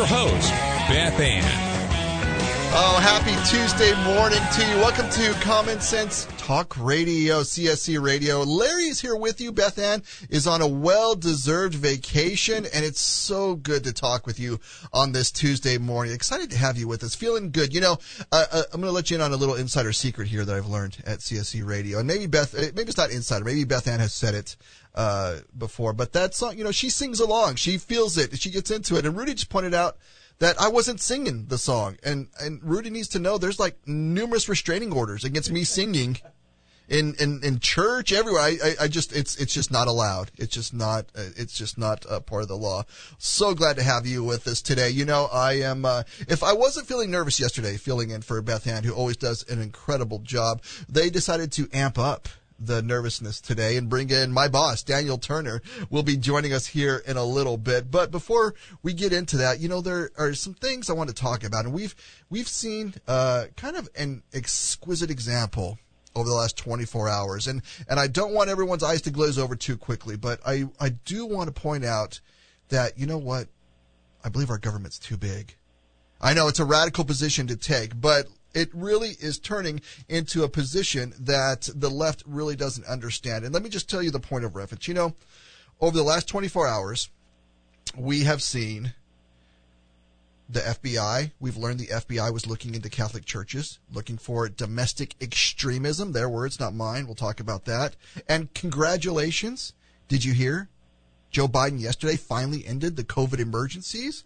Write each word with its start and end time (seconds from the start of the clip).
your 0.00 0.06
host, 0.06 0.50
Beth 0.88 1.20
Ann. 1.20 1.44
Oh, 2.72 2.98
happy 3.02 3.34
Tuesday 3.50 3.92
morning 4.02 4.40
to 4.54 4.66
you. 4.66 4.76
Welcome 4.80 5.10
to 5.10 5.38
Common 5.42 5.78
Sense 5.78 6.26
Talk 6.38 6.74
Radio, 6.78 7.42
CSC 7.42 8.02
Radio. 8.02 8.42
Larry 8.42 8.84
is 8.84 8.98
here 8.98 9.14
with 9.14 9.42
you. 9.42 9.52
Beth 9.52 9.78
Ann 9.78 10.02
is 10.30 10.46
on 10.46 10.62
a 10.62 10.66
well 10.66 11.14
deserved 11.14 11.74
vacation, 11.74 12.64
and 12.72 12.82
it's 12.82 13.00
so 13.00 13.56
good 13.56 13.84
to 13.84 13.92
talk 13.92 14.26
with 14.26 14.40
you 14.40 14.58
on 14.90 15.12
this 15.12 15.30
Tuesday 15.30 15.76
morning. 15.76 16.14
Excited 16.14 16.50
to 16.52 16.56
have 16.56 16.78
you 16.78 16.88
with 16.88 17.04
us. 17.04 17.14
Feeling 17.14 17.50
good. 17.50 17.74
You 17.74 17.82
know, 17.82 17.98
uh, 18.32 18.46
uh, 18.50 18.62
I'm 18.72 18.80
going 18.80 18.90
to 18.90 18.94
let 18.94 19.10
you 19.10 19.16
in 19.16 19.20
on 19.20 19.32
a 19.32 19.36
little 19.36 19.56
insider 19.56 19.92
secret 19.92 20.28
here 20.28 20.46
that 20.46 20.56
I've 20.56 20.66
learned 20.66 20.96
at 21.04 21.18
CSC 21.18 21.62
Radio. 21.66 21.98
And 21.98 22.06
maybe 22.06 22.26
Beth, 22.26 22.54
uh, 22.54 22.72
maybe 22.74 22.88
it's 22.88 22.96
not 22.96 23.10
insider, 23.10 23.44
maybe 23.44 23.64
Beth 23.64 23.86
Ann 23.86 24.00
has 24.00 24.14
said 24.14 24.34
it 24.34 24.56
uh, 24.94 25.38
before, 25.56 25.92
but 25.92 26.12
that 26.12 26.34
song, 26.34 26.58
you 26.58 26.64
know, 26.64 26.72
she 26.72 26.90
sings 26.90 27.20
along. 27.20 27.56
She 27.56 27.78
feels 27.78 28.18
it. 28.18 28.38
She 28.40 28.50
gets 28.50 28.70
into 28.70 28.96
it. 28.96 29.06
And 29.06 29.16
Rudy 29.16 29.34
just 29.34 29.50
pointed 29.50 29.74
out 29.74 29.96
that 30.40 30.60
I 30.60 30.68
wasn't 30.68 31.00
singing 31.00 31.46
the 31.46 31.58
song. 31.58 31.98
And, 32.02 32.28
and 32.40 32.62
Rudy 32.62 32.90
needs 32.90 33.08
to 33.08 33.18
know 33.18 33.38
there's 33.38 33.60
like 33.60 33.76
numerous 33.86 34.48
restraining 34.48 34.92
orders 34.92 35.24
against 35.24 35.52
me 35.52 35.64
singing 35.64 36.18
in, 36.88 37.14
in, 37.20 37.40
in 37.44 37.60
church, 37.60 38.12
everywhere. 38.12 38.42
I, 38.42 38.58
I, 38.64 38.74
I 38.82 38.88
just, 38.88 39.14
it's, 39.14 39.36
it's 39.36 39.54
just 39.54 39.70
not 39.70 39.86
allowed. 39.86 40.32
It's 40.36 40.52
just 40.52 40.74
not, 40.74 41.06
it's 41.14 41.56
just 41.56 41.78
not 41.78 42.04
a 42.10 42.20
part 42.20 42.42
of 42.42 42.48
the 42.48 42.56
law. 42.56 42.84
So 43.18 43.54
glad 43.54 43.76
to 43.76 43.82
have 43.82 44.06
you 44.06 44.24
with 44.24 44.48
us 44.48 44.60
today. 44.60 44.90
You 44.90 45.04
know, 45.04 45.28
I 45.32 45.60
am, 45.60 45.84
uh, 45.84 46.02
if 46.26 46.42
I 46.42 46.52
wasn't 46.52 46.88
feeling 46.88 47.10
nervous 47.10 47.38
yesterday, 47.38 47.76
filling 47.76 48.10
in 48.10 48.22
for 48.22 48.42
Beth 48.42 48.66
Ann, 48.66 48.82
who 48.82 48.92
always 48.92 49.16
does 49.16 49.48
an 49.48 49.62
incredible 49.62 50.18
job, 50.18 50.62
they 50.88 51.10
decided 51.10 51.52
to 51.52 51.68
amp 51.72 51.96
up 51.96 52.28
the 52.60 52.82
nervousness 52.82 53.40
today 53.40 53.76
and 53.76 53.88
bring 53.88 54.10
in 54.10 54.32
my 54.32 54.46
boss, 54.46 54.82
Daniel 54.82 55.18
Turner, 55.18 55.62
will 55.88 56.02
be 56.02 56.16
joining 56.16 56.52
us 56.52 56.66
here 56.66 57.02
in 57.06 57.16
a 57.16 57.24
little 57.24 57.56
bit. 57.56 57.90
But 57.90 58.10
before 58.10 58.54
we 58.82 58.92
get 58.92 59.12
into 59.12 59.38
that, 59.38 59.60
you 59.60 59.68
know, 59.68 59.80
there 59.80 60.10
are 60.18 60.34
some 60.34 60.54
things 60.54 60.90
I 60.90 60.92
want 60.92 61.08
to 61.08 61.14
talk 61.14 61.42
about. 61.42 61.64
And 61.64 61.72
we've, 61.72 61.94
we've 62.28 62.48
seen, 62.48 62.94
uh, 63.08 63.46
kind 63.56 63.76
of 63.76 63.88
an 63.96 64.22
exquisite 64.34 65.10
example 65.10 65.78
over 66.14 66.28
the 66.28 66.34
last 66.34 66.56
24 66.58 67.08
hours. 67.08 67.46
And, 67.46 67.62
and 67.88 67.98
I 67.98 68.06
don't 68.06 68.34
want 68.34 68.50
everyone's 68.50 68.82
eyes 68.82 69.02
to 69.02 69.10
glaze 69.10 69.38
over 69.38 69.56
too 69.56 69.76
quickly, 69.76 70.16
but 70.16 70.40
I, 70.46 70.64
I 70.78 70.90
do 70.90 71.24
want 71.24 71.54
to 71.54 71.60
point 71.60 71.84
out 71.84 72.20
that, 72.68 72.98
you 72.98 73.06
know 73.06 73.18
what? 73.18 73.48
I 74.22 74.28
believe 74.28 74.50
our 74.50 74.58
government's 74.58 74.98
too 74.98 75.16
big. 75.16 75.56
I 76.20 76.34
know 76.34 76.48
it's 76.48 76.58
a 76.58 76.64
radical 76.64 77.04
position 77.04 77.46
to 77.46 77.56
take, 77.56 77.98
but 77.98 78.26
it 78.54 78.70
really 78.74 79.16
is 79.20 79.38
turning 79.38 79.80
into 80.08 80.42
a 80.42 80.48
position 80.48 81.14
that 81.18 81.68
the 81.74 81.90
left 81.90 82.22
really 82.26 82.56
doesn't 82.56 82.86
understand. 82.86 83.44
And 83.44 83.54
let 83.54 83.62
me 83.62 83.70
just 83.70 83.88
tell 83.88 84.02
you 84.02 84.10
the 84.10 84.20
point 84.20 84.44
of 84.44 84.56
reference. 84.56 84.88
You 84.88 84.94
know, 84.94 85.14
over 85.80 85.96
the 85.96 86.02
last 86.02 86.28
24 86.28 86.66
hours, 86.66 87.08
we 87.96 88.24
have 88.24 88.42
seen 88.42 88.94
the 90.48 90.60
FBI. 90.60 91.30
We've 91.38 91.56
learned 91.56 91.78
the 91.78 91.86
FBI 91.86 92.32
was 92.32 92.46
looking 92.46 92.74
into 92.74 92.90
Catholic 92.90 93.24
churches, 93.24 93.78
looking 93.92 94.18
for 94.18 94.48
domestic 94.48 95.14
extremism. 95.20 96.12
Their 96.12 96.28
words, 96.28 96.58
not 96.58 96.74
mine. 96.74 97.06
We'll 97.06 97.14
talk 97.14 97.38
about 97.38 97.66
that. 97.66 97.94
And 98.28 98.52
congratulations. 98.52 99.72
Did 100.08 100.24
you 100.24 100.32
hear? 100.32 100.68
Joe 101.30 101.46
Biden 101.46 101.80
yesterday 101.80 102.16
finally 102.16 102.66
ended 102.66 102.96
the 102.96 103.04
COVID 103.04 103.38
emergencies. 103.38 104.24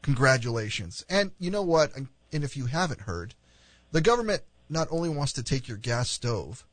Congratulations. 0.00 1.04
And 1.10 1.32
you 1.38 1.50
know 1.50 1.62
what? 1.62 1.94
And 1.94 2.08
if 2.32 2.56
you 2.56 2.66
haven't 2.66 3.02
heard, 3.02 3.34
the 3.92 4.00
government 4.00 4.42
not 4.68 4.88
only 4.90 5.08
wants 5.08 5.32
to 5.34 5.42
take 5.42 5.68
your 5.68 5.76
gas 5.76 6.08
stove, 6.08 6.64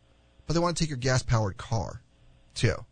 but 0.46 0.54
they 0.54 0.60
want 0.60 0.78
to 0.78 0.84
take 0.84 0.90
your 0.90 0.98
gas 0.98 1.24
powered 1.24 1.58
car 1.58 2.02
too. 2.54 2.86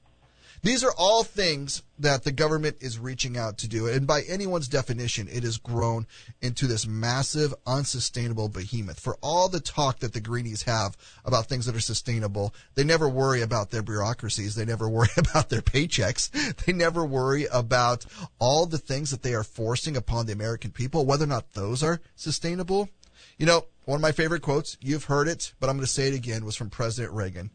These 0.65 0.83
are 0.83 0.93
all 0.97 1.23
things 1.23 1.83
that 1.99 2.23
the 2.23 2.31
government 2.31 2.77
is 2.79 2.97
reaching 2.97 3.37
out 3.37 3.59
to 3.59 3.67
do. 3.67 3.85
And 3.85 4.07
by 4.07 4.23
anyone's 4.23 4.67
definition, 4.67 5.27
it 5.31 5.43
has 5.43 5.59
grown 5.59 6.07
into 6.41 6.65
this 6.65 6.87
massive, 6.87 7.53
unsustainable 7.67 8.49
behemoth. 8.49 8.99
For 8.99 9.15
all 9.21 9.47
the 9.47 9.59
talk 9.59 9.99
that 9.99 10.13
the 10.13 10.19
Greenies 10.19 10.63
have 10.63 10.97
about 11.23 11.45
things 11.45 11.67
that 11.67 11.75
are 11.75 11.79
sustainable, 11.79 12.51
they 12.73 12.83
never 12.83 13.07
worry 13.07 13.43
about 13.43 13.69
their 13.69 13.83
bureaucracies. 13.83 14.55
They 14.55 14.65
never 14.65 14.89
worry 14.89 15.09
about 15.17 15.49
their 15.49 15.61
paychecks. 15.61 16.31
They 16.65 16.73
never 16.73 17.05
worry 17.05 17.45
about 17.53 18.03
all 18.39 18.65
the 18.65 18.79
things 18.79 19.11
that 19.11 19.21
they 19.21 19.35
are 19.35 19.43
forcing 19.43 19.95
upon 19.95 20.25
the 20.25 20.33
American 20.33 20.71
people, 20.71 21.05
whether 21.05 21.25
or 21.25 21.27
not 21.27 21.53
those 21.53 21.83
are 21.83 22.01
sustainable. 22.15 22.89
You 23.37 23.45
know, 23.45 23.65
one 23.85 23.97
of 23.97 24.01
my 24.01 24.11
favorite 24.11 24.41
quotes, 24.41 24.77
you've 24.81 25.05
heard 25.05 25.27
it, 25.27 25.53
but 25.59 25.69
I'm 25.69 25.77
going 25.77 25.85
to 25.85 25.91
say 25.91 26.07
it 26.07 26.15
again, 26.15 26.43
was 26.43 26.55
from 26.55 26.69
President 26.69 27.13
Reagan. 27.13 27.51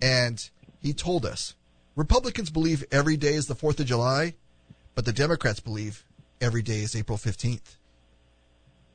And 0.00 0.48
he 0.80 0.92
told 0.92 1.26
us 1.26 1.54
Republicans 1.96 2.50
believe 2.50 2.84
every 2.90 3.16
day 3.16 3.34
is 3.34 3.46
the 3.46 3.54
4th 3.54 3.80
of 3.80 3.86
July, 3.86 4.34
but 4.94 5.04
the 5.04 5.12
Democrats 5.12 5.60
believe 5.60 6.04
every 6.40 6.62
day 6.62 6.80
is 6.80 6.96
April 6.96 7.18
15th. 7.18 7.76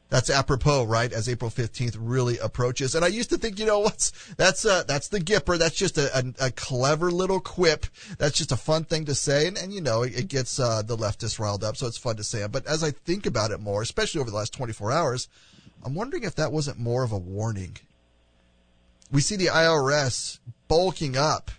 That's 0.09 0.30
apropos, 0.30 0.86
right? 0.86 1.12
As 1.12 1.28
April 1.28 1.52
15th 1.52 1.98
really 2.00 2.38
approaches. 2.38 2.96
And 2.96 3.04
I 3.04 3.09
used 3.09 3.30
to 3.31 3.38
think, 3.38 3.59
you 3.59 3.66
know, 3.66 3.80
what's, 3.80 4.12
that's, 4.36 4.66
uh, 4.66 4.84
that's 4.88 5.09
the 5.09 5.19
Gipper. 5.19 5.58
That's 5.58 5.75
just 5.75 5.98
a, 5.98 6.18
a, 6.18 6.46
a, 6.46 6.52
clever 6.52 7.12
little 7.12 7.42
quip. 7.42 7.86
That's 8.18 8.38
just 8.38 8.54
a 8.54 8.58
fun 8.58 8.86
thing 8.86 9.04
to 9.06 9.16
say. 9.16 9.48
And, 9.48 9.58
and 9.58 9.74
you 9.74 9.81
know, 9.81 10.04
it, 10.04 10.18
it 10.18 10.28
gets, 10.30 10.62
uh, 10.62 10.81
the 10.81 10.96
leftists 10.96 11.40
riled 11.40 11.64
up. 11.66 11.75
So 11.75 11.88
it's 11.88 11.98
fun 11.98 12.16
to 12.16 12.24
say. 12.24 12.48
But 12.48 12.66
as 12.68 12.86
I 12.86 12.92
think 12.92 13.25
about 13.25 13.52
it 13.52 13.59
more, 13.59 13.81
especially 13.81 14.22
over 14.22 14.30
the 14.30 14.38
last 14.38 14.54
24 14.54 14.94
hours, 14.94 15.28
I'm 15.84 15.96
wondering 15.96 16.24
if 16.24 16.36
that 16.36 16.52
wasn't 16.52 16.80
more 16.80 17.04
of 17.04 17.12
a 17.12 17.18
warning. 17.18 17.78
We 19.12 19.22
see 19.22 19.36
the 19.36 19.48
IRS 19.48 20.40
bulking 20.68 21.16
up 21.16 21.52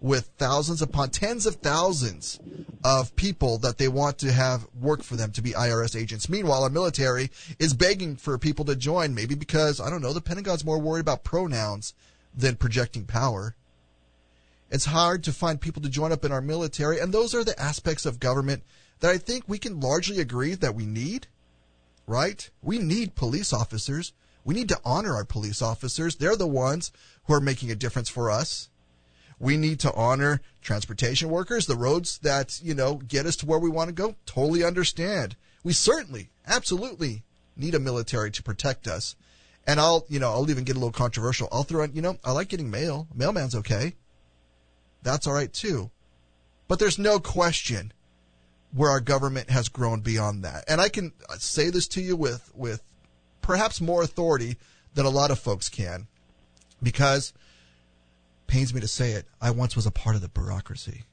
with 0.00 0.30
thousands 0.38 0.82
upon 0.82 1.10
tens 1.10 1.46
of 1.46 1.56
thousands 1.56 2.38
of 2.84 3.16
people 3.16 3.58
that 3.58 3.78
they 3.78 3.88
want 3.88 4.18
to 4.18 4.32
have 4.32 4.66
work 4.78 5.02
for 5.02 5.16
them 5.16 5.32
to 5.32 5.42
be 5.42 5.52
IRS 5.52 5.98
agents. 5.98 6.28
Meanwhile, 6.28 6.62
our 6.62 6.70
military 6.70 7.30
is 7.58 7.74
begging 7.74 8.16
for 8.16 8.38
people 8.38 8.64
to 8.66 8.76
join, 8.76 9.14
maybe 9.14 9.34
because, 9.34 9.80
I 9.80 9.90
don't 9.90 10.02
know, 10.02 10.12
the 10.12 10.20
Pentagon's 10.20 10.64
more 10.64 10.78
worried 10.78 11.00
about 11.00 11.24
pronouns 11.24 11.94
than 12.34 12.56
projecting 12.56 13.04
power. 13.04 13.54
It's 14.70 14.86
hard 14.86 15.24
to 15.24 15.32
find 15.32 15.60
people 15.60 15.82
to 15.82 15.88
join 15.88 16.12
up 16.12 16.24
in 16.24 16.32
our 16.32 16.40
military, 16.40 16.98
and 17.00 17.12
those 17.12 17.34
are 17.34 17.44
the 17.44 17.60
aspects 17.60 18.04
of 18.04 18.20
government 18.20 18.62
that 19.00 19.10
I 19.10 19.18
think 19.18 19.44
we 19.46 19.58
can 19.58 19.80
largely 19.80 20.20
agree 20.20 20.54
that 20.54 20.74
we 20.74 20.86
need 20.86 21.26
right? 22.06 22.48
We 22.62 22.78
need 22.78 23.14
police 23.14 23.52
officers. 23.52 24.12
We 24.44 24.54
need 24.54 24.68
to 24.68 24.80
honor 24.84 25.14
our 25.14 25.24
police 25.24 25.60
officers. 25.60 26.16
They're 26.16 26.36
the 26.36 26.46
ones 26.46 26.92
who 27.24 27.34
are 27.34 27.40
making 27.40 27.70
a 27.70 27.76
difference 27.76 28.08
for 28.08 28.30
us. 28.30 28.68
We 29.38 29.56
need 29.56 29.80
to 29.80 29.92
honor 29.92 30.40
transportation 30.62 31.28
workers, 31.28 31.66
the 31.66 31.76
roads 31.76 32.18
that, 32.18 32.60
you 32.62 32.74
know, 32.74 32.94
get 32.94 33.26
us 33.26 33.36
to 33.36 33.46
where 33.46 33.58
we 33.58 33.68
want 33.68 33.88
to 33.88 33.94
go. 33.94 34.14
Totally 34.24 34.64
understand. 34.64 35.36
We 35.62 35.72
certainly, 35.72 36.30
absolutely 36.46 37.24
need 37.56 37.74
a 37.74 37.80
military 37.80 38.30
to 38.30 38.42
protect 38.42 38.86
us. 38.86 39.16
And 39.66 39.80
I'll, 39.80 40.06
you 40.08 40.20
know, 40.20 40.30
I'll 40.30 40.48
even 40.48 40.64
get 40.64 40.76
a 40.76 40.78
little 40.78 40.92
controversial. 40.92 41.48
I'll 41.50 41.64
throw 41.64 41.82
in, 41.82 41.92
you 41.92 42.02
know, 42.02 42.16
I 42.24 42.32
like 42.32 42.48
getting 42.48 42.70
mail. 42.70 43.08
Mailman's 43.14 43.56
okay. 43.56 43.94
That's 45.02 45.26
all 45.26 45.34
right 45.34 45.52
too. 45.52 45.90
But 46.68 46.78
there's 46.78 46.98
no 46.98 47.18
question 47.18 47.92
where 48.72 48.90
our 48.90 49.00
government 49.00 49.50
has 49.50 49.68
grown 49.68 50.00
beyond 50.00 50.44
that. 50.44 50.64
And 50.68 50.80
I 50.80 50.88
can 50.88 51.12
say 51.38 51.70
this 51.70 51.88
to 51.88 52.00
you 52.00 52.16
with, 52.16 52.50
with 52.54 52.82
perhaps 53.40 53.80
more 53.80 54.02
authority 54.02 54.56
than 54.94 55.06
a 55.06 55.10
lot 55.10 55.30
of 55.30 55.38
folks 55.38 55.68
can 55.68 56.06
because 56.82 57.32
pains 58.46 58.74
me 58.74 58.80
to 58.80 58.88
say 58.88 59.12
it. 59.12 59.26
I 59.40 59.50
once 59.50 59.76
was 59.76 59.86
a 59.86 59.90
part 59.90 60.16
of 60.16 60.22
the 60.22 60.28
bureaucracy. 60.28 61.04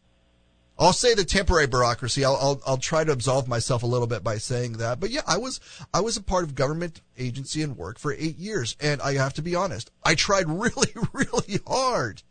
I'll 0.78 0.94
say 0.94 1.14
the 1.14 1.24
temporary 1.24 1.68
bureaucracy. 1.68 2.26
I'll, 2.26 2.38
I'll, 2.42 2.62
I'll 2.66 2.78
try 2.78 3.04
to 3.04 3.12
absolve 3.12 3.48
myself 3.48 3.84
a 3.84 3.88
little 3.88 4.08
bit 4.08 4.24
by 4.24 4.38
saying 4.38 4.74
that. 4.74 5.00
But 5.00 5.12
yeah, 5.12 5.22
I 5.28 5.38
was 5.38 5.60
I 5.94 6.02
was 6.02 6.18
a 6.18 6.24
part 6.24 6.44
of 6.44 6.56
government 6.56 7.02
agency 7.18 7.62
and 7.62 7.78
work 7.78 8.00
for 8.00 8.12
eight 8.14 8.38
years, 8.38 8.76
and 8.82 9.02
I 9.02 9.14
have 9.14 9.34
to 9.36 9.44
be 9.44 9.56
honest. 9.56 9.92
I 10.04 10.16
tried 10.16 10.50
really, 10.50 10.92
really 11.14 11.60
hard. 11.68 12.24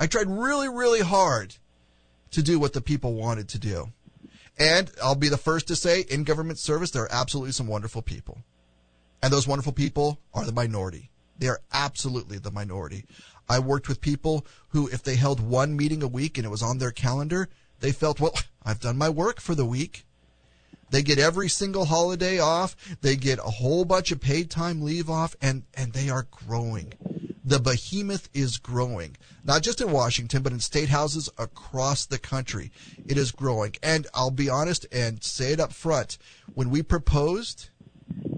I 0.00 0.06
tried 0.06 0.28
really, 0.28 0.68
really 0.68 1.00
hard 1.00 1.56
to 2.30 2.42
do 2.42 2.58
what 2.58 2.72
the 2.72 2.80
people 2.80 3.12
wanted 3.12 3.48
to 3.50 3.58
do. 3.58 3.92
And 4.58 4.90
I'll 5.02 5.14
be 5.14 5.28
the 5.28 5.36
first 5.36 5.68
to 5.68 5.76
say, 5.76 6.04
in 6.08 6.24
government 6.24 6.58
service, 6.58 6.90
there 6.90 7.04
are 7.04 7.12
absolutely 7.12 7.52
some 7.52 7.66
wonderful 7.66 8.02
people. 8.02 8.38
And 9.22 9.32
those 9.32 9.48
wonderful 9.48 9.72
people 9.72 10.20
are 10.34 10.44
the 10.44 10.52
minority. 10.52 11.10
They 11.38 11.48
are 11.48 11.60
absolutely 11.72 12.38
the 12.38 12.50
minority. 12.50 13.04
I 13.48 13.58
worked 13.58 13.88
with 13.88 14.00
people 14.00 14.46
who, 14.68 14.88
if 14.88 15.02
they 15.02 15.16
held 15.16 15.40
one 15.40 15.76
meeting 15.76 16.02
a 16.02 16.08
week 16.08 16.38
and 16.38 16.44
it 16.44 16.50
was 16.50 16.62
on 16.62 16.78
their 16.78 16.90
calendar, 16.90 17.48
they 17.80 17.92
felt, 17.92 18.20
well, 18.20 18.34
I've 18.62 18.80
done 18.80 18.96
my 18.96 19.08
work 19.08 19.40
for 19.40 19.54
the 19.54 19.66
week. 19.66 20.04
They 20.90 21.02
get 21.02 21.18
every 21.18 21.48
single 21.48 21.86
holiday 21.86 22.38
off. 22.38 22.76
They 23.00 23.16
get 23.16 23.38
a 23.38 23.42
whole 23.42 23.84
bunch 23.84 24.12
of 24.12 24.20
paid 24.20 24.50
time 24.50 24.82
leave 24.82 25.08
off 25.08 25.34
and, 25.40 25.64
and 25.74 25.92
they 25.92 26.10
are 26.10 26.26
growing. 26.30 26.92
The 27.44 27.58
behemoth 27.58 28.28
is 28.32 28.56
growing, 28.56 29.16
not 29.44 29.62
just 29.62 29.80
in 29.80 29.90
Washington, 29.90 30.42
but 30.42 30.52
in 30.52 30.60
state 30.60 30.88
houses 30.88 31.28
across 31.36 32.06
the 32.06 32.18
country. 32.18 32.70
It 33.08 33.18
is 33.18 33.32
growing. 33.32 33.74
And 33.82 34.06
I'll 34.14 34.30
be 34.30 34.48
honest 34.48 34.86
and 34.92 35.22
say 35.22 35.52
it 35.52 35.60
up 35.60 35.72
front. 35.72 36.18
When 36.54 36.70
we 36.70 36.82
proposed 36.82 37.70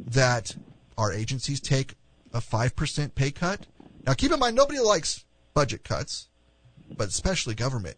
that 0.07 0.57
our 0.97 1.13
agencies 1.13 1.61
take 1.61 1.95
a 2.33 2.41
5% 2.41 3.15
pay 3.15 3.31
cut, 3.31 3.67
now 4.07 4.15
keep 4.15 4.33
in 4.33 4.39
mind, 4.41 4.57
nobody 4.57 4.81
likes 4.81 5.25
budget 5.55 5.85
cuts, 5.85 6.29
but 6.97 7.09
especially 7.09 7.55
government. 7.55 7.97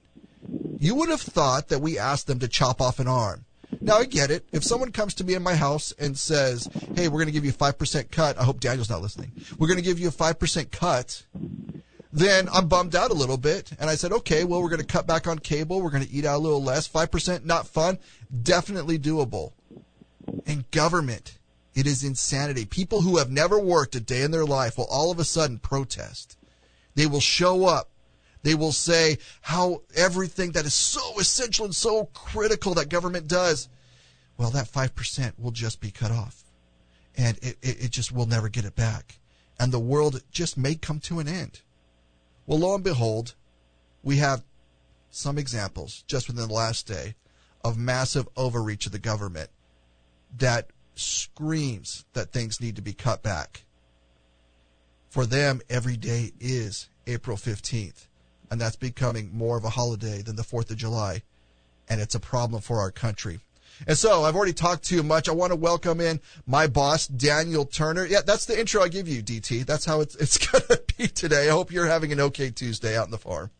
You 0.78 0.94
would 0.96 1.08
have 1.08 1.22
thought 1.22 1.68
that 1.68 1.80
we 1.80 1.98
asked 1.98 2.26
them 2.26 2.40
to 2.40 2.48
chop 2.48 2.80
off 2.80 3.00
an 3.00 3.08
arm. 3.08 3.45
Now 3.86 3.98
I 3.98 4.04
get 4.04 4.32
it. 4.32 4.44
If 4.50 4.64
someone 4.64 4.90
comes 4.90 5.14
to 5.14 5.24
me 5.24 5.34
in 5.34 5.44
my 5.44 5.54
house 5.54 5.92
and 5.96 6.18
says, 6.18 6.68
"Hey, 6.96 7.06
we're 7.06 7.20
going 7.20 7.26
to 7.26 7.32
give 7.32 7.44
you 7.44 7.52
a 7.52 7.54
five 7.54 7.78
percent 7.78 8.10
cut," 8.10 8.36
I 8.36 8.42
hope 8.42 8.58
Daniel's 8.58 8.90
not 8.90 9.00
listening. 9.00 9.30
We're 9.60 9.68
going 9.68 9.78
to 9.78 9.84
give 9.84 10.00
you 10.00 10.08
a 10.08 10.10
five 10.10 10.40
percent 10.40 10.72
cut. 10.72 11.22
Then 12.12 12.48
I'm 12.52 12.66
bummed 12.66 12.96
out 12.96 13.12
a 13.12 13.14
little 13.14 13.36
bit, 13.36 13.70
and 13.78 13.88
I 13.88 13.94
said, 13.94 14.10
"Okay, 14.10 14.42
well, 14.42 14.60
we're 14.60 14.70
going 14.70 14.80
to 14.80 14.86
cut 14.86 15.06
back 15.06 15.28
on 15.28 15.38
cable. 15.38 15.80
We're 15.80 15.90
going 15.90 16.04
to 16.04 16.10
eat 16.10 16.24
out 16.24 16.38
a 16.38 16.42
little 16.42 16.62
less. 16.62 16.88
Five 16.88 17.12
percent, 17.12 17.46
not 17.46 17.68
fun. 17.68 18.00
Definitely 18.42 18.98
doable." 18.98 19.52
In 20.46 20.64
government, 20.72 21.38
it 21.76 21.86
is 21.86 22.02
insanity. 22.02 22.64
People 22.64 23.02
who 23.02 23.18
have 23.18 23.30
never 23.30 23.56
worked 23.56 23.94
a 23.94 24.00
day 24.00 24.22
in 24.22 24.32
their 24.32 24.44
life 24.44 24.78
will 24.78 24.86
all 24.86 25.12
of 25.12 25.20
a 25.20 25.24
sudden 25.24 25.60
protest. 25.60 26.36
They 26.96 27.06
will 27.06 27.20
show 27.20 27.66
up 27.66 27.90
they 28.46 28.54
will 28.54 28.70
say 28.70 29.18
how 29.40 29.82
everything 29.96 30.52
that 30.52 30.66
is 30.66 30.72
so 30.72 31.18
essential 31.18 31.64
and 31.64 31.74
so 31.74 32.04
critical 32.14 32.74
that 32.74 32.88
government 32.88 33.26
does, 33.26 33.68
well, 34.36 34.50
that 34.50 34.70
5% 34.70 35.38
will 35.38 35.50
just 35.50 35.80
be 35.80 35.90
cut 35.90 36.10
off. 36.10 36.44
And 37.16 37.38
it, 37.38 37.56
it, 37.62 37.84
it 37.84 37.90
just 37.90 38.12
will 38.12 38.26
never 38.26 38.48
get 38.48 38.64
it 38.64 38.76
back. 38.76 39.18
And 39.58 39.72
the 39.72 39.78
world 39.78 40.22
just 40.30 40.58
may 40.58 40.74
come 40.74 41.00
to 41.00 41.18
an 41.18 41.28
end. 41.28 41.62
Well, 42.46 42.58
lo 42.58 42.74
and 42.74 42.84
behold, 42.84 43.34
we 44.02 44.18
have 44.18 44.44
some 45.10 45.38
examples 45.38 46.04
just 46.06 46.28
within 46.28 46.46
the 46.46 46.54
last 46.54 46.86
day 46.86 47.14
of 47.64 47.78
massive 47.78 48.28
overreach 48.36 48.86
of 48.86 48.92
the 48.92 48.98
government 48.98 49.50
that 50.36 50.70
screams 50.94 52.04
that 52.12 52.32
things 52.32 52.60
need 52.60 52.76
to 52.76 52.82
be 52.82 52.92
cut 52.92 53.22
back. 53.22 53.64
For 55.08 55.24
them, 55.24 55.62
every 55.70 55.96
day 55.96 56.32
is 56.38 56.90
April 57.06 57.36
15th 57.36 58.06
and 58.50 58.60
that's 58.60 58.76
becoming 58.76 59.30
more 59.36 59.56
of 59.56 59.64
a 59.64 59.70
holiday 59.70 60.22
than 60.22 60.36
the 60.36 60.42
4th 60.42 60.70
of 60.70 60.76
July, 60.76 61.22
and 61.88 62.00
it's 62.00 62.14
a 62.14 62.20
problem 62.20 62.62
for 62.62 62.78
our 62.78 62.90
country. 62.90 63.40
And 63.86 63.96
so 63.96 64.24
I've 64.24 64.36
already 64.36 64.52
talked 64.52 64.84
too 64.84 65.02
much. 65.02 65.28
I 65.28 65.32
want 65.32 65.52
to 65.52 65.56
welcome 65.56 66.00
in 66.00 66.20
my 66.46 66.66
boss, 66.66 67.06
Daniel 67.06 67.64
Turner. 67.64 68.06
Yeah, 68.06 68.20
that's 68.24 68.46
the 68.46 68.58
intro 68.58 68.82
I 68.82 68.88
give 68.88 69.08
you, 69.08 69.22
DT. 69.22 69.66
That's 69.66 69.84
how 69.84 70.00
it's, 70.00 70.14
it's 70.20 70.38
going 70.38 70.64
to 70.68 70.82
be 70.96 71.08
today. 71.08 71.48
I 71.48 71.52
hope 71.52 71.72
you're 71.72 71.86
having 71.86 72.12
an 72.12 72.20
okay 72.20 72.50
Tuesday 72.50 72.96
out 72.96 73.06
in 73.06 73.10
the 73.10 73.18
farm. 73.18 73.50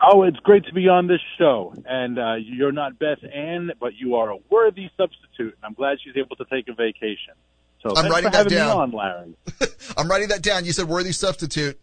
Oh, 0.00 0.22
it's 0.22 0.38
great 0.38 0.64
to 0.66 0.72
be 0.72 0.88
on 0.88 1.08
this 1.08 1.20
show. 1.38 1.74
And 1.84 2.18
uh, 2.18 2.34
you're 2.34 2.72
not 2.72 2.98
Beth 2.98 3.18
Ann, 3.24 3.72
but 3.80 3.94
you 3.96 4.16
are 4.16 4.30
a 4.30 4.36
worthy 4.48 4.90
substitute. 4.96 5.56
And 5.56 5.64
I'm 5.64 5.74
glad 5.74 5.98
she's 6.02 6.16
able 6.16 6.36
to 6.36 6.44
take 6.44 6.68
a 6.68 6.74
vacation. 6.74 7.34
So 7.82 7.94
I'm 7.96 8.10
writing 8.10 8.30
that 8.30 8.48
down. 8.48 8.76
On, 8.76 8.90
Larry. 8.92 9.34
I'm 9.96 10.08
writing 10.08 10.28
that 10.28 10.42
down. 10.42 10.64
You 10.64 10.72
said 10.72 10.88
worthy 10.88 11.12
substitute. 11.12 11.80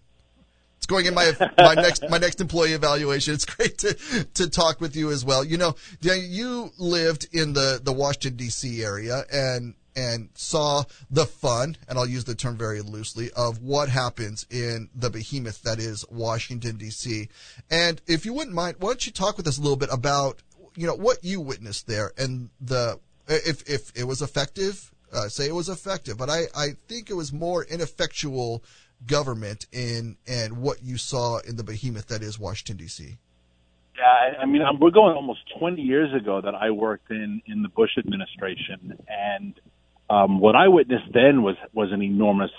It's 0.86 0.92
going 0.92 1.08
in 1.08 1.16
my 1.16 1.32
my 1.58 1.74
next 1.74 2.08
my 2.12 2.20
next 2.20 2.40
employee 2.40 2.74
evaluation. 2.74 3.34
It's 3.34 3.44
great 3.44 3.80
to 3.80 3.96
to 4.36 4.48
talk 4.48 4.80
with 4.80 4.96
you 4.96 5.10
as 5.10 5.26
well. 5.26 5.44
You 5.44 5.58
know, 5.58 5.76
you 6.02 6.70
lived 6.78 7.28
in 7.34 7.54
the 7.54 7.82
the 7.84 7.92
Washington 7.92 8.36
D.C. 8.36 8.84
area 8.84 9.24
and 9.34 9.74
and 9.96 10.30
saw 10.36 10.84
the 11.10 11.26
fun, 11.26 11.76
and 11.90 11.98
I'll 11.98 12.06
use 12.06 12.26
the 12.26 12.36
term 12.36 12.56
very 12.56 12.82
loosely, 12.82 13.32
of 13.32 13.64
what 13.64 13.90
happens 13.90 14.46
in 14.52 14.90
the 14.94 15.10
behemoth 15.10 15.64
that 15.64 15.80
is 15.80 16.06
Washington 16.12 16.78
D.C. 16.78 17.30
And 17.72 18.00
if 18.06 18.24
you 18.24 18.34
wouldn't 18.34 18.56
mind, 18.56 18.76
why 18.78 18.90
don't 18.90 19.08
you 19.08 19.12
talk 19.12 19.38
with 19.38 19.48
us 19.48 19.58
a 19.58 19.62
little 19.62 19.78
bit 19.78 19.90
about 19.92 20.38
you 20.76 20.86
know 20.86 20.94
what 20.94 21.24
you 21.24 21.42
witnessed 21.42 21.88
there 21.88 22.12
and 22.16 22.52
the 22.62 23.00
if 23.28 23.68
if 23.68 23.92
it 23.96 24.04
was 24.04 24.22
effective, 24.22 24.92
uh, 25.12 25.30
say 25.30 25.48
it 25.48 25.56
was 25.56 25.68
effective, 25.68 26.20
but 26.20 26.30
I 26.30 26.44
I 26.56 26.76
think 26.88 27.10
it 27.10 27.16
was 27.16 27.34
more 27.34 27.64
ineffectual 27.64 28.64
government 29.08 29.66
in 29.72 30.18
and 30.28 30.58
what 30.58 30.84
you 30.84 30.98
saw 30.98 31.40
in 31.40 31.56
the 31.56 31.64
behemoth 31.64 32.08
that 32.08 32.22
is 32.22 32.40
Washington 32.40 32.78
D.C. 32.78 33.18
Yeah, 33.98 34.42
I 34.42 34.46
mean, 34.46 34.62
we're 34.80 34.92
going 34.92 35.16
almost 35.16 35.40
20 35.58 35.82
years 35.82 36.14
ago 36.14 36.42
that 36.42 36.54
I 36.54 36.72
worked 36.72 37.12
in 37.12 37.42
in 37.46 37.62
the 37.62 37.70
Bush 37.70 37.92
administration, 37.98 38.98
and 39.08 39.54
um, 40.10 40.40
what 40.40 40.56
I 40.56 40.68
witnessed 40.68 41.14
then 41.14 41.44
was 41.44 41.56
was 41.74 41.92
an 41.94 42.02
enormous 42.02 42.52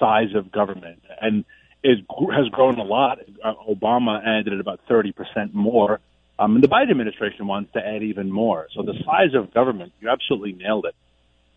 size 0.00 0.34
of 0.34 0.50
government, 0.50 1.02
and 1.20 1.44
it 1.84 2.04
has 2.34 2.48
grown 2.50 2.78
a 2.78 2.82
lot. 2.82 3.18
Uh, 3.44 3.54
Obama 3.68 4.20
added 4.26 4.58
about 4.58 4.80
30 4.88 5.12
percent 5.12 5.54
more, 5.54 6.00
um, 6.38 6.56
and 6.56 6.64
the 6.64 6.68
Biden 6.68 6.90
administration 6.90 7.46
wants 7.46 7.72
to 7.74 7.78
add 7.78 8.02
even 8.02 8.32
more. 8.32 8.66
So 8.74 8.82
the 8.82 8.94
size 9.04 9.34
of 9.34 9.54
government, 9.54 9.92
you 10.00 10.08
absolutely 10.08 10.52
nailed 10.52 10.86
it. 10.86 10.94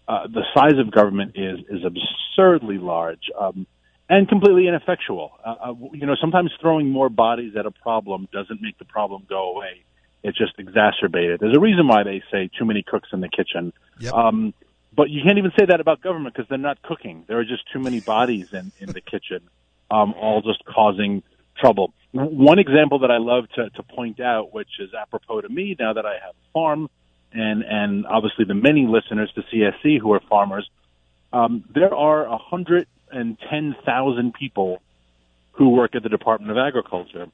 Uh, 0.08 0.28
the 0.28 0.44
size 0.54 0.78
of 0.78 0.92
government 0.92 1.32
is 1.36 1.60
is 1.68 1.84
absurdly 1.84 2.78
large. 2.78 3.32
Um, 3.38 3.66
and 4.10 4.28
completely 4.28 4.68
ineffectual. 4.68 5.32
Uh, 5.46 5.56
uh, 5.62 5.74
you 5.94 6.06
know, 6.06 6.16
sometimes 6.20 6.52
throwing 6.60 6.90
more 6.90 7.10
bodies 7.10 7.56
at 7.56 7.66
a 7.66 7.72
problem 7.72 8.28
doesn't 8.34 8.62
make 8.62 8.78
the 8.80 8.86
problem 8.86 9.24
go 9.30 9.56
away. 9.56 9.84
It 10.24 10.36
just 10.36 10.58
exacerbates 10.58 11.36
it. 11.36 11.40
There's 11.40 11.56
a 11.56 11.60
reason 11.60 11.88
why 11.88 12.04
they 12.04 12.22
say 12.32 12.50
too 12.58 12.66
many 12.66 12.84
cooks 12.84 13.10
in 13.14 13.22
the 13.22 13.30
kitchen. 13.30 13.72
Yep. 14.00 14.14
Um, 14.14 14.54
but 14.96 15.10
you 15.10 15.22
can't 15.24 15.38
even 15.38 15.52
say 15.58 15.66
that 15.68 15.80
about 15.80 16.02
government 16.02 16.36
because 16.36 16.50
they're 16.50 16.58
not 16.58 16.82
cooking. 16.82 17.24
There 17.28 17.40
are 17.40 17.46
just 17.46 17.72
too 17.72 17.80
many 17.80 18.02
bodies 18.02 18.48
in, 18.52 18.72
in 18.80 18.92
the 18.92 19.00
kitchen, 19.00 19.42
um, 19.90 20.14
all 20.14 20.42
just 20.42 20.66
causing 20.66 21.24
trouble. 21.58 21.94
One 22.12 22.58
example 22.58 23.00
that 23.00 23.12
I 23.12 23.18
love 23.18 23.46
to, 23.56 23.70
to 23.70 23.84
point 23.84 24.20
out, 24.20 24.54
which 24.54 24.80
is 24.80 24.90
apropos 24.94 25.42
to 25.42 25.50
me 25.50 25.76
now 25.80 25.94
that 25.94 26.06
I 26.06 26.14
have 26.14 26.32
a 26.32 26.52
farm, 26.52 26.90
and 27.32 27.64
and 27.64 28.08
obviously 28.08 28.46
the 28.46 28.56
many 28.56 28.88
listeners 28.88 29.32
to 29.36 29.44
CSC 29.44 30.00
who 30.00 30.12
are 30.14 30.20
farmers, 30.28 30.68
um, 31.32 31.64
there 31.74 31.94
are 31.94 32.26
a 32.26 32.38
hundred 32.38 32.88
and 33.12 33.38
10,000 33.50 34.34
people 34.34 34.82
who 35.54 35.70
work 35.70 35.96
at 35.96 36.04
the 36.04 36.10
Department 36.10 36.52
of 36.52 36.58
Agriculture. 36.58 37.28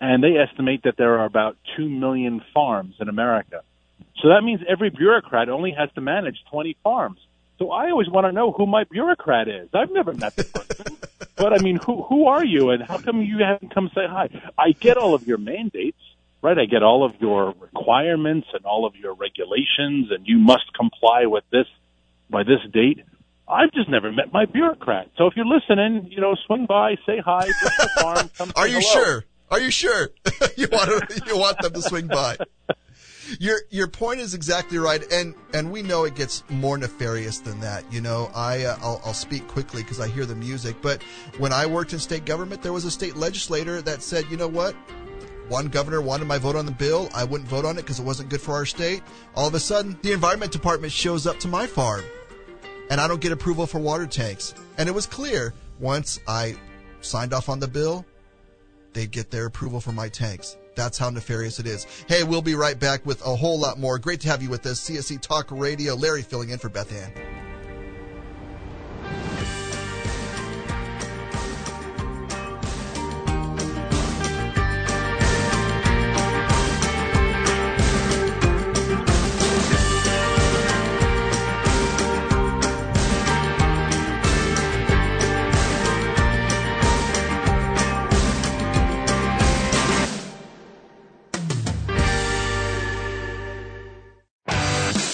And 0.00 0.22
they 0.22 0.36
estimate 0.36 0.82
that 0.84 0.96
there 0.96 1.18
are 1.18 1.24
about 1.24 1.56
2 1.76 1.88
million 1.88 2.42
farms 2.52 2.94
in 3.00 3.08
America. 3.08 3.62
So 4.22 4.28
that 4.28 4.42
means 4.42 4.60
every 4.68 4.90
bureaucrat 4.90 5.48
only 5.48 5.72
has 5.72 5.90
to 5.94 6.00
manage 6.00 6.36
20 6.50 6.76
farms. 6.82 7.18
So 7.58 7.70
I 7.70 7.90
always 7.90 8.08
want 8.08 8.26
to 8.26 8.32
know 8.32 8.52
who 8.52 8.66
my 8.66 8.84
bureaucrat 8.84 9.48
is. 9.48 9.68
I've 9.72 9.90
never 9.90 10.12
met 10.12 10.36
the 10.36 10.44
person. 10.44 10.96
but 11.36 11.52
I 11.52 11.62
mean, 11.62 11.76
who, 11.76 12.02
who 12.02 12.26
are 12.26 12.44
you 12.44 12.70
and 12.70 12.82
how 12.82 12.98
come 12.98 13.22
you 13.22 13.38
haven't 13.38 13.72
come 13.72 13.90
say 13.94 14.06
hi? 14.08 14.28
I 14.58 14.72
get 14.72 14.96
all 14.96 15.14
of 15.14 15.26
your 15.26 15.38
mandates, 15.38 16.00
right? 16.42 16.58
I 16.58 16.66
get 16.66 16.82
all 16.82 17.04
of 17.04 17.20
your 17.20 17.54
requirements 17.60 18.48
and 18.52 18.64
all 18.64 18.86
of 18.86 18.96
your 18.96 19.14
regulations 19.14 20.10
and 20.10 20.26
you 20.26 20.38
must 20.38 20.72
comply 20.74 21.26
with 21.26 21.44
this 21.50 21.66
by 22.28 22.42
this 22.42 22.60
date. 22.72 23.04
I've 23.46 23.72
just 23.72 23.88
never 23.88 24.10
met 24.10 24.32
my 24.32 24.46
bureaucrat. 24.46 25.10
So 25.18 25.26
if 25.26 25.36
you're 25.36 25.44
listening, 25.44 26.08
you 26.10 26.20
know, 26.20 26.34
swing 26.46 26.66
by, 26.66 26.96
say 27.06 27.18
hi, 27.24 27.46
the 27.46 27.90
farm. 28.00 28.30
Come 28.36 28.52
Are 28.56 28.66
you 28.66 28.80
hello. 28.80 29.04
sure? 29.04 29.24
Are 29.50 29.60
you 29.60 29.70
sure? 29.70 30.10
you 30.56 30.66
want 30.72 31.10
to, 31.10 31.22
you 31.26 31.38
want 31.38 31.58
them 31.60 31.72
to 31.74 31.82
swing 31.82 32.06
by? 32.06 32.36
Your 33.40 33.60
your 33.70 33.88
point 33.88 34.20
is 34.20 34.34
exactly 34.34 34.76
right, 34.76 35.02
and 35.10 35.34
and 35.54 35.72
we 35.72 35.82
know 35.82 36.04
it 36.04 36.14
gets 36.14 36.44
more 36.50 36.76
nefarious 36.76 37.38
than 37.38 37.58
that. 37.60 37.90
You 37.90 38.02
know, 38.02 38.30
I 38.34 38.64
uh, 38.64 38.76
I'll, 38.82 39.00
I'll 39.02 39.14
speak 39.14 39.48
quickly 39.48 39.82
because 39.82 39.98
I 39.98 40.08
hear 40.08 40.26
the 40.26 40.34
music. 40.34 40.76
But 40.82 41.02
when 41.38 41.50
I 41.50 41.64
worked 41.64 41.94
in 41.94 41.98
state 42.00 42.26
government, 42.26 42.62
there 42.62 42.74
was 42.74 42.84
a 42.84 42.90
state 42.90 43.16
legislator 43.16 43.80
that 43.80 44.02
said, 44.02 44.26
you 44.30 44.36
know 44.36 44.46
what, 44.46 44.74
one 45.48 45.68
governor 45.68 46.02
wanted 46.02 46.26
my 46.26 46.36
vote 46.36 46.54
on 46.54 46.66
the 46.66 46.72
bill. 46.72 47.08
I 47.14 47.24
wouldn't 47.24 47.48
vote 47.48 47.64
on 47.64 47.78
it 47.78 47.82
because 47.82 47.98
it 47.98 48.04
wasn't 48.04 48.28
good 48.28 48.42
for 48.42 48.52
our 48.52 48.66
state. 48.66 49.02
All 49.34 49.48
of 49.48 49.54
a 49.54 49.60
sudden, 49.60 49.98
the 50.02 50.12
environment 50.12 50.52
department 50.52 50.92
shows 50.92 51.26
up 51.26 51.40
to 51.40 51.48
my 51.48 51.66
farm 51.66 52.04
and 52.90 53.00
I 53.00 53.08
don't 53.08 53.20
get 53.20 53.32
approval 53.32 53.66
for 53.66 53.78
water 53.78 54.06
tanks. 54.06 54.54
And 54.78 54.88
it 54.88 54.92
was 54.92 55.06
clear 55.06 55.54
once 55.80 56.20
I 56.26 56.56
signed 57.00 57.32
off 57.32 57.48
on 57.48 57.60
the 57.60 57.68
bill, 57.68 58.04
they'd 58.92 59.10
get 59.10 59.30
their 59.30 59.46
approval 59.46 59.80
for 59.80 59.92
my 59.92 60.08
tanks. 60.08 60.56
That's 60.74 60.98
how 60.98 61.10
nefarious 61.10 61.60
it 61.60 61.66
is. 61.66 61.86
Hey, 62.08 62.24
we'll 62.24 62.42
be 62.42 62.54
right 62.54 62.78
back 62.78 63.06
with 63.06 63.20
a 63.22 63.36
whole 63.36 63.58
lot 63.58 63.78
more. 63.78 63.98
Great 63.98 64.20
to 64.22 64.28
have 64.28 64.42
you 64.42 64.50
with 64.50 64.66
us. 64.66 64.88
CSC 64.88 65.20
Talk 65.20 65.50
Radio. 65.50 65.94
Larry 65.94 66.22
filling 66.22 66.50
in 66.50 66.58
for 66.58 66.68
Beth 66.68 66.92
Ann. 66.92 67.43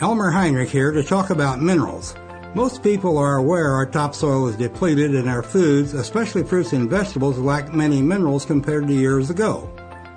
Elmer 0.00 0.30
Heinrich 0.30 0.70
here 0.70 0.92
to 0.92 1.02
talk 1.02 1.28
about 1.28 1.60
minerals. 1.60 2.14
Most 2.54 2.82
people 2.82 3.18
are 3.18 3.36
aware 3.36 3.74
our 3.74 3.84
topsoil 3.84 4.48
is 4.48 4.56
depleted 4.56 5.14
and 5.14 5.28
our 5.28 5.42
foods, 5.42 5.92
especially 5.92 6.42
fruits 6.42 6.72
and 6.72 6.88
vegetables, 6.88 7.36
lack 7.36 7.74
many 7.74 8.00
minerals 8.00 8.46
compared 8.46 8.86
to 8.86 8.94
years 8.94 9.28
ago. 9.28 9.70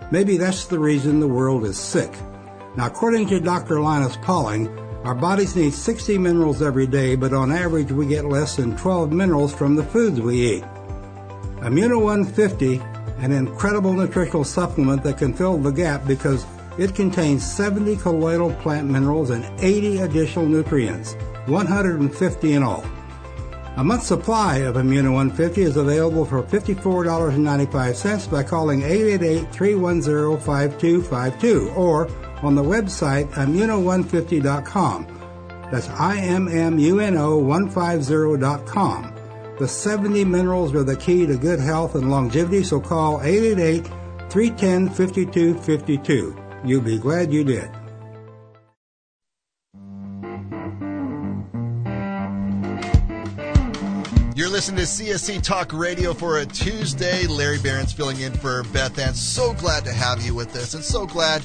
Maybe 0.10 0.38
that's 0.38 0.68
the 0.68 0.80
reason 0.80 1.20
the 1.20 1.28
world 1.28 1.66
is 1.66 1.78
sick. 1.78 2.14
Now, 2.78 2.86
according 2.86 3.28
to 3.28 3.42
Dr. 3.42 3.82
Linus 3.82 4.16
Pauling, 4.22 4.70
our 5.04 5.14
bodies 5.14 5.58
need 5.58 5.74
60 5.74 6.18
minerals 6.18 6.62
every 6.62 6.88
day, 6.88 7.18
but 7.18 7.34
on 7.34 7.52
average 7.52 7.92
we 7.92 8.06
get 8.06 8.24
less 8.24 8.56
than 8.56 8.78
12 8.78 9.12
minerals 9.12 9.54
from 9.54 9.76
the 9.76 9.84
foods 9.84 10.22
we 10.22 10.56
eat. 10.56 10.64
Immuno 11.60 12.02
150, 12.02 12.78
an 13.18 13.34
incredible 13.34 13.92
nutritional 13.92 14.46
supplement 14.46 15.04
that 15.04 15.18
can 15.18 15.34
fill 15.34 15.58
the 15.58 15.72
gap 15.72 16.08
because 16.08 16.46
it 16.78 16.96
contains 16.96 17.46
70 17.46 17.98
colloidal 17.98 18.54
plant 18.56 18.90
minerals 18.90 19.30
and 19.30 19.46
80 19.60 20.00
additional 20.00 20.46
nutrients, 20.46 21.16
150 21.46 22.54
in 22.54 22.64
all. 22.64 22.86
A 23.76 23.84
month's 23.84 24.06
supply 24.06 24.58
of 24.58 24.76
Immuno 24.76 25.14
150 25.14 25.64
is 25.64 25.78
available 25.78 26.26
for 26.26 26.44
$54.95 26.44 28.30
by 28.30 28.44
calling 28.44 28.82
888-310-5252 28.82 31.76
or 31.76 32.08
on 32.44 32.54
the 32.54 32.62
website 32.62 33.32
immuno150.com. 33.32 35.08
That's 35.72 35.90
I-M-M-U-N-O 35.90 37.42
150.com. 37.42 39.16
The 39.58 39.68
70 39.68 40.26
minerals 40.26 40.76
are 40.76 40.84
the 40.84 40.96
key 40.96 41.26
to 41.26 41.36
good 41.36 41.60
health 41.60 41.96
and 41.96 42.12
longevity, 42.12 42.64
so 42.64 42.80
call 42.80 43.24
888 43.24 43.88
310 44.30 44.90
5252. 44.90 46.43
You'll 46.66 46.82
be 46.82 46.98
glad 46.98 47.34
you 47.34 47.44
did. 47.44 47.70
You're 54.36 54.50
listening 54.50 54.78
to 54.78 54.84
CSC 54.84 55.44
Talk 55.44 55.74
Radio 55.74 56.14
for 56.14 56.40
a 56.40 56.46
Tuesday. 56.46 57.28
Larry 57.28 57.60
Behrens 57.60 57.94
filling 57.94 58.20
in 58.22 58.34
for 58.34 58.64
Beth 58.74 58.98
Ann. 58.98 59.14
So 59.14 59.54
glad 59.54 59.86
to 59.86 59.92
have 59.94 60.26
you 60.26 60.34
with 60.34 60.56
us 60.56 60.74
and 60.74 60.84
so 60.84 61.06
glad, 61.06 61.44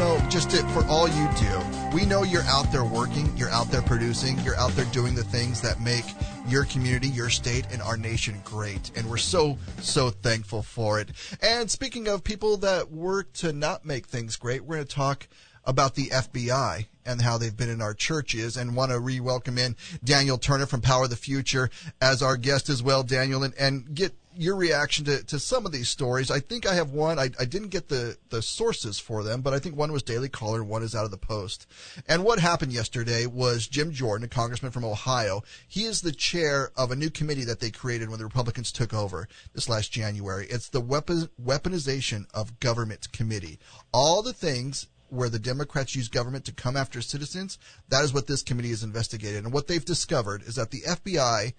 know, 0.00 0.18
just 0.30 0.50
to, 0.50 0.66
for 0.68 0.82
all 0.86 1.06
you 1.06 1.28
do. 1.38 1.60
We 1.94 2.06
know 2.06 2.22
you're 2.22 2.42
out 2.44 2.72
there 2.72 2.84
working, 2.84 3.30
you're 3.36 3.50
out 3.50 3.70
there 3.70 3.82
producing, 3.82 4.38
you're 4.38 4.56
out 4.56 4.70
there 4.70 4.86
doing 4.86 5.14
the 5.14 5.22
things 5.22 5.60
that 5.60 5.78
make 5.78 6.06
your 6.48 6.64
community, 6.64 7.08
your 7.08 7.28
state, 7.28 7.66
and 7.70 7.82
our 7.82 7.98
nation 7.98 8.40
great. 8.42 8.90
And 8.96 9.10
we're 9.10 9.18
so, 9.18 9.58
so 9.82 10.08
thankful 10.08 10.62
for 10.62 11.00
it. 11.00 11.10
And 11.42 11.70
speaking 11.70 12.08
of 12.08 12.24
people 12.24 12.56
that 12.58 12.90
work 12.90 13.34
to 13.34 13.52
not 13.52 13.84
make 13.84 14.06
things 14.06 14.36
great, 14.36 14.64
we're 14.64 14.76
going 14.76 14.86
to 14.86 14.94
talk 14.94 15.28
about 15.70 15.94
the 15.94 16.08
FBI 16.08 16.86
and 17.06 17.22
how 17.22 17.38
they've 17.38 17.56
been 17.56 17.70
in 17.70 17.80
our 17.80 17.94
churches 17.94 18.56
and 18.56 18.74
want 18.74 18.90
to 18.90 18.98
re-welcome 18.98 19.56
in 19.56 19.76
Daniel 20.02 20.36
Turner 20.36 20.66
from 20.66 20.80
Power 20.80 21.04
of 21.04 21.10
the 21.10 21.16
Future 21.16 21.70
as 22.02 22.22
our 22.22 22.36
guest 22.36 22.68
as 22.68 22.82
well, 22.82 23.04
Daniel, 23.04 23.44
and, 23.44 23.54
and 23.54 23.94
get 23.94 24.12
your 24.36 24.56
reaction 24.56 25.04
to, 25.04 25.24
to 25.24 25.38
some 25.38 25.64
of 25.64 25.70
these 25.72 25.88
stories. 25.88 26.28
I 26.28 26.40
think 26.40 26.66
I 26.66 26.74
have 26.74 26.90
one. 26.90 27.20
I, 27.20 27.30
I 27.38 27.44
didn't 27.44 27.68
get 27.68 27.88
the, 27.88 28.16
the 28.30 28.42
sources 28.42 28.98
for 28.98 29.22
them, 29.22 29.42
but 29.42 29.54
I 29.54 29.60
think 29.60 29.76
one 29.76 29.92
was 29.92 30.02
Daily 30.02 30.28
Caller 30.28 30.60
and 30.60 30.68
one 30.68 30.82
is 30.82 30.94
out 30.94 31.04
of 31.04 31.12
the 31.12 31.16
Post. 31.16 31.68
And 32.08 32.24
what 32.24 32.40
happened 32.40 32.72
yesterday 32.72 33.26
was 33.26 33.68
Jim 33.68 33.92
Jordan, 33.92 34.24
a 34.24 34.28
congressman 34.28 34.72
from 34.72 34.84
Ohio, 34.84 35.42
he 35.68 35.84
is 35.84 36.00
the 36.00 36.12
chair 36.12 36.72
of 36.76 36.90
a 36.90 36.96
new 36.96 37.10
committee 37.10 37.44
that 37.44 37.60
they 37.60 37.70
created 37.70 38.08
when 38.08 38.18
the 38.18 38.24
Republicans 38.24 38.72
took 38.72 38.92
over 38.92 39.28
this 39.52 39.68
last 39.68 39.92
January. 39.92 40.48
It's 40.50 40.68
the 40.68 40.80
Weapon, 40.80 41.28
Weaponization 41.40 42.26
of 42.34 42.58
Government 42.58 43.12
Committee. 43.12 43.60
All 43.92 44.22
the 44.22 44.32
things 44.32 44.88
where 45.10 45.28
the 45.28 45.38
Democrats 45.38 45.94
use 45.94 46.08
government 46.08 46.44
to 46.46 46.52
come 46.52 46.76
after 46.76 47.00
citizens, 47.02 47.58
that 47.88 48.04
is 48.04 48.14
what 48.14 48.26
this 48.26 48.42
committee 48.42 48.70
has 48.70 48.82
investigated. 48.82 49.44
And 49.44 49.52
what 49.52 49.66
they've 49.66 49.84
discovered 49.84 50.42
is 50.42 50.54
that 50.56 50.70
the 50.70 50.82
FBI, 50.82 51.52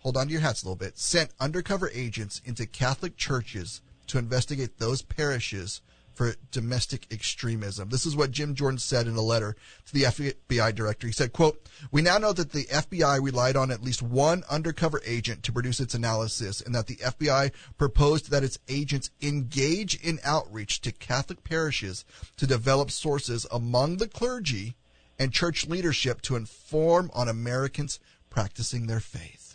hold 0.00 0.16
on 0.16 0.26
to 0.26 0.32
your 0.32 0.40
hats 0.40 0.62
a 0.62 0.66
little 0.66 0.76
bit, 0.76 0.98
sent 0.98 1.30
undercover 1.40 1.90
agents 1.92 2.40
into 2.44 2.66
Catholic 2.66 3.16
churches 3.16 3.80
to 4.06 4.18
investigate 4.18 4.78
those 4.78 5.02
parishes 5.02 5.80
for 6.16 6.34
domestic 6.50 7.06
extremism. 7.12 7.90
This 7.90 8.06
is 8.06 8.16
what 8.16 8.30
Jim 8.30 8.54
Jordan 8.54 8.78
said 8.78 9.06
in 9.06 9.16
a 9.16 9.20
letter 9.20 9.54
to 9.84 9.92
the 9.92 10.04
FBI 10.04 10.74
director. 10.74 11.06
He 11.06 11.12
said, 11.12 11.34
quote, 11.34 11.68
We 11.92 12.00
now 12.00 12.16
know 12.16 12.32
that 12.32 12.52
the 12.52 12.64
FBI 12.64 13.22
relied 13.22 13.54
on 13.54 13.70
at 13.70 13.82
least 13.82 14.02
one 14.02 14.42
undercover 14.48 15.02
agent 15.04 15.42
to 15.42 15.52
produce 15.52 15.78
its 15.78 15.94
analysis 15.94 16.62
and 16.62 16.74
that 16.74 16.86
the 16.86 16.96
FBI 16.96 17.52
proposed 17.76 18.30
that 18.30 18.42
its 18.42 18.58
agents 18.66 19.10
engage 19.20 20.02
in 20.02 20.18
outreach 20.24 20.80
to 20.80 20.92
Catholic 20.92 21.44
parishes 21.44 22.06
to 22.38 22.46
develop 22.46 22.90
sources 22.90 23.46
among 23.52 23.98
the 23.98 24.08
clergy 24.08 24.74
and 25.18 25.32
church 25.32 25.66
leadership 25.66 26.22
to 26.22 26.36
inform 26.36 27.10
on 27.12 27.28
Americans 27.28 28.00
practicing 28.30 28.86
their 28.86 29.00
faith 29.00 29.45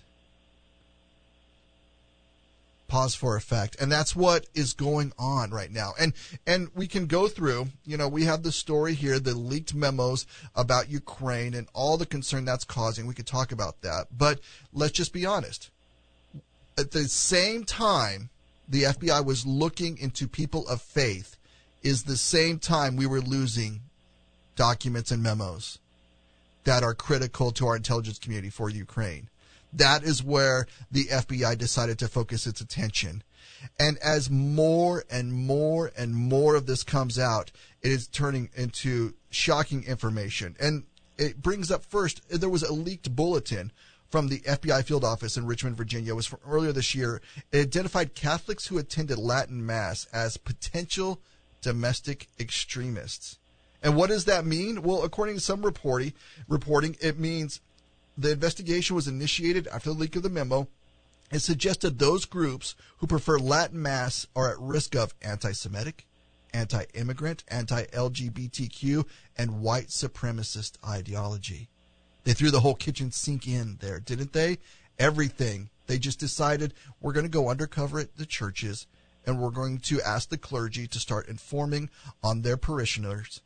pause 2.92 3.16
for 3.16 3.38
effect. 3.38 3.78
And 3.80 3.90
that's 3.90 4.18
what 4.18 4.48
is 4.54 4.74
going 4.74 5.14
on 5.18 5.52
right 5.52 5.72
now. 5.72 5.94
And 5.98 6.12
and 6.46 6.68
we 6.76 6.88
can 6.88 7.06
go 7.06 7.30
through 7.30 7.70
you 7.86 7.96
know 7.96 8.10
we 8.10 8.26
have 8.26 8.44
the 8.44 8.52
story 8.52 8.96
here 8.96 9.18
the 9.18 9.34
leaked 9.34 9.74
memos 9.74 10.26
about 10.56 10.90
ukraine 10.90 11.54
and 11.54 11.70
all 11.74 11.96
the 11.96 12.06
concern 12.06 12.44
that's 12.44 12.66
causing. 12.66 13.08
We 13.08 13.14
could 13.14 13.26
talk 13.26 13.54
about 13.54 13.82
that. 13.82 14.08
But 14.16 14.42
let's 14.74 14.92
just 14.92 15.14
be 15.14 15.26
honest. 15.26 15.70
At 16.78 16.92
the 16.92 17.06
same 17.06 17.64
time 17.64 18.30
the 18.68 18.84
fbi 18.84 19.26
was 19.26 19.46
looking 19.46 19.98
into 19.98 20.28
people 20.28 20.68
of 20.68 20.82
faith 20.82 21.38
is 21.82 22.04
the 22.04 22.18
same 22.18 22.60
time 22.60 22.98
we 22.98 23.06
were 23.06 23.22
losing 23.22 23.82
documents 24.58 25.12
and 25.12 25.24
memos 25.24 25.80
that 26.66 26.84
are 26.84 26.94
critical 26.94 27.52
to 27.52 27.68
our 27.68 27.78
intelligence 27.78 28.20
community 28.20 28.50
for 28.50 28.70
Ukraine. 28.70 29.30
That 29.74 30.04
is 30.04 30.24
where 30.24 30.68
the 30.92 31.06
FBI 31.06 31.58
decided 31.58 32.00
to 32.00 32.08
focus 32.08 32.46
its 32.46 32.62
attention. 32.62 33.24
And 33.80 33.98
as 34.00 34.30
more 34.30 35.04
and 35.10 35.32
more 35.32 35.92
and 35.98 36.16
more 36.16 36.56
of 36.56 36.66
this 36.66 36.84
comes 36.84 37.20
out, 37.20 37.52
it 37.82 37.92
is 37.92 38.08
turning 38.08 38.50
into 38.56 39.14
shocking 39.30 39.84
information. 39.84 40.56
And 40.60 40.84
it 41.18 41.42
brings 41.42 41.72
up 41.72 41.86
first, 41.86 42.22
there 42.30 42.50
was 42.50 42.64
a 42.64 42.74
leaked 42.74 43.16
bulletin 43.16 43.72
from 44.10 44.28
the 44.28 44.40
FBI 44.40 44.84
field 44.84 45.06
office 45.06 45.38
in 45.38 45.46
Richmond, 45.46 45.78
Virginia. 45.78 46.12
It 46.12 46.16
was 46.16 46.28
from 46.28 46.40
earlier 46.46 46.74
this 46.74 46.94
year. 46.94 47.22
It 47.52 47.60
identified 47.60 48.14
Catholics 48.14 48.68
who 48.68 48.78
attended 48.78 49.18
Latin 49.18 49.66
Mass 49.66 50.06
as 50.12 50.38
potential 50.38 51.22
domestic 51.62 52.28
extremists. 52.40 53.38
And 53.82 53.96
what 53.96 54.10
does 54.10 54.26
that 54.26 54.46
mean? 54.46 54.82
Well, 54.84 55.04
according 55.04 55.36
to 55.36 55.42
some 55.42 55.64
reporting, 55.64 56.14
reporting, 56.48 56.98
it 57.00 57.18
means 57.18 57.62
the 58.22 58.32
investigation 58.32 58.96
was 58.96 59.08
initiated 59.08 59.68
after 59.68 59.92
the 59.92 60.00
leak 60.00 60.16
of 60.16 60.24
the 60.24 60.30
memo. 60.30 60.68
It 61.32 61.40
suggested 61.40 61.98
those 61.98 62.26
groups 62.26 62.76
who 62.98 63.08
prefer 63.08 63.40
Latin 63.40 63.82
Mass 63.82 64.28
are 64.36 64.52
at 64.52 64.60
risk 64.60 64.96
of 64.96 65.16
anti 65.22 65.54
Semitic, 65.54 66.06
anti 66.54 66.84
immigrant, 66.94 67.44
anti 67.48 67.86
LGBTQ, 67.86 69.06
and 69.38 69.62
white 69.62 69.88
supremacist 69.88 70.74
ideology. 70.88 71.70
They 72.24 72.34
threw 72.34 72.52
the 72.52 72.60
whole 72.60 72.76
kitchen 72.76 73.12
sink 73.12 73.48
in 73.48 73.78
there, 73.80 74.00
didn't 74.00 74.34
they? 74.34 74.60
Everything. 75.00 75.70
They 75.88 75.98
just 75.98 76.20
decided 76.20 76.74
we're 77.02 77.14
going 77.14 77.26
to 77.26 77.30
go 77.30 77.50
undercover 77.50 78.00
at 78.00 78.18
the 78.18 78.26
churches 78.26 78.88
and 79.26 79.40
we're 79.40 79.52
going 79.52 79.80
to 79.80 80.02
ask 80.02 80.30
the 80.30 80.38
clergy 80.38 80.88
to 80.88 81.00
start 81.00 81.28
informing 81.28 81.90
on 82.24 82.42
their 82.42 82.58
parishioners 82.58 83.42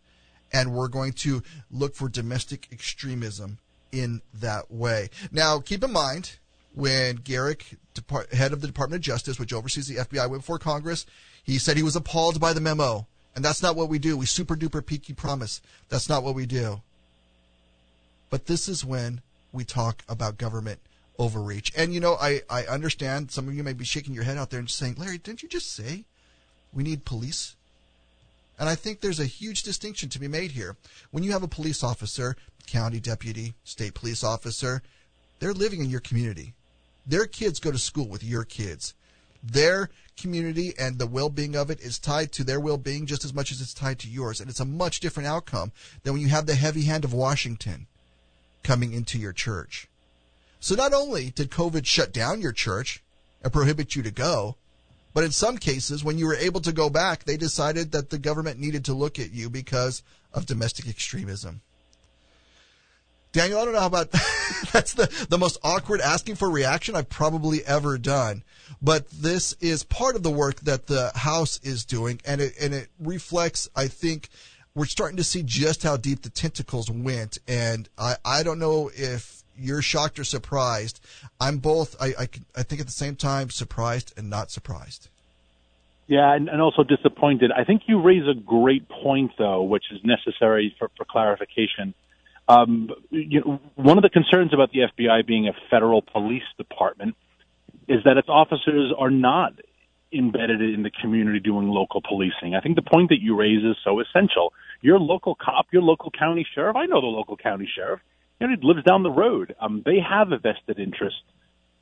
and 0.52 0.74
we're 0.74 0.88
going 0.88 1.14
to 1.14 1.42
look 1.72 1.96
for 1.96 2.08
domestic 2.08 2.68
extremism 2.72 3.60
in 3.92 4.22
that 4.34 4.72
way. 4.72 5.10
Now, 5.32 5.60
keep 5.60 5.84
in 5.84 5.92
mind 5.92 6.38
when 6.74 7.18
Garrick, 7.18 7.78
Depart- 7.94 8.34
head 8.34 8.54
of 8.54 8.62
the 8.62 8.68
Department 8.68 9.00
of 9.00 9.04
Justice, 9.04 9.40
which 9.40 9.54
oversees 9.54 9.88
the 9.88 9.96
FBI, 9.96 10.30
went 10.30 10.42
before 10.42 10.60
Congress, 10.60 11.06
he 11.44 11.58
said 11.58 11.78
he 11.78 11.84
was 11.84 11.96
appalled 11.96 12.40
by 12.40 12.54
the 12.54 12.62
memo. 12.62 13.08
And 13.36 13.44
that's 13.44 13.62
not 13.62 13.76
what 13.76 13.90
we 13.90 14.00
do. 14.00 14.16
We 14.16 14.26
super 14.26 14.56
duper 14.56 14.86
peaky 14.86 15.14
promise. 15.14 15.62
That's 15.90 16.08
not 16.08 16.24
what 16.24 16.36
we 16.36 16.46
do. 16.46 16.82
But 18.30 18.46
this 18.46 18.68
is 18.68 18.86
when 18.86 19.22
we 19.52 19.64
talk 19.66 20.04
about 20.08 20.38
government 20.38 20.80
overreach. 21.20 21.72
And 21.76 21.94
you 21.94 22.00
know, 22.00 22.16
I, 22.16 22.42
I 22.50 22.66
understand 22.66 23.32
some 23.32 23.48
of 23.48 23.54
you 23.54 23.64
may 23.64 23.74
be 23.74 23.86
shaking 23.86 24.14
your 24.14 24.24
head 24.24 24.38
out 24.38 24.50
there 24.50 24.60
and 24.60 24.70
saying, 24.70 24.96
Larry, 24.98 25.18
didn't 25.18 25.44
you 25.44 25.50
just 25.50 25.72
say 25.72 26.06
we 26.74 26.84
need 26.84 27.06
police? 27.06 27.56
And 28.58 28.70
I 28.70 28.76
think 28.76 29.02
there's 29.02 29.20
a 29.20 29.26
huge 29.26 29.64
distinction 29.64 30.10
to 30.10 30.20
be 30.20 30.28
made 30.28 30.52
here. 30.52 30.78
When 31.12 31.24
you 31.24 31.32
have 31.34 31.44
a 31.44 31.48
police 31.48 31.84
officer, 31.84 32.36
county 32.68 33.00
deputy, 33.00 33.54
state 33.64 33.94
police 33.94 34.24
officer, 34.24 34.82
they're 35.40 35.54
living 35.54 35.82
in 35.82 35.90
your 35.90 36.00
community. 36.00 36.54
Their 37.06 37.26
kids 37.26 37.60
go 37.60 37.72
to 37.72 37.78
school 37.78 38.08
with 38.08 38.24
your 38.24 38.44
kids. 38.44 38.94
Their 39.44 39.90
community 40.18 40.74
and 40.80 40.98
the 40.98 41.06
well-being 41.06 41.56
of 41.56 41.70
it 41.70 41.80
is 41.82 42.00
tied 42.00 42.32
to 42.32 42.44
their 42.44 42.60
well-being 42.60 43.06
just 43.06 43.26
as 43.26 43.34
much 43.34 43.52
as 43.52 43.62
it's 43.62 43.74
tied 43.74 44.00
to 44.00 44.10
yours. 44.10 44.40
And 44.40 44.50
it's 44.50 44.62
a 44.62 44.66
much 44.66 45.02
different 45.02 45.28
outcome 45.28 45.72
than 46.04 46.14
when 46.14 46.22
you 46.22 46.30
have 46.30 46.46
the 46.46 46.56
heavy 46.56 46.84
hand 46.84 47.04
of 47.04 47.14
Washington 47.14 47.88
coming 48.64 48.94
into 48.94 49.20
your 49.20 49.34
church. 49.34 49.88
So 50.60 50.74
not 50.74 50.94
only 50.94 51.30
did 51.30 51.52
COVID 51.52 51.86
shut 51.86 52.12
down 52.12 52.42
your 52.42 52.54
church 52.54 53.04
and 53.44 53.54
prohibit 53.54 53.96
you 53.96 54.02
to 54.02 54.12
go, 54.12 54.56
but 55.16 55.24
in 55.24 55.32
some 55.32 55.58
cases, 55.58 56.04
when 56.04 56.18
you 56.18 56.28
were 56.28 56.36
able 56.36 56.60
to 56.60 56.74
go 56.74 56.90
back, 56.90 57.24
they 57.24 57.38
decided 57.38 57.94
that 57.94 58.10
the 58.10 58.18
government 58.18 58.60
needed 58.60 58.84
to 58.86 58.94
look 58.94 59.18
at 59.18 59.32
you 59.32 59.50
because 59.50 60.04
of 60.34 60.46
domestic 60.46 60.90
extremism. 60.90 61.62
Daniel, 63.32 63.60
I 63.60 63.64
don't 63.64 63.74
know 63.74 63.80
how 63.80 63.88
about 63.88 64.12
that's 64.74 64.94
the, 64.94 65.26
the 65.30 65.38
most 65.38 65.58
awkward 65.64 66.02
asking 66.02 66.36
for 66.36 66.50
reaction 66.50 66.98
I've 66.98 67.10
probably 67.10 67.66
ever 67.66 67.98
done. 67.98 68.44
But 68.82 69.10
this 69.10 69.54
is 69.62 69.84
part 69.84 70.18
of 70.18 70.24
the 70.24 70.32
work 70.32 70.60
that 70.62 70.88
the 70.88 71.14
House 71.16 71.62
is 71.64 71.86
doing, 71.86 72.20
and 72.26 72.42
it 72.42 72.54
and 72.60 72.74
it 72.74 72.90
reflects, 73.00 73.70
I 73.74 73.88
think, 73.88 74.28
we're 74.74 74.86
starting 74.86 75.16
to 75.16 75.24
see 75.24 75.44
just 75.44 75.84
how 75.84 75.96
deep 75.96 76.24
the 76.24 76.30
tentacles 76.30 76.92
went. 76.92 77.38
And 77.48 77.88
I, 77.98 78.18
I 78.26 78.44
don't 78.44 78.60
know 78.60 78.92
if 78.94 79.45
you're 79.58 79.82
shocked 79.82 80.20
or 80.20 80.24
surprised. 80.24 81.00
I'm 81.40 81.58
both, 81.58 81.96
I, 82.00 82.08
I, 82.08 82.30
I 82.56 82.64
think 82.64 82.82
at 82.82 82.88
the 82.88 82.94
same 82.94 83.16
time, 83.16 83.50
surprised 83.50 84.14
and 84.18 84.30
not 84.30 84.52
surprised. 84.52 85.10
Yeah, 86.08 86.36
and, 86.36 86.50
and 86.50 86.62
also 86.62 86.84
disappointed. 86.84 87.52
I 87.52 87.64
think 87.64 87.84
you 87.88 88.02
raise 88.02 88.28
a 88.28 88.40
great 88.40 88.88
point, 88.88 89.32
though, 89.38 89.64
which 89.64 89.86
is 89.92 90.00
necessary 90.04 90.76
for, 90.78 90.92
for 90.96 91.06
clarification. 91.06 91.96
Um, 92.48 92.90
you 93.10 93.42
know, 93.42 93.60
one 93.74 93.98
of 93.98 94.04
the 94.04 94.10
concerns 94.10 94.54
about 94.54 94.72
the 94.72 94.82
FBI 94.82 95.26
being 95.26 95.48
a 95.48 95.54
federal 95.72 96.04
police 96.04 96.44
department 96.58 97.16
is 97.88 98.04
that 98.06 98.18
its 98.18 98.30
officers 98.30 98.94
are 98.98 99.10
not 99.10 99.54
embedded 100.14 100.62
in 100.62 100.84
the 100.84 100.92
community 101.02 101.40
doing 101.40 101.68
local 101.68 102.02
policing. 102.02 102.56
I 102.56 102.62
think 102.62 102.76
the 102.76 102.84
point 102.84 103.10
that 103.10 103.20
you 103.20 103.36
raise 103.36 103.64
is 103.64 103.76
so 103.84 104.00
essential. 104.00 104.54
Your 104.82 105.00
local 105.00 105.36
cop, 105.36 105.68
your 105.72 105.82
local 105.82 106.12
county 106.12 106.46
sheriff, 106.54 106.76
I 106.76 106.86
know 106.86 107.02
the 107.02 107.08
local 107.08 107.36
county 107.36 107.68
sheriff, 107.74 108.00
he 108.40 108.46
lives 108.62 108.84
down 108.84 109.04
the 109.04 109.12
road. 109.12 109.56
Um, 109.60 109.82
they 109.86 109.98
have 110.00 110.32
a 110.32 110.38
vested 110.38 110.80
interest 110.80 111.22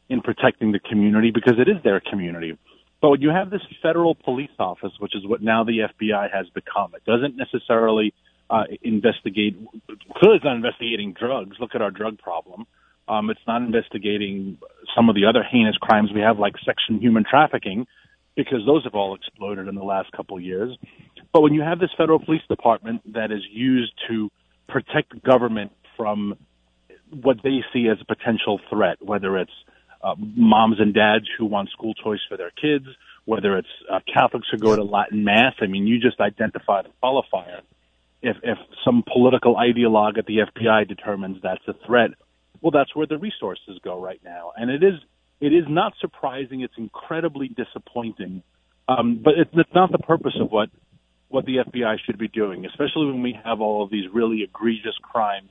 in 0.10 0.22
protecting 0.22 0.72
the 0.72 0.80
community 0.80 1.32
because 1.32 1.56
it 1.58 1.70
is 1.70 1.82
their 1.84 2.00
community. 2.00 2.58
But 3.02 3.10
when 3.10 3.22
you 3.22 3.30
have 3.30 3.50
this 3.50 3.62
federal 3.82 4.16
police 4.16 4.52
office, 4.60 4.92
which 5.00 5.16
is 5.16 5.26
what 5.26 5.42
now 5.42 5.64
the 5.64 5.90
FBI 5.90 6.34
has 6.34 6.48
become, 6.54 6.94
it 6.96 7.04
doesn't 7.06 7.36
necessarily 7.36 8.14
uh, 8.50 8.64
investigate. 8.82 9.58
Clearly, 10.16 10.38
it's 10.38 10.46
not 10.46 10.56
investigating 10.56 11.14
drugs. 11.14 11.58
Look 11.60 11.76
at 11.76 11.82
our 11.82 11.92
drug 11.92 12.20
problem. 12.20 12.66
Um, 13.08 13.30
it's 13.30 13.42
not 13.46 13.62
investigating 13.62 14.58
some 14.96 15.10
of 15.10 15.16
the 15.16 15.26
other 15.26 15.44
heinous 15.44 15.76
crimes 15.78 16.12
we 16.14 16.22
have, 16.22 16.40
like 16.40 16.54
sex 16.66 16.82
and 16.88 17.02
human 17.02 17.26
trafficking 17.30 17.86
because 18.36 18.60
those 18.66 18.84
have 18.84 18.96
all 18.96 19.16
exploded 19.16 19.68
in 19.68 19.76
the 19.76 19.84
last 19.84 20.12
couple 20.12 20.38
of 20.38 20.44
years. 20.44 20.76
But 21.34 21.42
when 21.42 21.54
you 21.54 21.62
have 21.62 21.80
this 21.80 21.92
federal 21.98 22.20
police 22.20 22.42
department 22.48 23.02
that 23.14 23.32
is 23.32 23.42
used 23.52 23.94
to 24.08 24.30
protect 24.68 25.22
government 25.24 25.72
from 25.98 26.36
what 27.10 27.38
they 27.44 27.64
see 27.72 27.88
as 27.88 27.98
a 28.02 28.06
potential 28.06 28.60
threat, 28.70 28.98
whether 29.02 29.38
it's 29.38 29.52
uh, 30.04 30.16
moms 30.18 30.80
and 30.80 30.94
dads 30.94 31.26
who 31.38 31.46
want 31.46 31.70
school 31.70 31.94
choice 31.94 32.20
for 32.28 32.38
their 32.38 32.52
kids, 32.52 32.86
whether 33.26 33.58
it's 33.58 33.68
uh, 33.90 34.00
Catholics 34.12 34.48
who 34.52 34.58
go 34.58 34.76
to 34.76 34.84
Latin 34.84 35.24
Mass. 35.24 35.54
I 35.62 35.68
mean, 35.68 35.88
you 35.88 36.00
just 36.00 36.20
identify 36.20 36.82
the 36.82 36.90
qualifier. 37.02 37.62
If, 38.22 38.38
if 38.44 38.58
some 38.84 39.04
political 39.12 39.56
ideologue 39.56 40.18
at 40.18 40.26
the 40.26 40.40
FBI 40.40 40.88
determines 40.88 41.38
that's 41.42 41.66
a 41.68 41.74
threat, 41.86 42.12
well, 42.62 42.72
that's 42.72 42.96
where 42.96 43.08
the 43.08 43.18
resources 43.18 43.80
go 43.84 44.02
right 44.02 44.22
now. 44.24 44.52
And 44.56 44.70
it 44.70 44.84
is 44.84 45.00
it 45.42 45.52
is 45.52 45.66
not 45.68 45.94
surprising. 46.00 46.62
It's 46.62 46.78
incredibly 46.78 47.50
disappointing. 47.50 48.44
Um, 48.88 49.22
but 49.22 49.34
it, 49.38 49.50
it's 49.52 49.74
not 49.76 49.92
the 49.92 49.98
purpose 49.98 50.36
of 50.40 50.52
what 50.52 50.70
what 51.28 51.46
the 51.46 51.58
FBI 51.68 51.98
should 52.06 52.18
be 52.18 52.28
doing, 52.28 52.66
especially 52.66 53.08
when 53.08 53.24
we 53.24 53.38
have 53.44 53.60
all 53.60 53.84
of 53.84 53.90
these 53.90 54.06
really 54.14 54.44
egregious 54.44 54.96
crimes 55.02 55.50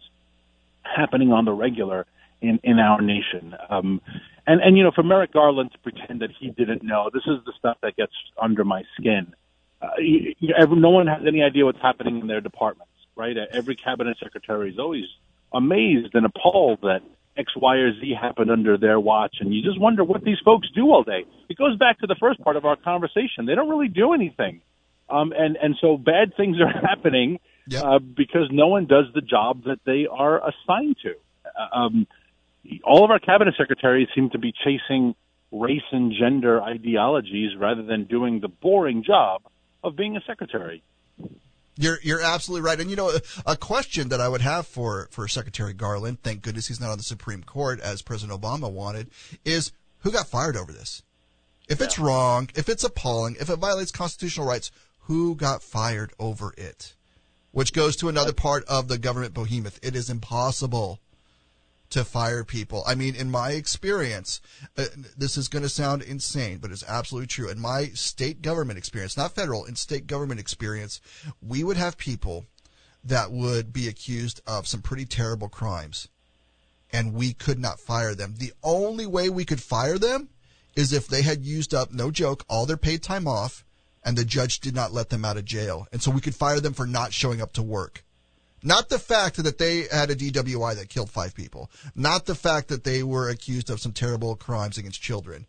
happening 0.83 1.33
on 1.33 1.45
the 1.45 1.53
regular 1.53 2.07
in 2.41 2.61
in 2.65 2.79
our 2.79 3.01
nation. 3.01 3.55
Um, 3.71 4.01
and 4.47 4.61
and 4.61 4.77
you 4.77 4.85
know, 4.85 4.91
for 4.95 5.03
Merrick 5.03 5.33
Garland 5.33 5.73
to 5.73 5.79
pretend 5.79 6.21
that 6.21 6.31
he 6.39 6.51
didn't 6.51 6.83
know, 6.83 7.11
this 7.13 7.23
is 7.27 7.45
the 7.47 7.53
stuff 7.59 7.79
that 7.83 7.97
gets 7.97 8.13
under 8.41 8.65
my 8.65 8.83
skin. 8.99 9.35
Uh, 9.81 9.89
you, 9.99 10.35
you, 10.39 10.55
every, 10.59 10.77
no 10.77 10.91
one 10.91 11.07
has 11.07 11.23
any 11.27 11.43
idea 11.43 11.65
what's 11.65 11.81
happening 11.81 12.21
in 12.21 12.27
their 12.27 12.41
departments, 12.41 12.93
right? 13.17 13.37
Every 13.53 13.75
cabinet 13.75 14.17
secretary 14.23 14.71
is 14.71 14.79
always 14.79 15.07
amazed 15.53 16.15
and 16.15 16.25
appalled 16.25 16.81
that 16.83 17.01
X, 17.37 17.53
Y, 17.57 17.77
or 17.77 17.93
Z 17.93 18.15
happened 18.21 18.51
under 18.51 18.77
their 18.77 19.01
watch, 19.01 19.37
and 19.41 19.55
you 19.55 19.63
just 19.63 19.81
wonder 19.81 20.05
what 20.05 20.23
these 20.23 20.39
folks 20.45 20.69
do 20.75 20.91
all 20.91 21.03
day. 21.03 21.25
It 21.49 21.57
goes 21.57 21.77
back 21.79 21.99
to 22.01 22.07
the 22.07 22.17
first 22.21 22.41
part 22.41 22.57
of 22.57 22.65
our 22.65 22.77
conversation. 22.77 23.47
They 23.47 23.55
don't 23.55 23.69
really 23.69 23.89
do 23.89 24.13
anything, 24.13 24.61
um, 25.09 25.33
and 25.37 25.57
and 25.57 25.77
so 25.81 25.97
bad 25.97 26.37
things 26.37 26.59
are 26.61 26.69
happening 26.89 27.39
yep. 27.67 27.85
uh, 27.85 27.99
because 27.99 28.49
no 28.51 28.69
one 28.69 28.87
does 28.87 29.07
the 29.15 29.21
job 29.21 29.65
that 29.65 29.79
they 29.85 30.07
are 30.11 30.39
assigned 30.39 30.97
to. 31.03 31.15
Uh, 31.47 31.77
um, 31.77 32.07
all 32.85 33.05
of 33.05 33.11
our 33.11 33.19
cabinet 33.19 33.55
secretaries 33.59 34.09
seem 34.15 34.31
to 34.31 34.39
be 34.39 34.53
chasing 34.65 35.15
race 35.51 35.83
and 35.91 36.13
gender 36.19 36.63
ideologies 36.63 37.57
rather 37.59 37.83
than 37.83 38.05
doing 38.05 38.41
the 38.41 38.49
boring 38.49 39.05
job 39.05 39.43
of 39.85 39.97
being 39.97 40.17
a 40.17 40.21
secretary. 40.27 40.83
You're 41.77 41.99
you're 42.03 42.21
absolutely 42.21 42.67
right. 42.67 42.79
And 42.79 42.91
you 42.91 42.97
know, 42.97 43.13
a, 43.47 43.57
question 43.57 44.11
that 44.11 44.21
I 44.21 44.29
would 44.29 44.43
have 44.43 44.67
for 44.67 45.09
for 45.11 45.27
Secretary 45.27 45.73
Garland, 45.73 46.23
thank 46.23 46.43
goodness 46.43 46.69
he's 46.69 46.81
not 46.81 46.91
on 46.91 46.99
the 46.99 47.05
Supreme 47.05 47.43
Court 47.43 47.81
as 47.81 48.03
President 48.03 48.39
Obama 48.39 48.71
wanted, 48.71 49.11
is 49.45 49.73
who 50.01 50.11
got 50.11 50.27
fired 50.27 50.57
over 50.57 50.71
this? 50.71 51.03
If 51.69 51.79
yeah. 51.79 51.87
it's 51.87 51.99
wrong, 51.99 52.51
if 52.55 52.69
it's 52.69 52.85
appalling, 52.85 53.37
if 53.41 53.49
it 53.49 53.59
violates 53.59 53.91
constitutional 53.91 54.47
rights, 54.47 54.71
who 55.01 55.35
got 55.35 55.63
fired 55.63 56.13
over 56.19 56.53
it? 56.59 56.95
Which 57.53 57.73
goes 57.73 57.97
to 57.97 58.09
another 58.09 58.33
part 58.33 58.65
of 58.65 58.89
the 58.89 58.99
government 58.99 59.35
behemoth. 59.35 59.79
It 59.83 59.95
is 59.95 60.11
impossible 60.11 61.01
to 61.91 62.05
fire 62.05 62.43
people. 62.43 62.83
I 62.87 62.95
mean, 62.95 63.15
in 63.15 63.31
my 63.31 63.51
experience, 63.51 64.41
uh, 64.79 64.87
this 65.17 65.37
is 65.37 65.49
going 65.49 65.63
to 65.63 65.69
sound 65.69 66.01
insane, 66.01 66.57
but 66.57 66.71
it's 66.71 66.85
absolutely 66.89 67.27
true. 67.27 67.51
In 67.51 67.61
my 67.61 67.89
state 67.89 68.41
government 68.41 68.79
experience, 68.79 69.15
not 69.15 69.35
federal, 69.35 69.67
in 69.67 69.77
state 69.77 70.07
government 70.07 70.41
experience, 70.41 71.03
we 71.47 71.63
would 71.63 71.77
have 71.77 71.99
people 71.99 72.47
that 73.05 73.31
would 73.31 73.75
be 73.75 73.89
accused 73.89 74.41
of 74.47 74.67
some 74.67 74.81
pretty 74.81 75.05
terrible 75.05 75.51
crimes, 75.51 76.09
and 76.91 77.13
we 77.13 77.35
could 77.35 77.59
not 77.59 77.79
fire 77.79 78.15
them. 78.15 78.37
The 78.39 78.55
only 78.63 79.05
way 79.05 79.29
we 79.29 79.45
could 79.45 79.61
fire 79.61 79.99
them 79.99 80.31
is 80.75 80.95
if 80.95 81.07
they 81.07 81.21
had 81.21 81.45
used 81.45 81.75
up, 81.75 81.93
no 81.93 82.11
joke, 82.11 82.45
all 82.49 82.65
their 82.65 82.79
paid 82.79 83.03
time 83.03 83.29
off, 83.29 83.67
and 84.05 84.17
the 84.17 84.25
judge 84.25 84.61
did 84.61 84.75
not 84.75 84.93
let 84.93 85.11
them 85.11 85.25
out 85.25 85.37
of 85.37 85.45
jail. 85.45 85.87
And 85.93 86.03
so 86.03 86.11
we 86.11 86.21
could 86.21 86.35
fire 86.35 86.61
them 86.61 86.75
for 86.75 86.87
not 86.87 87.13
showing 87.13 87.41
up 87.41 87.53
to 87.55 87.63
work. 87.63 88.05
Not 88.63 88.89
the 88.89 88.99
fact 88.99 89.43
that 89.43 89.59
they 89.59 89.89
had 89.91 90.11
a 90.11 90.17
DWI 90.17 90.77
that 90.77 90.89
killed 90.89 91.11
five 91.11 91.35
people. 91.35 91.71
Not 91.95 92.27
the 92.27 92.35
fact 92.35 92.69
that 92.69 92.85
they 92.85 93.03
were 93.03 93.29
accused 93.29 93.71
of 93.71 93.81
some 93.81 93.93
terrible 93.93 94.37
crimes 94.37 94.79
against 94.79 95.03
children. 95.03 95.47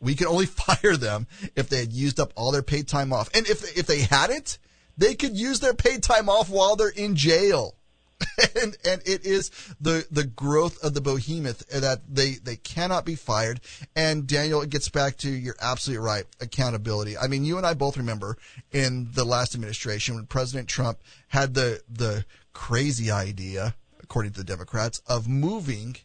We 0.00 0.14
could 0.14 0.26
only 0.26 0.46
fire 0.46 0.96
them 0.96 1.26
if 1.54 1.68
they 1.68 1.80
had 1.80 1.92
used 1.92 2.18
up 2.18 2.32
all 2.34 2.52
their 2.52 2.62
paid 2.62 2.88
time 2.88 3.12
off. 3.12 3.28
And 3.34 3.46
if, 3.46 3.76
if 3.76 3.86
they 3.86 4.00
hadn't, 4.00 4.58
they 4.96 5.14
could 5.14 5.36
use 5.36 5.60
their 5.60 5.74
paid 5.74 6.02
time 6.02 6.28
off 6.28 6.48
while 6.48 6.76
they're 6.76 6.88
in 6.88 7.16
jail. 7.16 7.75
and 8.62 8.76
and 8.84 9.02
it 9.04 9.26
is 9.26 9.50
the 9.80 10.06
the 10.10 10.24
growth 10.24 10.82
of 10.82 10.94
the 10.94 11.00
behemoth 11.00 11.66
that 11.68 12.00
they 12.08 12.32
they 12.32 12.56
cannot 12.56 13.04
be 13.04 13.14
fired. 13.14 13.60
And 13.94 14.26
Daniel, 14.26 14.62
it 14.62 14.70
gets 14.70 14.88
back 14.88 15.16
to 15.18 15.30
you're 15.30 15.56
absolutely 15.60 16.04
right. 16.04 16.24
Accountability. 16.40 17.18
I 17.18 17.26
mean, 17.26 17.44
you 17.44 17.58
and 17.58 17.66
I 17.66 17.74
both 17.74 17.96
remember 17.96 18.36
in 18.72 19.10
the 19.12 19.24
last 19.24 19.54
administration 19.54 20.14
when 20.14 20.26
President 20.26 20.68
Trump 20.68 20.98
had 21.28 21.54
the 21.54 21.82
the 21.90 22.24
crazy 22.52 23.10
idea, 23.10 23.74
according 24.02 24.32
to 24.32 24.38
the 24.38 24.44
Democrats, 24.44 25.02
of 25.06 25.28
moving 25.28 25.96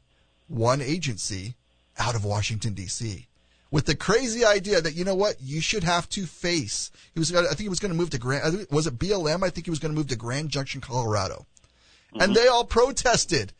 one 0.47 0.81
agency 0.81 1.55
out 1.97 2.15
of 2.15 2.25
Washington 2.25 2.73
D.C 2.73 3.27
with 3.71 3.85
the 3.85 3.95
crazy 3.95 4.43
idea 4.43 4.81
that 4.81 4.95
you 4.95 5.05
know 5.05 5.15
what 5.15 5.37
you 5.41 5.61
should 5.61 5.83
have 5.83 6.07
to 6.09 6.25
face. 6.25 6.91
He 7.13 7.19
was, 7.19 7.33
I 7.33 7.47
think 7.47 7.61
he 7.61 7.69
was 7.69 7.79
going 7.79 7.91
to 7.91 7.97
move 7.97 8.09
to 8.11 8.19
Grand. 8.19 8.67
Was 8.69 8.85
it 8.85 8.99
BLM? 8.99 9.43
I 9.43 9.49
think 9.49 9.65
he 9.65 9.69
was 9.69 9.79
going 9.79 9.93
to 9.93 9.97
move 9.97 10.07
to 10.07 10.17
Grand 10.17 10.49
Junction, 10.49 10.81
Colorado, 10.81 11.45
mm-hmm. 12.13 12.21
and 12.21 12.35
they 12.35 12.47
all 12.47 12.65
protested. 12.65 13.53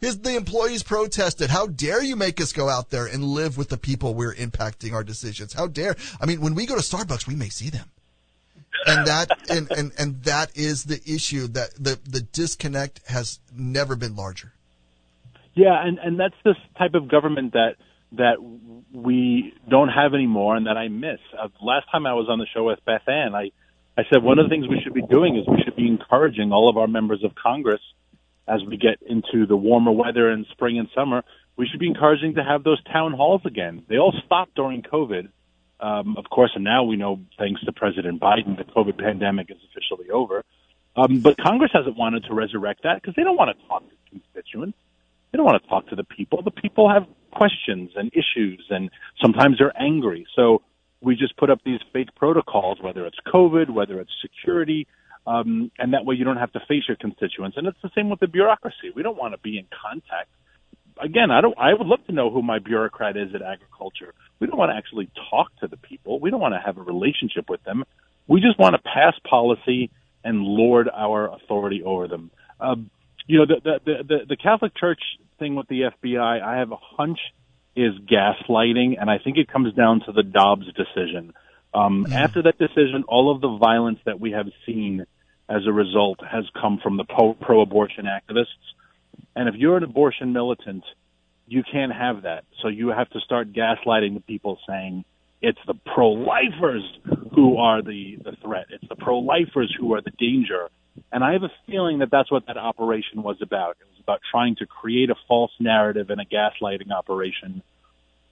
His 0.00 0.20
the 0.20 0.36
employees 0.36 0.82
protested. 0.82 1.50
How 1.50 1.66
dare 1.66 2.02
you 2.02 2.14
make 2.16 2.40
us 2.40 2.52
go 2.52 2.68
out 2.68 2.90
there 2.90 3.06
and 3.06 3.24
live 3.24 3.56
with 3.56 3.70
the 3.70 3.78
people 3.78 4.12
we're 4.12 4.34
impacting 4.34 4.92
our 4.92 5.04
decisions? 5.04 5.54
How 5.54 5.66
dare? 5.66 5.96
I 6.20 6.26
mean, 6.26 6.40
when 6.40 6.54
we 6.54 6.66
go 6.66 6.74
to 6.74 6.82
Starbucks, 6.82 7.26
we 7.26 7.34
may 7.34 7.48
see 7.48 7.70
them. 7.70 7.90
And 8.86 9.06
that 9.06 9.30
and, 9.48 9.70
and, 9.70 9.92
and 9.98 10.22
that 10.24 10.50
is 10.54 10.84
the 10.84 11.00
issue 11.06 11.46
that 11.48 11.74
the 11.74 11.98
the 12.04 12.20
disconnect 12.20 13.00
has 13.06 13.38
never 13.56 13.96
been 13.96 14.14
larger. 14.14 14.52
Yeah, 15.54 15.80
and 15.82 15.98
and 15.98 16.20
that's 16.20 16.34
this 16.44 16.56
type 16.76 16.94
of 16.94 17.08
government 17.08 17.54
that 17.54 17.76
that 18.12 18.36
we 18.92 19.54
don't 19.68 19.88
have 19.88 20.14
anymore 20.14 20.56
and 20.56 20.66
that 20.66 20.76
I 20.76 20.88
miss. 20.88 21.18
Uh, 21.38 21.48
last 21.62 21.86
time 21.90 22.06
I 22.06 22.14
was 22.14 22.26
on 22.28 22.38
the 22.38 22.46
show 22.52 22.64
with 22.64 22.84
Beth 22.84 23.08
Ann, 23.08 23.34
I, 23.34 23.50
I 23.96 24.02
said 24.12 24.22
one 24.22 24.38
of 24.38 24.46
the 24.46 24.50
things 24.50 24.66
we 24.68 24.80
should 24.82 24.94
be 24.94 25.02
doing 25.02 25.36
is 25.36 25.46
we 25.46 25.62
should 25.64 25.76
be 25.76 25.86
encouraging 25.86 26.52
all 26.52 26.68
of 26.68 26.76
our 26.76 26.88
members 26.88 27.22
of 27.22 27.34
Congress 27.34 27.80
as 28.48 28.60
we 28.66 28.76
get 28.76 28.98
into 29.06 29.46
the 29.46 29.56
warmer 29.56 29.92
weather 29.92 30.30
in 30.30 30.44
spring 30.50 30.78
and 30.78 30.88
summer. 30.94 31.22
We 31.56 31.66
should 31.66 31.78
be 31.78 31.86
encouraging 31.86 32.34
to 32.34 32.42
have 32.42 32.64
those 32.64 32.82
town 32.84 33.12
halls 33.12 33.42
again. 33.44 33.84
They 33.88 33.98
all 33.98 34.12
stopped 34.26 34.56
during 34.56 34.82
COVID, 34.82 35.28
um, 35.78 36.16
of 36.18 36.24
course, 36.28 36.50
and 36.54 36.64
now 36.64 36.82
we 36.82 36.96
know, 36.96 37.20
thanks 37.38 37.62
to 37.64 37.72
President 37.72 38.20
Biden, 38.20 38.56
the 38.56 38.64
COVID 38.64 38.98
pandemic 38.98 39.50
is 39.50 39.58
officially 39.70 40.10
over. 40.10 40.42
Um, 40.96 41.20
but 41.20 41.36
Congress 41.38 41.70
hasn't 41.72 41.96
wanted 41.96 42.24
to 42.24 42.34
resurrect 42.34 42.82
that 42.82 43.00
because 43.00 43.14
they 43.16 43.22
don't 43.22 43.36
want 43.36 43.56
to 43.56 43.66
talk 43.68 43.82
to 43.88 43.96
constituents. 44.10 44.78
They 45.30 45.36
don't 45.36 45.46
want 45.46 45.62
to 45.62 45.68
talk 45.68 45.88
to 45.88 45.96
the 45.96 46.04
people. 46.04 46.42
The 46.42 46.52
people 46.52 46.90
have 46.90 47.06
questions 47.32 47.90
and 47.96 48.12
issues, 48.12 48.64
and 48.70 48.90
sometimes 49.20 49.58
they're 49.58 49.74
angry. 49.80 50.26
So 50.36 50.62
we 51.04 51.16
just 51.16 51.36
put 51.36 51.50
up 51.50 51.60
these 51.64 51.80
fake 51.92 52.08
protocols, 52.16 52.78
whether 52.80 53.06
it's 53.06 53.18
COVID, 53.26 53.70
whether 53.70 54.00
it's 54.00 54.10
security, 54.22 54.86
um, 55.26 55.70
and 55.78 55.94
that 55.94 56.04
way 56.04 56.14
you 56.14 56.24
don't 56.24 56.36
have 56.36 56.52
to 56.52 56.60
face 56.68 56.84
your 56.88 56.96
constituents. 56.96 57.56
And 57.56 57.66
it's 57.66 57.80
the 57.82 57.90
same 57.94 58.10
with 58.10 58.20
the 58.20 58.26
bureaucracy. 58.26 58.90
We 58.94 59.02
don't 59.02 59.16
want 59.16 59.34
to 59.34 59.38
be 59.38 59.58
in 59.58 59.66
contact. 59.82 60.28
Again, 61.00 61.30
I 61.30 61.40
don't. 61.40 61.56
I 61.58 61.74
would 61.74 61.86
love 61.86 62.04
to 62.06 62.12
know 62.12 62.30
who 62.30 62.42
my 62.42 62.58
bureaucrat 62.58 63.16
is 63.16 63.34
at 63.34 63.42
agriculture. 63.42 64.14
We 64.38 64.46
don't 64.46 64.58
want 64.58 64.70
to 64.70 64.76
actually 64.76 65.10
talk 65.30 65.48
to 65.60 65.66
the 65.66 65.76
people. 65.76 66.20
We 66.20 66.30
don't 66.30 66.40
want 66.40 66.54
to 66.54 66.60
have 66.64 66.78
a 66.78 66.82
relationship 66.82 67.50
with 67.50 67.62
them. 67.64 67.84
We 68.28 68.40
just 68.40 68.58
want 68.58 68.76
to 68.76 68.82
pass 68.82 69.14
policy 69.28 69.90
and 70.22 70.40
lord 70.40 70.88
our 70.88 71.34
authority 71.34 71.82
over 71.82 72.08
them. 72.08 72.30
Um, 72.60 72.90
you 73.26 73.38
know, 73.38 73.46
the, 73.46 73.80
the 73.84 73.94
the 74.04 74.18
the 74.28 74.36
Catholic 74.36 74.76
Church 74.76 75.00
thing 75.38 75.56
with 75.56 75.66
the 75.68 75.90
FBI, 76.02 76.42
I 76.42 76.58
have 76.58 76.70
a 76.70 76.76
hunch 76.76 77.18
is 77.76 77.92
gaslighting, 78.10 79.00
and 79.00 79.10
I 79.10 79.18
think 79.18 79.36
it 79.36 79.48
comes 79.48 79.74
down 79.74 80.00
to 80.06 80.12
the 80.12 80.22
Dobbs 80.22 80.66
decision. 80.74 81.32
Um, 81.72 82.04
mm-hmm. 82.04 82.12
After 82.12 82.42
that 82.42 82.58
decision, 82.58 83.04
all 83.08 83.34
of 83.34 83.40
the 83.40 83.56
violence 83.56 83.98
that 84.06 84.20
we 84.20 84.32
have 84.32 84.46
seen 84.64 85.06
as 85.48 85.66
a 85.66 85.72
result 85.72 86.20
has 86.24 86.44
come 86.60 86.78
from 86.82 86.96
the 86.96 87.04
pro 87.04 87.60
abortion 87.60 88.06
activists. 88.06 88.46
And 89.36 89.48
if 89.48 89.56
you're 89.56 89.76
an 89.76 89.82
abortion 89.82 90.32
militant, 90.32 90.84
you 91.46 91.62
can't 91.70 91.92
have 91.92 92.22
that. 92.22 92.44
So 92.62 92.68
you 92.68 92.88
have 92.88 93.10
to 93.10 93.20
start 93.20 93.52
gaslighting 93.52 94.14
the 94.14 94.22
people 94.26 94.58
saying 94.66 95.04
it's 95.44 95.58
the 95.66 95.74
pro 95.74 96.12
lifers 96.12 96.82
who 97.34 97.58
are 97.58 97.82
the, 97.82 98.16
the 98.24 98.32
threat, 98.42 98.66
it's 98.70 98.88
the 98.88 98.96
pro 98.96 99.18
lifers 99.18 99.74
who 99.78 99.92
are 99.94 100.00
the 100.00 100.12
danger. 100.18 100.70
And 101.12 101.22
I 101.22 101.32
have 101.32 101.42
a 101.42 101.52
feeling 101.66 101.98
that 101.98 102.10
that's 102.10 102.30
what 102.30 102.46
that 102.46 102.56
operation 102.56 103.22
was 103.22 103.36
about. 103.42 103.76
It 103.80 103.86
was 103.90 104.00
about 104.00 104.20
trying 104.30 104.56
to 104.56 104.66
create 104.66 105.10
a 105.10 105.16
false 105.28 105.50
narrative 105.60 106.08
and 106.10 106.20
a 106.20 106.24
gaslighting 106.24 106.90
operation 106.90 107.62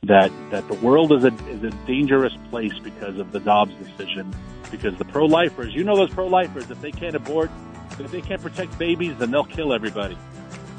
that 0.05 0.33
that 0.51 0.67
the 0.69 0.75
world 0.75 1.13
is 1.13 1.25
a 1.25 1.35
is 1.49 1.63
a 1.63 1.71
dangerous 1.87 2.33
place 2.51 2.77
because 2.83 3.19
of 3.19 3.31
the 3.33 3.41
Dobbs 3.41 3.75
decision. 3.75 4.35
Because 4.71 4.97
the 4.97 5.05
pro 5.05 5.27
lifers, 5.27 5.75
you 5.75 5.85
know 5.85 5.97
those 5.97 6.11
pro 6.11 6.27
lifers, 6.27 6.71
if 6.71 6.81
they 6.81 6.93
can't 6.93 7.15
abort, 7.15 7.51
if 7.99 8.11
they 8.11 8.23
can't 8.23 8.41
protect 8.41 8.79
babies, 8.79 9.15
then 9.19 9.31
they'll 9.31 9.45
kill 9.45 9.75
everybody. 9.75 10.17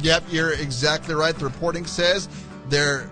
Yep, 0.02 0.24
you're 0.32 0.54
exactly 0.54 1.13
right. 1.13 1.36
The 1.36 1.46
reporting 1.46 1.86
says 1.86 2.28
their 2.69 3.10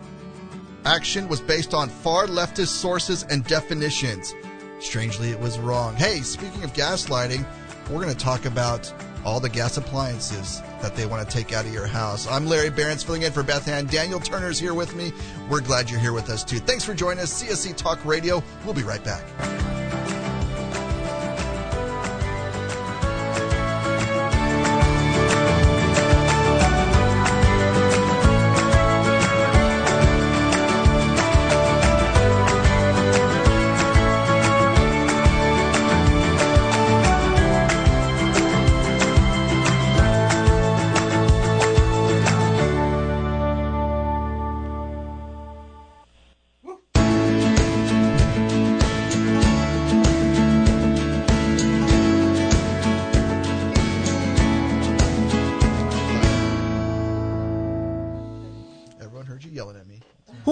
action 0.86 1.28
was 1.28 1.42
based 1.42 1.74
on 1.74 1.90
far 1.90 2.28
leftist 2.28 2.68
sources 2.68 3.24
and 3.30 3.46
definitions. 3.46 4.34
Strangely, 4.80 5.30
it 5.30 5.40
was 5.40 5.60
wrong. 5.60 5.96
Hey, 5.96 6.22
speaking 6.22 6.64
of 6.64 6.74
gaslighting, 6.74 7.46
we're 7.90 8.02
going 8.02 8.16
to 8.16 8.16
talk 8.16 8.46
about 8.46 8.92
all 9.24 9.40
the 9.40 9.50
gas 9.50 9.78
appliances 9.78 10.62
that 10.82 10.96
they 10.96 11.06
want 11.06 11.28
to 11.28 11.36
take 11.36 11.54
out 11.54 11.66
of 11.66 11.74
your 11.74 11.86
house. 11.86 12.28
I'm 12.28 12.48
Larry 12.48 12.72
Behrens 12.72 13.04
filling 13.04 13.22
in 13.22 13.32
for 13.32 13.44
Beth 13.44 13.68
Ann. 13.68 13.86
Daniel 13.86 14.20
Turner's 14.20 14.60
here 14.60 14.74
with 14.74 14.96
me. 14.96 15.14
We're 15.50 15.62
glad 15.62 15.90
you're 15.90 16.00
here 16.00 16.14
with 16.14 16.30
us 16.30 16.44
too. 16.44 16.58
Thanks 16.58 16.84
for 16.84 16.94
joining 16.94 17.20
us. 17.20 17.44
CSC 17.44 17.76
Talk 17.76 18.04
Radio. 18.04 18.44
We'll 18.66 18.74
be 18.74 18.84
right 18.84 19.04
back. 19.04 19.24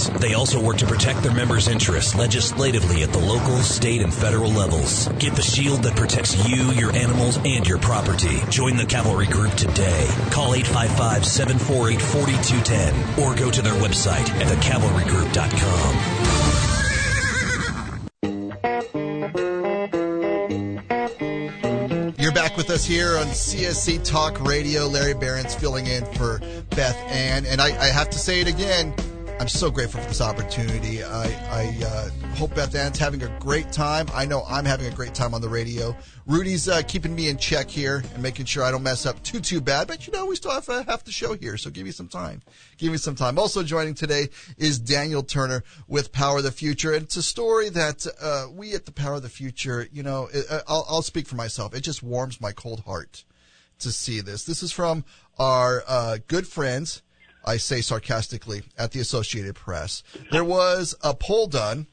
They 0.09 0.33
also 0.33 0.61
work 0.61 0.77
to 0.77 0.85
protect 0.85 1.23
their 1.23 1.33
members' 1.33 1.67
interests 1.67 2.15
legislatively 2.15 3.03
at 3.03 3.11
the 3.11 3.19
local, 3.19 3.57
state, 3.57 4.01
and 4.01 4.13
federal 4.13 4.51
levels. 4.51 5.07
Get 5.19 5.35
the 5.35 5.41
shield 5.41 5.83
that 5.83 5.95
protects 5.95 6.47
you, 6.47 6.71
your 6.71 6.95
animals, 6.95 7.37
and 7.45 7.67
your 7.67 7.77
property. 7.77 8.39
Join 8.49 8.77
the 8.77 8.85
Cavalry 8.85 9.27
Group 9.27 9.53
today. 9.53 10.07
Call 10.31 10.53
855-748-4210 10.53 13.17
or 13.19 13.35
go 13.35 13.51
to 13.51 13.61
their 13.61 13.75
website 13.75 14.29
at 14.41 14.47
thecavalrygroup.com. 14.47 16.31
You're 22.17 22.31
back 22.31 22.55
with 22.55 22.69
us 22.69 22.85
here 22.85 23.17
on 23.17 23.25
CSC 23.25 24.05
Talk 24.05 24.39
Radio. 24.41 24.85
Larry 24.85 25.15
Behrens 25.15 25.55
filling 25.55 25.87
in 25.87 26.05
for 26.13 26.39
Beth 26.69 26.95
Ann. 27.09 27.45
And 27.45 27.59
I, 27.59 27.77
I 27.77 27.87
have 27.87 28.09
to 28.11 28.19
say 28.19 28.39
it 28.41 28.47
again. 28.47 28.93
I'm 29.41 29.47
so 29.47 29.71
grateful 29.71 29.99
for 30.01 30.07
this 30.07 30.21
opportunity. 30.21 31.03
I, 31.03 31.25
I 31.49 31.83
uh, 31.83 32.09
hope 32.35 32.53
Beth 32.53 32.75
Ann's 32.75 32.99
having 32.99 33.23
a 33.23 33.39
great 33.39 33.71
time. 33.71 34.05
I 34.13 34.23
know 34.23 34.43
I'm 34.47 34.65
having 34.65 34.85
a 34.85 34.95
great 34.95 35.15
time 35.15 35.33
on 35.33 35.41
the 35.41 35.49
radio. 35.49 35.97
Rudy's 36.27 36.69
uh, 36.69 36.83
keeping 36.87 37.15
me 37.15 37.27
in 37.27 37.37
check 37.37 37.67
here 37.67 38.03
and 38.13 38.21
making 38.21 38.45
sure 38.45 38.63
I 38.63 38.69
don't 38.69 38.83
mess 38.83 39.07
up 39.07 39.23
too, 39.23 39.39
too 39.39 39.59
bad. 39.59 39.87
But 39.87 40.05
you 40.05 40.13
know, 40.13 40.27
we 40.27 40.35
still 40.35 40.51
have 40.51 40.69
uh, 40.69 40.83
half 40.83 41.05
the 41.05 41.11
show 41.11 41.33
here, 41.33 41.57
so 41.57 41.71
give 41.71 41.85
me 41.85 41.91
some 41.91 42.07
time. 42.07 42.43
Give 42.77 42.91
me 42.91 42.99
some 42.99 43.15
time. 43.15 43.39
Also 43.39 43.63
joining 43.63 43.95
today 43.95 44.29
is 44.59 44.77
Daniel 44.77 45.23
Turner 45.23 45.63
with 45.87 46.11
Power 46.11 46.37
of 46.37 46.43
the 46.43 46.51
Future. 46.51 46.93
And 46.93 47.05
it's 47.05 47.17
a 47.17 47.23
story 47.23 47.69
that 47.69 48.05
uh, 48.21 48.45
we 48.53 48.75
at 48.75 48.85
the 48.85 48.91
Power 48.91 49.15
of 49.15 49.23
the 49.23 49.29
Future, 49.29 49.87
you 49.91 50.03
know, 50.03 50.29
uh, 50.51 50.59
I'll, 50.67 50.85
I'll 50.87 51.01
speak 51.01 51.27
for 51.27 51.35
myself. 51.35 51.73
It 51.73 51.81
just 51.81 52.03
warms 52.03 52.39
my 52.39 52.51
cold 52.51 52.81
heart 52.81 53.23
to 53.79 53.91
see 53.91 54.21
this. 54.21 54.43
This 54.43 54.61
is 54.61 54.71
from 54.71 55.03
our 55.39 55.83
uh, 55.87 56.17
good 56.27 56.47
friends, 56.47 57.01
I 57.43 57.57
say 57.57 57.81
sarcastically, 57.81 58.63
at 58.77 58.91
the 58.91 58.99
Associated 58.99 59.55
Press. 59.55 60.03
There 60.31 60.43
was 60.43 60.95
a 61.01 61.13
poll 61.13 61.47
done 61.47 61.87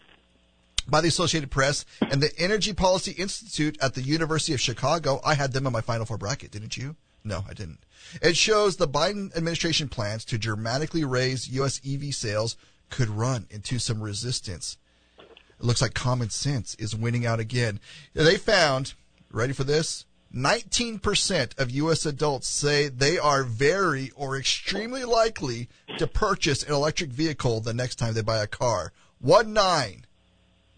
by 0.87 1.01
the 1.01 1.09
Associated 1.09 1.51
Press 1.51 1.85
and 2.01 2.23
the 2.23 2.33
Energy 2.39 2.73
Policy 2.73 3.13
Institute 3.13 3.79
at 3.81 3.95
the 3.95 4.03
University 4.03 4.55
of 4.55 4.61
Chicago. 4.61 5.21
I 5.25 5.35
had 5.35 5.53
them 5.53 5.67
in 5.67 5.73
my 5.73 5.81
Final 5.81 6.07
Four 6.07 6.19
bracket, 6.19 6.51
didn't 6.51 6.77
you? 6.77 6.97
No, 7.25 7.45
I 7.49 7.53
didn't. 7.53 7.81
It 8.23 8.37
shows 8.37 8.77
the 8.77 8.89
Biden 8.89 9.37
administration 9.37 9.89
plans 9.89 10.25
to 10.27 10.39
dramatically 10.39 11.05
raise 11.05 11.49
U.S. 11.51 11.81
EV 11.87 12.15
sales 12.15 12.57
could 12.91 13.09
run 13.09 13.47
into 13.51 13.79
some 13.79 14.03
resistance. 14.03 14.79
It 15.19 15.65
looks 15.65 15.83
like 15.83 15.95
common 15.95 16.31
sense 16.31 16.75
is 16.77 16.97
winning 16.97 17.27
out 17.27 17.41
again. 17.41 17.81
They 18.15 18.37
found, 18.37 18.95
ready 19.31 19.53
for 19.53 19.65
this? 19.65 20.07
19% 20.35 21.59
of 21.59 21.71
U.S. 21.71 22.05
adults 22.05 22.49
say 22.49 22.89
they 22.89 23.19
are 23.19 23.45
very 23.45 24.11
or 24.15 24.37
extremely 24.37 25.05
likely 25.05 25.69
to 25.97 26.07
purchase 26.07 26.63
an 26.63 26.75
electric 26.75 27.11
vehicle 27.11 27.61
the 27.61 27.73
next 27.73 27.97
time 27.97 28.15
they 28.15 28.23
buy 28.23 28.43
a 28.43 28.47
car. 28.47 28.93
One 29.21 29.53
nine. 29.53 30.05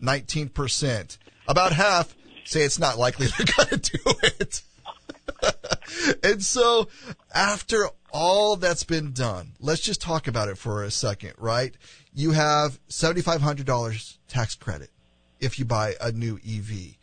19%. 0.00 1.18
About 1.48 1.72
half 1.72 2.14
say 2.44 2.62
it's 2.62 2.78
not 2.78 2.98
likely 2.98 3.26
they're 3.38 3.46
going 3.56 3.80
to 3.80 3.98
do 3.98 4.12
it. 4.22 4.62
and 6.24 6.42
so, 6.42 6.88
after 7.34 7.88
all 8.12 8.56
that's 8.56 8.84
been 8.84 9.12
done, 9.12 9.52
let's 9.58 9.80
just 9.80 10.00
talk 10.00 10.26
about 10.26 10.48
it 10.48 10.58
for 10.58 10.82
a 10.82 10.90
second, 10.90 11.32
right? 11.38 11.74
You 12.12 12.32
have 12.32 12.78
$7,500 12.88 14.18
tax 14.28 14.54
credit 14.54 14.90
if 15.38 15.58
you 15.58 15.64
buy 15.64 15.94
a 16.00 16.12
new 16.12 16.38
EV. 16.46 16.96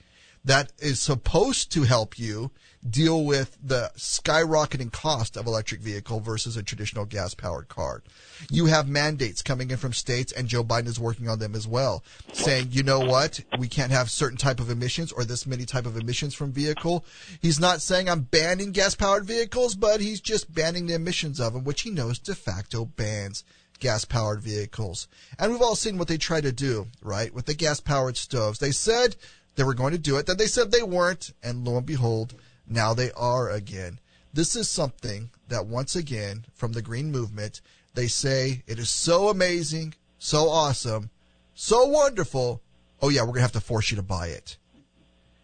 That 0.47 0.71
is 0.79 1.01
supposed 1.01 1.73
to 1.73 1.83
help 1.83 2.17
you 2.17 2.51
deal 2.89 3.25
with 3.25 3.57
the 3.61 3.91
skyrocketing 3.97 4.93
cost 4.93 5.35
of 5.35 5.45
electric 5.45 5.81
vehicle 5.81 6.21
versus 6.21 6.55
a 6.55 6.63
traditional 6.63 7.03
gas 7.03 7.33
powered 7.33 7.67
car. 7.67 8.01
You 8.49 8.67
have 8.67 8.87
mandates 8.87 9.41
coming 9.41 9.71
in 9.71 9.75
from 9.75 9.91
states 9.91 10.31
and 10.31 10.47
Joe 10.47 10.63
Biden 10.63 10.87
is 10.87 11.01
working 11.01 11.27
on 11.27 11.39
them 11.39 11.53
as 11.53 11.67
well, 11.67 12.01
saying, 12.31 12.69
you 12.71 12.81
know 12.81 13.01
what, 13.01 13.41
we 13.59 13.67
can't 13.67 13.91
have 13.91 14.09
certain 14.09 14.37
type 14.37 14.61
of 14.61 14.69
emissions 14.69 15.11
or 15.11 15.25
this 15.25 15.45
many 15.45 15.65
type 15.65 15.85
of 15.85 15.97
emissions 15.97 16.33
from 16.33 16.53
vehicle. 16.53 17.03
He's 17.41 17.59
not 17.59 17.81
saying 17.81 18.07
I'm 18.07 18.21
banning 18.21 18.71
gas 18.71 18.95
powered 18.95 19.25
vehicles, 19.25 19.75
but 19.75 19.99
he's 19.99 20.21
just 20.21 20.53
banning 20.53 20.87
the 20.87 20.93
emissions 20.93 21.41
of 21.41 21.51
them, 21.51 21.65
which 21.65 21.81
he 21.81 21.89
knows 21.89 22.19
de 22.19 22.33
facto 22.33 22.85
bans 22.85 23.43
gas 23.79 24.05
powered 24.05 24.41
vehicles. 24.41 25.09
And 25.37 25.51
we've 25.51 25.61
all 25.61 25.75
seen 25.75 25.97
what 25.97 26.07
they 26.07 26.17
try 26.17 26.39
to 26.39 26.53
do, 26.53 26.87
right? 27.01 27.33
With 27.33 27.47
the 27.47 27.53
gas 27.53 27.81
powered 27.81 28.15
stoves. 28.15 28.59
They 28.59 28.71
said 28.71 29.17
they 29.57 29.63
were 29.63 29.73
going 29.73 29.91
to 29.91 29.97
do 29.97 30.17
it, 30.17 30.27
then 30.27 30.37
they 30.37 30.45
said 30.45 30.71
they 30.71 30.83
weren't, 30.83 31.33
and 31.43 31.65
lo 31.65 31.77
and 31.77 31.85
behold, 31.85 32.35
now 32.67 32.93
they 32.93 33.11
are 33.13 33.49
again. 33.49 33.99
This 34.31 34.55
is 34.55 34.69
something 34.69 35.31
that 35.47 35.65
once 35.65 35.95
again, 35.95 36.45
from 36.53 36.73
the 36.73 36.81
green 36.81 37.11
movement, 37.11 37.59
they 37.95 38.07
say 38.07 38.63
it 38.67 38.77
is 38.77 38.89
so 38.91 39.29
amazing, 39.29 39.95
so 40.19 40.47
awesome, 40.49 41.09
so 41.55 41.85
wonderful. 41.87 42.61
Oh 43.01 43.09
yeah, 43.09 43.21
we're 43.21 43.29
going 43.29 43.37
to 43.37 43.41
have 43.41 43.51
to 43.53 43.59
force 43.59 43.89
you 43.89 43.97
to 43.97 44.03
buy 44.03 44.27
it. 44.27 44.57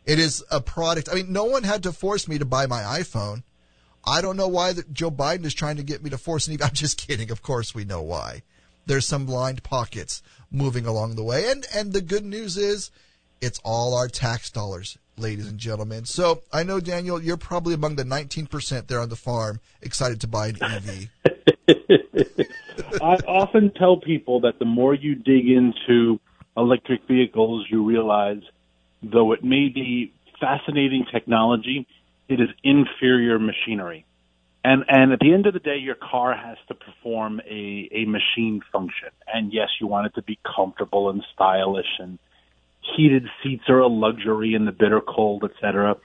It 0.06 0.20
is 0.20 0.44
a 0.52 0.62
product. 0.62 1.10
I 1.12 1.16
mean, 1.16 1.34
no 1.34 1.46
one 1.46 1.64
had 1.64 1.82
to 1.84 1.92
force 1.92 2.28
me 2.28 2.38
to 2.38 2.46
buy 2.46 2.68
my 2.68 2.82
iPhone. 2.82 3.42
I 4.06 4.22
don't 4.22 4.38
know 4.38 4.48
why 4.48 4.74
that 4.74 4.94
Joe 4.94 5.10
Biden 5.10 5.46
is 5.46 5.56
trying 5.56 5.78
to 5.78 5.84
get 5.84 6.04
me 6.04 6.12
to 6.12 6.18
force 6.20 6.48
an. 6.48 6.58
I'm 6.64 6.74
just 6.74 7.08
kidding. 7.08 7.32
Of 7.32 7.42
course 7.42 7.74
we 7.74 7.84
know 7.84 8.04
why. 8.04 8.44
There's 8.86 9.08
some 9.08 9.26
blind 9.26 9.64
pockets 9.64 10.22
moving 10.52 10.86
along 10.86 11.16
the 11.16 11.24
way. 11.24 11.50
And, 11.50 11.66
and 11.74 11.94
the 11.94 12.02
good 12.02 12.26
news 12.26 12.58
is 12.58 12.92
it's 13.44 13.60
all 13.64 13.96
our 13.96 14.08
tax 14.08 14.50
dollars, 14.50 14.98
ladies 15.18 15.48
and 15.48 15.60
gentlemen. 15.60 16.06
So 16.06 16.42
I 16.52 16.64
know, 16.64 16.80
Daniel, 16.80 17.22
you're 17.22 17.38
probably 17.38 17.74
among 17.74 17.98
the 17.98 18.04
19% 18.04 18.88
there 18.88 19.00
on 19.00 19.10
the 19.10 19.16
farm 19.16 19.60
excited 19.82 20.22
to 20.22 20.28
buy 20.28 20.48
an 20.48 20.58
EV. 20.62 21.10
I 23.02 23.16
often 23.28 23.72
tell 23.76 23.98
people 23.98 24.42
that 24.42 24.60
the 24.60 24.66
more 24.66 24.94
you 24.94 25.16
dig 25.16 25.48
into 25.48 26.20
electric 26.56 27.08
vehicles, 27.08 27.68
you 27.70 27.84
realize, 27.84 28.42
though 29.02 29.34
it 29.34 29.44
may 29.44 29.70
be 29.70 30.14
fascinating 30.40 31.06
technology, 31.12 31.88
it 32.30 32.40
is 32.40 32.50
inferior 32.64 33.40
machinery. 33.40 34.06
And 34.64 34.86
and 34.88 35.12
at 35.12 35.20
the 35.20 35.34
end 35.34 35.46
of 35.46 35.54
the 35.54 35.60
day, 35.60 35.78
your 35.78 35.96
car 35.96 36.34
has 36.34 36.58
to 36.70 36.74
perform 36.74 37.42
a 37.42 37.90
a 37.92 38.06
machine 38.06 38.62
function. 38.72 39.10
And 39.32 39.52
yes, 39.52 39.68
you 39.82 39.88
want 39.88 40.08
it 40.08 40.16
to 40.16 40.22
be 40.22 40.40
comfortable 40.56 41.10
and 41.10 41.22
stylish, 41.34 42.00
and 42.00 42.18
heated 42.96 43.26
seats 43.42 43.64
are 43.70 43.80
a 43.80 43.88
luxury 43.88 44.54
in 44.54 44.66
the 44.66 44.72
bitter 44.72 45.02
cold, 45.02 45.44
etc. 45.44 45.98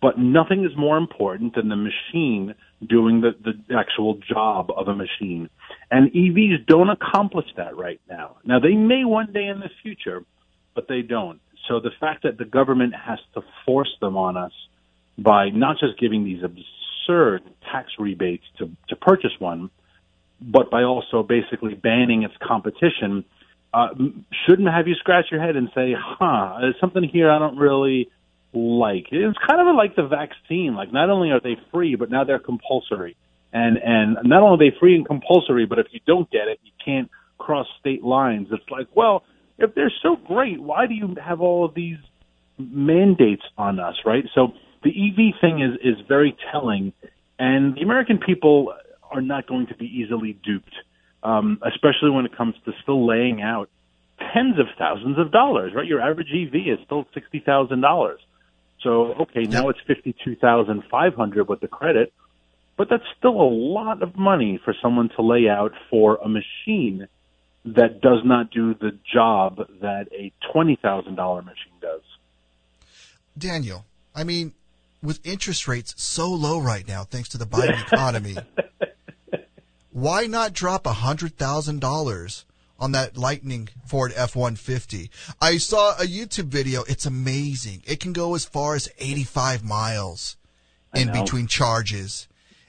But 0.00 0.18
nothing 0.18 0.64
is 0.64 0.76
more 0.76 0.98
important 0.98 1.54
than 1.54 1.68
the 1.68 1.76
machine 1.76 2.54
doing 2.86 3.22
the, 3.22 3.32
the 3.42 3.74
actual 3.74 4.18
job 4.28 4.70
of 4.76 4.88
a 4.88 4.94
machine. 4.94 5.48
And 5.90 6.12
EVs 6.12 6.66
don't 6.66 6.90
accomplish 6.90 7.46
that 7.56 7.76
right 7.76 8.00
now. 8.08 8.36
Now 8.44 8.60
they 8.60 8.74
may 8.74 9.04
one 9.04 9.32
day 9.32 9.46
in 9.46 9.60
the 9.60 9.70
future, 9.82 10.24
but 10.74 10.88
they 10.88 11.02
don't. 11.02 11.40
So 11.68 11.80
the 11.80 11.90
fact 11.98 12.22
that 12.24 12.38
the 12.38 12.44
government 12.44 12.94
has 12.94 13.18
to 13.34 13.42
force 13.64 13.94
them 14.00 14.16
on 14.16 14.36
us 14.36 14.52
by 15.18 15.48
not 15.48 15.78
just 15.78 15.98
giving 15.98 16.24
these 16.24 16.42
absurd 16.42 17.42
tax 17.72 17.92
rebates 17.98 18.44
to, 18.58 18.70
to 18.88 18.96
purchase 18.96 19.32
one, 19.38 19.70
but 20.40 20.70
by 20.70 20.82
also 20.82 21.22
basically 21.22 21.74
banning 21.74 22.22
its 22.22 22.34
competition, 22.46 23.24
uh, 23.76 23.88
shouldn't 24.46 24.68
have 24.68 24.88
you 24.88 24.94
scratch 24.94 25.26
your 25.30 25.42
head 25.42 25.54
and 25.54 25.68
say, 25.74 25.92
huh, 25.94 26.56
there's 26.62 26.76
something 26.80 27.04
here 27.04 27.30
I 27.30 27.38
don't 27.38 27.58
really 27.58 28.08
like. 28.54 29.08
It's 29.12 29.36
kind 29.46 29.68
of 29.68 29.76
like 29.76 29.94
the 29.96 30.06
vaccine. 30.06 30.74
Like 30.74 30.92
not 30.94 31.10
only 31.10 31.30
are 31.30 31.40
they 31.40 31.56
free, 31.70 31.94
but 31.94 32.10
now 32.10 32.24
they're 32.24 32.38
compulsory. 32.38 33.16
And, 33.52 33.76
and 33.76 34.16
not 34.24 34.42
only 34.42 34.66
are 34.66 34.70
they 34.70 34.76
free 34.80 34.96
and 34.96 35.06
compulsory, 35.06 35.66
but 35.66 35.78
if 35.78 35.88
you 35.90 36.00
don't 36.06 36.30
get 36.30 36.48
it, 36.48 36.58
you 36.64 36.72
can't 36.82 37.10
cross 37.36 37.66
state 37.78 38.02
lines. 38.02 38.48
It's 38.50 38.64
like, 38.70 38.88
well, 38.94 39.24
if 39.58 39.74
they're 39.74 39.92
so 40.02 40.16
great, 40.26 40.58
why 40.58 40.86
do 40.86 40.94
you 40.94 41.14
have 41.22 41.42
all 41.42 41.66
of 41.66 41.74
these 41.74 41.98
mandates 42.58 43.42
on 43.58 43.78
us, 43.78 43.96
right? 44.06 44.24
So 44.34 44.52
the 44.84 44.90
EV 44.90 45.38
thing 45.40 45.60
is, 45.60 45.78
is 45.84 46.00
very 46.08 46.34
telling, 46.50 46.94
and 47.38 47.74
the 47.74 47.82
American 47.82 48.18
people 48.24 48.72
are 49.10 49.20
not 49.20 49.46
going 49.46 49.66
to 49.66 49.76
be 49.76 49.84
easily 49.84 50.32
duped, 50.44 50.74
um, 51.26 51.58
especially 51.66 52.10
when 52.10 52.24
it 52.24 52.36
comes 52.36 52.54
to 52.64 52.72
still 52.82 53.04
laying 53.04 53.42
out 53.42 53.68
tens 54.32 54.58
of 54.60 54.66
thousands 54.78 55.18
of 55.18 55.32
dollars, 55.32 55.72
right? 55.74 55.86
Your 55.86 56.00
average 56.00 56.28
EV 56.32 56.78
is 56.78 56.78
still 56.86 57.04
sixty 57.12 57.42
thousand 57.44 57.80
dollars. 57.80 58.20
So 58.82 59.14
okay, 59.22 59.42
now 59.42 59.68
it's 59.68 59.80
fifty 59.88 60.14
two 60.24 60.36
thousand 60.36 60.84
five 60.88 61.14
hundred 61.14 61.48
with 61.48 61.60
the 61.60 61.66
credit, 61.68 62.12
but 62.76 62.88
that's 62.88 63.02
still 63.18 63.40
a 63.40 63.50
lot 63.50 64.02
of 64.02 64.16
money 64.16 64.60
for 64.64 64.74
someone 64.80 65.10
to 65.16 65.22
lay 65.22 65.48
out 65.48 65.72
for 65.90 66.16
a 66.24 66.28
machine 66.28 67.08
that 67.64 68.00
does 68.00 68.20
not 68.24 68.52
do 68.52 68.74
the 68.74 68.96
job 69.12 69.56
that 69.80 70.06
a 70.12 70.32
twenty 70.52 70.78
thousand 70.80 71.16
dollar 71.16 71.42
machine 71.42 71.74
does. 71.80 72.02
Daniel, 73.36 73.84
I 74.14 74.22
mean, 74.22 74.52
with 75.02 75.18
interest 75.26 75.66
rates 75.66 75.92
so 75.96 76.30
low 76.30 76.60
right 76.60 76.86
now, 76.86 77.02
thanks 77.02 77.30
to 77.30 77.38
the 77.38 77.46
Biden 77.46 77.82
economy, 77.92 78.36
why 79.96 80.26
not 80.26 80.52
drop 80.52 80.84
a 80.84 80.92
hundred 80.92 81.38
thousand 81.38 81.80
dollars 81.80 82.44
on 82.78 82.92
that 82.92 83.16
Lightning 83.16 83.70
Ford 83.86 84.12
F-150? 84.14 85.08
I 85.40 85.56
saw 85.56 85.92
a 85.92 86.04
YouTube 86.04 86.48
video. 86.48 86.82
It's 86.82 87.06
amazing. 87.06 87.82
It 87.86 87.98
can 87.98 88.12
go 88.12 88.34
as 88.34 88.44
far 88.44 88.74
as 88.74 88.90
85 88.98 89.64
miles 89.64 90.36
in 90.94 91.10
between 91.12 91.46
charges. 91.46 92.28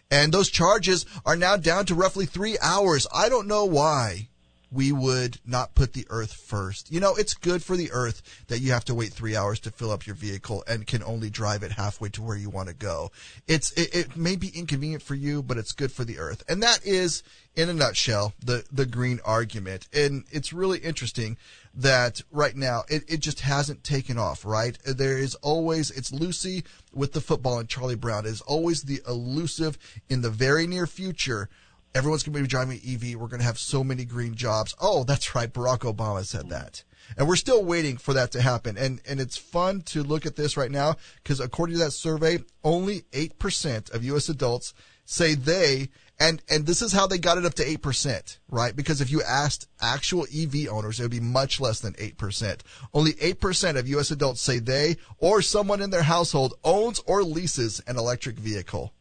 And 0.10 0.34
those 0.34 0.50
charges 0.50 1.06
are 1.26 1.36
now 1.36 1.58
down 1.58 1.86
to 1.88 1.96
roughly 1.96 2.26
three 2.26 2.58
hours. 2.62 3.06
I 3.14 3.28
don't 3.28 3.50
know 3.50 3.66
why 3.66 4.30
we 4.72 4.92
would 4.92 5.40
not 5.46 5.76
put 5.76 5.94
the 5.94 6.06
earth 6.10 6.34
first. 6.34 6.92
You 6.92 7.00
know, 7.00 7.16
it's 7.16 7.34
good 7.34 7.64
for 7.64 7.78
the 7.78 7.92
earth 7.92 8.22
that 8.48 8.60
you 8.60 8.72
have 8.72 8.86
to 8.86 8.96
wait 8.96 9.14
three 9.14 9.36
hours 9.36 9.60
to 9.62 9.72
fill 9.72 9.92
up 9.92 10.06
your 10.06 10.16
vehicle 10.16 10.64
and 10.68 10.86
can 10.86 11.04
only 11.04 11.30
drive 11.30 11.64
it 11.64 11.72
halfway 11.72 12.10
to 12.10 12.22
where 12.22 12.38
you 12.38 12.50
want 12.50 12.68
to 12.68 12.74
go. 12.74 13.12
It's, 13.48 13.72
it, 13.74 13.96
it 13.96 14.18
may 14.18 14.36
be 14.36 14.50
inconvenient 14.50 15.04
for 15.04 15.16
you, 15.16 15.42
but 15.42 15.58
it's 15.58 15.72
good 15.72 15.92
for 15.92 16.04
the 16.04 16.20
earth. 16.20 16.44
And 16.50 16.62
that 16.64 16.86
is, 16.86 17.24
in 17.56 17.70
a 17.70 17.74
nutshell, 17.74 18.34
the, 18.44 18.64
the 18.72 18.86
green 18.86 19.20
argument. 19.26 19.88
And 19.94 20.26
it's 20.32 20.54
really 20.54 20.80
interesting 20.80 21.38
that 21.74 22.22
right 22.32 22.56
now 22.56 22.84
it, 22.90 23.04
it 23.08 23.20
just 23.20 23.42
hasn't 23.42 23.84
taken 23.84 24.18
off, 24.18 24.46
right? 24.46 24.78
There 24.86 25.18
is 25.18 25.36
always, 25.36 25.92
it's 25.92 26.12
Lucy 26.12 26.64
with 26.94 27.14
the 27.14 27.22
football 27.22 27.60
and 27.60 27.70
Charlie 27.70 27.96
Brown 27.96 28.26
is 28.26 28.42
always 28.42 28.84
the 28.84 29.02
elusive 29.08 29.78
in 30.10 30.22
the 30.22 30.30
very 30.30 30.68
near 30.68 30.88
future 30.88 31.50
everyone's 31.98 32.24
going 32.24 32.34
to 32.36 32.42
be 32.42 32.48
driving 32.48 32.80
EV. 32.86 33.20
We're 33.20 33.28
going 33.28 33.40
to 33.40 33.46
have 33.46 33.58
so 33.58 33.84
many 33.84 34.06
green 34.06 34.36
jobs. 34.36 34.76
Oh, 34.80 35.04
that's 35.04 35.34
right. 35.34 35.52
Barack 35.52 35.80
Obama 35.80 36.24
said 36.24 36.50
that. 36.50 36.84
And 37.18 37.28
we're 37.28 37.36
still 37.36 37.64
waiting 37.64 37.98
for 37.98 38.14
that 38.14 38.32
to 38.32 38.42
happen. 38.42 38.78
And, 38.78 39.02
and 39.08 39.20
it's 39.20 39.38
fun 39.38 39.82
to 39.84 40.04
look 40.04 40.26
at 40.26 40.36
this 40.36 40.58
right 40.58 40.72
now 40.72 40.96
because 41.24 41.40
according 41.40 41.78
to 41.78 41.84
that 41.84 41.92
survey, 41.92 42.40
only 42.64 43.02
8% 43.14 43.94
of 43.94 44.04
U.S. 44.04 44.30
adults 44.30 44.74
say 45.06 45.34
they, 45.34 45.90
and, 46.20 46.42
and 46.50 46.66
this 46.66 46.82
is 46.82 46.92
how 46.92 47.08
they 47.08 47.18
got 47.18 47.38
it 47.38 47.46
up 47.46 47.54
to 47.56 47.64
8%, 47.66 48.38
right? 48.50 48.76
Because 48.76 49.02
if 49.02 49.10
you 49.10 49.22
asked 49.24 49.68
actual 49.82 50.28
EV 50.36 50.68
owners, 50.70 51.00
it 51.00 51.04
would 51.04 51.12
be 51.12 51.20
much 51.20 51.60
less 51.60 51.80
than 51.80 51.94
8%. 51.94 52.60
Only 52.94 53.14
8% 53.14 53.78
of 53.78 53.88
U.S. 53.88 54.12
adults 54.12 54.42
say 54.42 54.60
they 54.60 54.98
or 55.18 55.42
someone 55.42 55.82
in 55.82 55.90
their 55.90 56.04
household 56.04 56.56
owns 56.64 57.00
or 57.06 57.24
leases 57.24 57.82
an 57.88 57.98
electric 57.98 58.36
vehicle. 58.36 58.92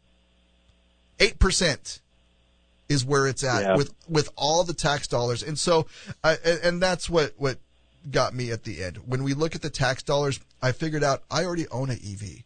8% 1.19 1.99
is 2.89 3.03
where 3.05 3.27
it's 3.27 3.43
at 3.43 3.61
Yeah. 3.63 3.75
with 3.75 3.93
with 4.07 4.29
all 4.35 4.63
the 4.63 4.73
tax 4.73 5.07
dollars. 5.07 5.43
And 5.43 5.57
so, 5.59 5.87
and, 6.23 6.39
and 6.63 6.81
that's 6.81 7.09
what 7.09 7.33
what 7.37 7.59
got 8.09 8.33
me 8.33 8.51
at 8.51 8.63
the 8.63 8.83
end. 8.83 8.97
When 9.05 9.23
we 9.23 9.33
look 9.33 9.55
at 9.55 9.61
the 9.61 9.69
tax 9.69 10.03
dollars, 10.03 10.39
I 10.61 10.71
figured 10.71 11.03
out 11.03 11.23
I 11.29 11.43
already 11.43 11.67
own 11.69 11.89
an 11.89 11.99
EV. 12.03 12.43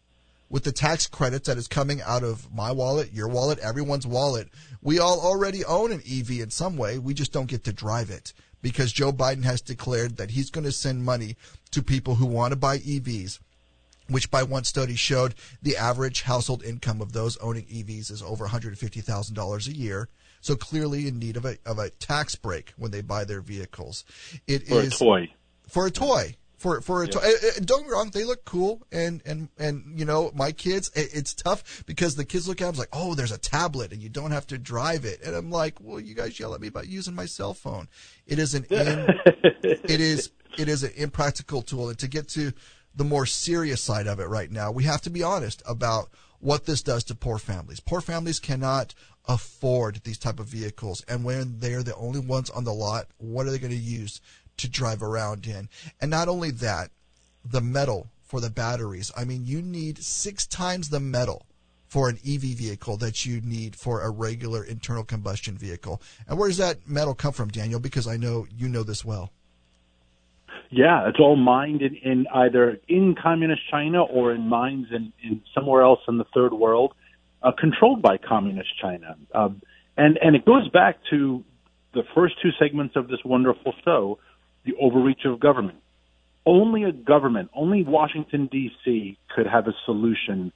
With 0.50 0.64
the 0.64 0.72
tax 0.72 1.06
credits 1.06 1.46
that 1.48 1.56
is 1.56 1.66
coming 1.66 2.02
out 2.02 2.22
of 2.22 2.52
my 2.54 2.72
wallet, 2.72 3.12
your 3.12 3.28
wallet, 3.28 3.58
everyone's 3.60 4.06
wallet, 4.06 4.48
we 4.82 4.98
all 4.98 5.18
already 5.20 5.64
own 5.64 5.92
an 5.92 6.02
EV 6.06 6.40
in 6.40 6.50
some 6.50 6.76
way. 6.76 6.98
We 6.98 7.14
just 7.14 7.32
don't 7.32 7.46
get 7.48 7.64
to 7.64 7.72
drive 7.72 8.10
it 8.10 8.34
because 8.60 8.92
Joe 8.92 9.12
Biden 9.12 9.44
has 9.44 9.62
declared 9.62 10.18
that 10.18 10.32
he's 10.32 10.50
going 10.50 10.64
to 10.64 10.72
send 10.72 11.04
money 11.04 11.36
to 11.70 11.82
people 11.82 12.16
who 12.16 12.26
want 12.26 12.52
to 12.52 12.56
buy 12.56 12.78
EVs 12.78 13.38
which 14.08 14.30
by 14.30 14.42
one 14.42 14.64
study 14.64 14.94
showed 14.94 15.34
the 15.62 15.76
average 15.76 16.22
household 16.22 16.62
income 16.64 17.00
of 17.00 17.12
those 17.12 17.36
owning 17.38 17.64
EVs 17.64 18.10
is 18.10 18.22
over 18.22 18.46
$150,000 18.46 19.68
a 19.68 19.76
year. 19.76 20.08
So 20.42 20.56
clearly 20.56 21.08
in 21.08 21.18
need 21.18 21.38
of 21.38 21.46
a, 21.46 21.56
of 21.64 21.78
a 21.78 21.88
tax 21.88 22.34
break 22.34 22.74
when 22.76 22.90
they 22.90 23.00
buy 23.00 23.24
their 23.24 23.40
vehicles. 23.40 24.04
It 24.46 24.68
For 24.68 24.80
is 24.80 24.88
a 24.88 24.98
toy. 24.98 25.30
for 25.68 25.86
a 25.86 25.90
toy. 25.90 26.36
For 26.58 26.80
for 26.80 27.02
a 27.02 27.08
toy. 27.08 27.20
Uh, 27.20 27.28
uh, 27.28 27.60
Don't 27.64 27.80
get 27.80 27.86
me 27.88 27.92
wrong, 27.92 28.10
they 28.12 28.22
look 28.24 28.44
cool, 28.44 28.82
and 28.92 29.20
and 29.26 29.48
and 29.58 29.98
you 29.98 30.04
know 30.04 30.30
my 30.34 30.52
kids. 30.52 30.92
It, 30.94 31.08
it's 31.12 31.34
tough 31.34 31.82
because 31.86 32.14
the 32.14 32.24
kids 32.24 32.46
look 32.46 32.60
at 32.60 32.66
them 32.66 32.76
like, 32.76 32.88
oh, 32.92 33.14
there's 33.16 33.32
a 33.32 33.38
tablet, 33.38 33.92
and 33.92 34.00
you 34.00 34.08
don't 34.08 34.30
have 34.30 34.46
to 34.48 34.58
drive 34.58 35.04
it. 35.04 35.22
And 35.24 35.34
I'm 35.34 35.50
like, 35.50 35.78
well, 35.80 35.98
you 35.98 36.14
guys 36.14 36.38
yell 36.38 36.54
at 36.54 36.60
me 36.60 36.68
about 36.68 36.86
using 36.86 37.14
my 37.16 37.26
cell 37.26 37.52
phone. 37.52 37.88
It 38.28 38.38
is 38.38 38.54
an 38.54 38.64
in, 38.70 39.08
it 39.64 40.00
is 40.00 40.30
it 40.56 40.68
is 40.68 40.84
an 40.84 40.92
impractical 40.96 41.62
tool. 41.62 41.88
And 41.88 41.98
to 41.98 42.06
get 42.06 42.28
to 42.30 42.52
the 42.94 43.04
more 43.04 43.26
serious 43.26 43.80
side 43.80 44.06
of 44.06 44.20
it 44.20 44.28
right 44.28 44.50
now, 44.50 44.70
we 44.70 44.84
have 44.84 45.00
to 45.02 45.10
be 45.10 45.22
honest 45.24 45.62
about 45.66 46.10
what 46.38 46.66
this 46.66 46.82
does 46.82 47.02
to 47.04 47.14
poor 47.14 47.38
families. 47.38 47.80
Poor 47.80 48.00
families 48.00 48.38
cannot 48.40 48.94
afford 49.28 50.00
these 50.04 50.18
type 50.18 50.40
of 50.40 50.46
vehicles, 50.46 51.04
and 51.08 51.24
when 51.24 51.58
they're 51.60 51.82
the 51.82 51.96
only 51.96 52.20
ones 52.20 52.50
on 52.50 52.64
the 52.64 52.72
lot, 52.72 53.06
what 53.18 53.46
are 53.46 53.50
they 53.50 53.58
going 53.58 53.70
to 53.72 53.76
use 53.76 54.20
to 54.56 54.68
drive 54.68 55.02
around 55.02 55.46
in? 55.46 55.68
And 56.00 56.10
not 56.10 56.28
only 56.28 56.50
that, 56.50 56.90
the 57.44 57.60
metal 57.60 58.08
for 58.22 58.40
the 58.40 58.50
batteries. 58.50 59.12
I 59.16 59.24
mean, 59.24 59.44
you 59.44 59.60
need 59.60 59.98
six 59.98 60.46
times 60.46 60.88
the 60.88 61.00
metal 61.00 61.46
for 61.86 62.08
an 62.08 62.18
EV 62.26 62.40
vehicle 62.40 62.96
that 62.96 63.26
you 63.26 63.42
need 63.42 63.76
for 63.76 64.00
a 64.00 64.08
regular 64.08 64.64
internal 64.64 65.04
combustion 65.04 65.58
vehicle. 65.58 66.00
And 66.26 66.38
where 66.38 66.48
does 66.48 66.56
that 66.56 66.88
metal 66.88 67.14
come 67.14 67.34
from, 67.34 67.50
Daniel? 67.50 67.80
Because 67.80 68.08
I 68.08 68.16
know 68.16 68.46
you 68.56 68.68
know 68.68 68.82
this 68.82 69.04
well. 69.04 69.30
Yeah, 70.70 71.06
it's 71.06 71.20
all 71.20 71.36
mined 71.36 71.82
in, 71.82 71.96
in 71.96 72.26
either 72.32 72.80
in 72.88 73.14
communist 73.14 73.60
China 73.70 74.02
or 74.02 74.32
in 74.32 74.48
mines 74.48 74.86
in, 74.90 75.12
in 75.22 75.42
somewhere 75.54 75.82
else 75.82 76.00
in 76.08 76.16
the 76.16 76.24
third 76.32 76.54
world, 76.54 76.94
uh, 77.42 77.52
controlled 77.58 78.02
by 78.02 78.16
communist 78.18 78.70
China. 78.80 79.16
Um, 79.34 79.62
and 79.96 80.18
and 80.22 80.36
it 80.36 80.44
goes 80.44 80.68
back 80.68 80.98
to 81.10 81.44
the 81.94 82.02
first 82.14 82.34
two 82.42 82.50
segments 82.58 82.96
of 82.96 83.08
this 83.08 83.20
wonderful 83.24 83.74
show, 83.84 84.18
the 84.64 84.74
overreach 84.80 85.24
of 85.24 85.40
government. 85.40 85.78
Only 86.44 86.84
a 86.84 86.92
government, 86.92 87.50
only 87.54 87.84
Washington 87.84 88.48
D.C. 88.50 89.18
could 89.34 89.46
have 89.46 89.68
a 89.68 89.74
solution 89.86 90.52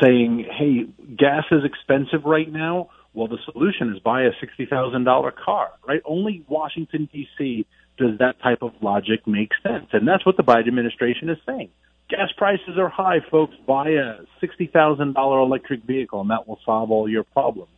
saying, 0.00 0.46
"Hey, 0.50 0.84
gas 1.16 1.44
is 1.50 1.64
expensive 1.64 2.24
right 2.24 2.50
now." 2.50 2.90
Well, 3.14 3.28
the 3.28 3.38
solution 3.52 3.92
is 3.94 4.00
buy 4.00 4.22
a 4.22 4.30
sixty 4.40 4.66
thousand 4.66 5.04
dollar 5.04 5.32
car, 5.32 5.70
right? 5.86 6.02
Only 6.04 6.44
Washington 6.48 7.08
D.C. 7.12 7.66
does 7.98 8.18
that 8.18 8.40
type 8.42 8.62
of 8.62 8.72
logic 8.80 9.26
make 9.26 9.50
sense, 9.62 9.86
and 9.92 10.06
that's 10.06 10.24
what 10.24 10.36
the 10.36 10.44
Biden 10.44 10.68
administration 10.68 11.30
is 11.30 11.38
saying. 11.46 11.70
Gas 12.12 12.28
prices 12.36 12.76
are 12.76 12.90
high, 12.90 13.20
folks. 13.30 13.54
Buy 13.66 13.88
a 13.88 14.16
sixty 14.38 14.66
thousand 14.66 15.14
dollar 15.14 15.38
electric 15.38 15.84
vehicle, 15.84 16.20
and 16.20 16.30
that 16.30 16.46
will 16.46 16.58
solve 16.62 16.90
all 16.90 17.08
your 17.08 17.24
problems. 17.24 17.70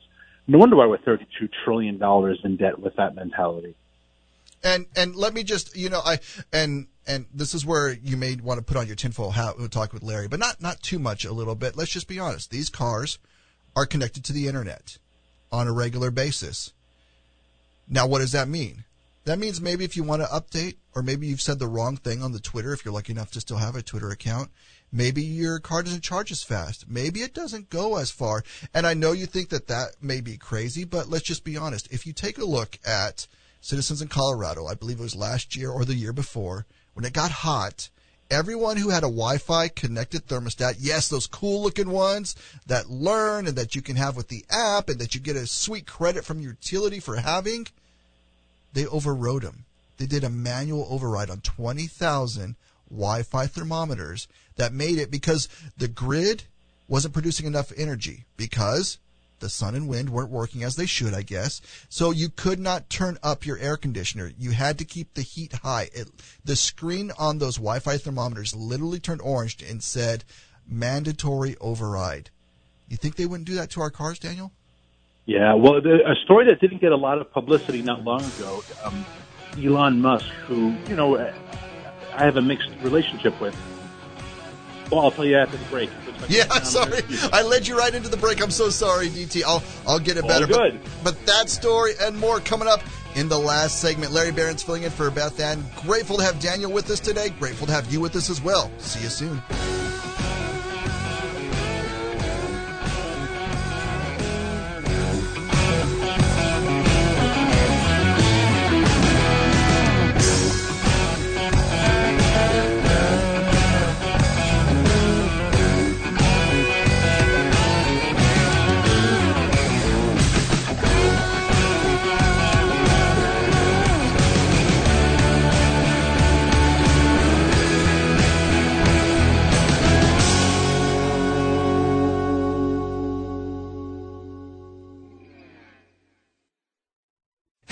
No 0.48 0.58
wonder 0.58 0.74
why 0.74 0.86
we're 0.86 0.98
thirty 0.98 1.24
two 1.38 1.48
trillion 1.64 1.98
dollars 1.98 2.40
in 2.42 2.56
debt 2.56 2.80
with 2.80 2.96
that 2.96 3.14
mentality. 3.14 3.76
And 4.64 4.86
and 4.96 5.14
let 5.14 5.34
me 5.34 5.44
just 5.44 5.76
you 5.76 5.88
know 5.88 6.00
I 6.04 6.18
and 6.52 6.88
and 7.06 7.26
this 7.32 7.54
is 7.54 7.64
where 7.64 7.92
you 7.92 8.16
may 8.16 8.34
want 8.34 8.58
to 8.58 8.64
put 8.64 8.76
on 8.76 8.88
your 8.88 8.96
tinfoil 8.96 9.30
hat 9.30 9.56
and 9.56 9.70
talk 9.70 9.92
with 9.92 10.02
Larry, 10.02 10.26
but 10.26 10.40
not 10.40 10.60
not 10.60 10.82
too 10.82 10.98
much. 10.98 11.24
A 11.24 11.32
little 11.32 11.54
bit. 11.54 11.76
Let's 11.76 11.92
just 11.92 12.08
be 12.08 12.18
honest. 12.18 12.50
These 12.50 12.70
cars 12.70 13.20
are 13.76 13.86
connected 13.86 14.24
to 14.24 14.32
the 14.32 14.48
internet 14.48 14.98
on 15.52 15.68
a 15.68 15.72
regular 15.72 16.10
basis. 16.10 16.72
Now, 17.88 18.08
what 18.08 18.18
does 18.18 18.32
that 18.32 18.48
mean? 18.48 18.82
That 19.24 19.38
means 19.38 19.60
maybe 19.60 19.84
if 19.84 19.96
you 19.96 20.02
want 20.02 20.20
to 20.20 20.28
update, 20.28 20.76
or 20.94 21.02
maybe 21.02 21.26
you've 21.26 21.40
said 21.40 21.58
the 21.58 21.66
wrong 21.66 21.96
thing 21.96 22.22
on 22.22 22.32
the 22.32 22.40
Twitter, 22.40 22.74
if 22.74 22.84
you're 22.84 22.92
lucky 22.92 23.12
enough 23.12 23.30
to 23.32 23.40
still 23.40 23.56
have 23.56 23.74
a 23.74 23.82
Twitter 23.82 24.10
account, 24.10 24.50
maybe 24.92 25.22
your 25.22 25.58
car 25.58 25.82
doesn't 25.82 26.02
charge 26.02 26.30
as 26.30 26.42
fast. 26.42 26.84
Maybe 26.88 27.22
it 27.22 27.32
doesn't 27.32 27.70
go 27.70 27.96
as 27.96 28.10
far. 28.10 28.44
And 28.74 28.86
I 28.86 28.92
know 28.92 29.12
you 29.12 29.24
think 29.24 29.48
that 29.48 29.68
that 29.68 30.02
may 30.02 30.20
be 30.20 30.36
crazy, 30.36 30.84
but 30.84 31.08
let's 31.08 31.24
just 31.24 31.42
be 31.42 31.56
honest. 31.56 31.90
If 31.90 32.06
you 32.06 32.12
take 32.12 32.36
a 32.36 32.44
look 32.44 32.78
at 32.86 33.26
citizens 33.62 34.02
in 34.02 34.08
Colorado, 34.08 34.66
I 34.66 34.74
believe 34.74 34.98
it 34.98 35.02
was 35.02 35.16
last 35.16 35.56
year 35.56 35.70
or 35.70 35.86
the 35.86 35.94
year 35.94 36.12
before, 36.12 36.66
when 36.92 37.06
it 37.06 37.14
got 37.14 37.30
hot, 37.30 37.88
everyone 38.30 38.76
who 38.76 38.90
had 38.90 39.04
a 39.04 39.06
Wi-Fi 39.06 39.68
connected 39.68 40.26
thermostat, 40.26 40.76
yes, 40.78 41.08
those 41.08 41.26
cool 41.26 41.62
looking 41.62 41.88
ones 41.88 42.36
that 42.66 42.90
learn 42.90 43.46
and 43.46 43.56
that 43.56 43.74
you 43.74 43.80
can 43.80 43.96
have 43.96 44.16
with 44.16 44.28
the 44.28 44.44
app 44.50 44.90
and 44.90 44.98
that 45.00 45.14
you 45.14 45.20
get 45.20 45.36
a 45.36 45.46
sweet 45.46 45.86
credit 45.86 46.26
from 46.26 46.40
your 46.40 46.50
utility 46.52 47.00
for 47.00 47.16
having, 47.16 47.66
they 48.74 48.86
overrode 48.86 49.42
them. 49.42 49.64
They 49.96 50.06
did 50.06 50.24
a 50.24 50.30
manual 50.30 50.86
override 50.90 51.30
on 51.30 51.40
20,000 51.40 52.56
Wi-Fi 52.90 53.46
thermometers 53.46 54.28
that 54.56 54.72
made 54.72 54.98
it 54.98 55.10
because 55.10 55.48
the 55.76 55.88
grid 55.88 56.44
wasn't 56.86 57.14
producing 57.14 57.46
enough 57.46 57.72
energy 57.76 58.24
because 58.36 58.98
the 59.40 59.48
sun 59.48 59.74
and 59.74 59.88
wind 59.88 60.10
weren't 60.10 60.30
working 60.30 60.62
as 60.62 60.76
they 60.76 60.86
should, 60.86 61.14
I 61.14 61.22
guess. 61.22 61.60
So 61.88 62.10
you 62.10 62.28
could 62.28 62.58
not 62.58 62.90
turn 62.90 63.18
up 63.22 63.46
your 63.46 63.58
air 63.58 63.76
conditioner. 63.76 64.32
You 64.38 64.52
had 64.52 64.78
to 64.78 64.84
keep 64.84 65.14
the 65.14 65.22
heat 65.22 65.52
high. 65.52 65.90
It, 65.92 66.08
the 66.44 66.56
screen 66.56 67.12
on 67.18 67.38
those 67.38 67.56
Wi-Fi 67.56 67.98
thermometers 67.98 68.54
literally 68.54 69.00
turned 69.00 69.20
orange 69.22 69.62
and 69.62 69.82
said 69.82 70.24
mandatory 70.66 71.56
override. 71.60 72.30
You 72.88 72.96
think 72.96 73.16
they 73.16 73.26
wouldn't 73.26 73.46
do 73.46 73.54
that 73.54 73.70
to 73.70 73.80
our 73.80 73.90
cars, 73.90 74.18
Daniel? 74.18 74.52
Yeah, 75.26 75.54
well, 75.54 75.80
the, 75.80 76.00
a 76.08 76.14
story 76.24 76.46
that 76.46 76.60
didn't 76.60 76.80
get 76.80 76.92
a 76.92 76.96
lot 76.96 77.18
of 77.18 77.32
publicity 77.32 77.80
not 77.82 78.04
long 78.04 78.22
ago, 78.22 78.62
um, 78.84 79.06
Elon 79.58 80.00
Musk, 80.00 80.26
who, 80.46 80.74
you 80.88 80.96
know, 80.96 81.16
I 81.16 82.24
have 82.24 82.36
a 82.36 82.42
mixed 82.42 82.68
relationship 82.82 83.40
with. 83.40 83.56
Well, 84.90 85.00
I'll 85.00 85.10
tell 85.10 85.24
you 85.24 85.38
after 85.38 85.56
the 85.56 85.64
break. 85.66 85.90
Yeah, 86.28 86.44
sorry. 86.62 87.00
I 87.32 87.42
led 87.42 87.66
you 87.66 87.76
right 87.76 87.94
into 87.94 88.08
the 88.08 88.18
break. 88.18 88.42
I'm 88.42 88.50
so 88.50 88.68
sorry, 88.68 89.08
DT. 89.08 89.42
I'll 89.46 89.62
I'll 89.86 89.98
get 89.98 90.18
it 90.18 90.24
All 90.24 90.28
better. 90.28 90.46
good. 90.46 90.78
But, 91.02 91.16
but 91.16 91.26
that 91.26 91.48
story 91.48 91.92
and 92.02 92.18
more 92.18 92.40
coming 92.40 92.68
up 92.68 92.80
in 93.16 93.28
the 93.28 93.38
last 93.38 93.80
segment. 93.80 94.12
Larry 94.12 94.30
Behrens 94.30 94.62
filling 94.62 94.82
in 94.82 94.90
for 94.90 95.10
Beth 95.10 95.40
Ann. 95.40 95.64
Grateful 95.82 96.18
to 96.18 96.22
have 96.22 96.38
Daniel 96.38 96.70
with 96.70 96.90
us 96.90 97.00
today. 97.00 97.30
Grateful 97.30 97.66
to 97.66 97.72
have 97.72 97.90
you 97.92 98.00
with 98.00 98.14
us 98.14 98.28
as 98.28 98.42
well. 98.42 98.70
See 98.78 99.02
you 99.02 99.08
soon. 99.08 99.40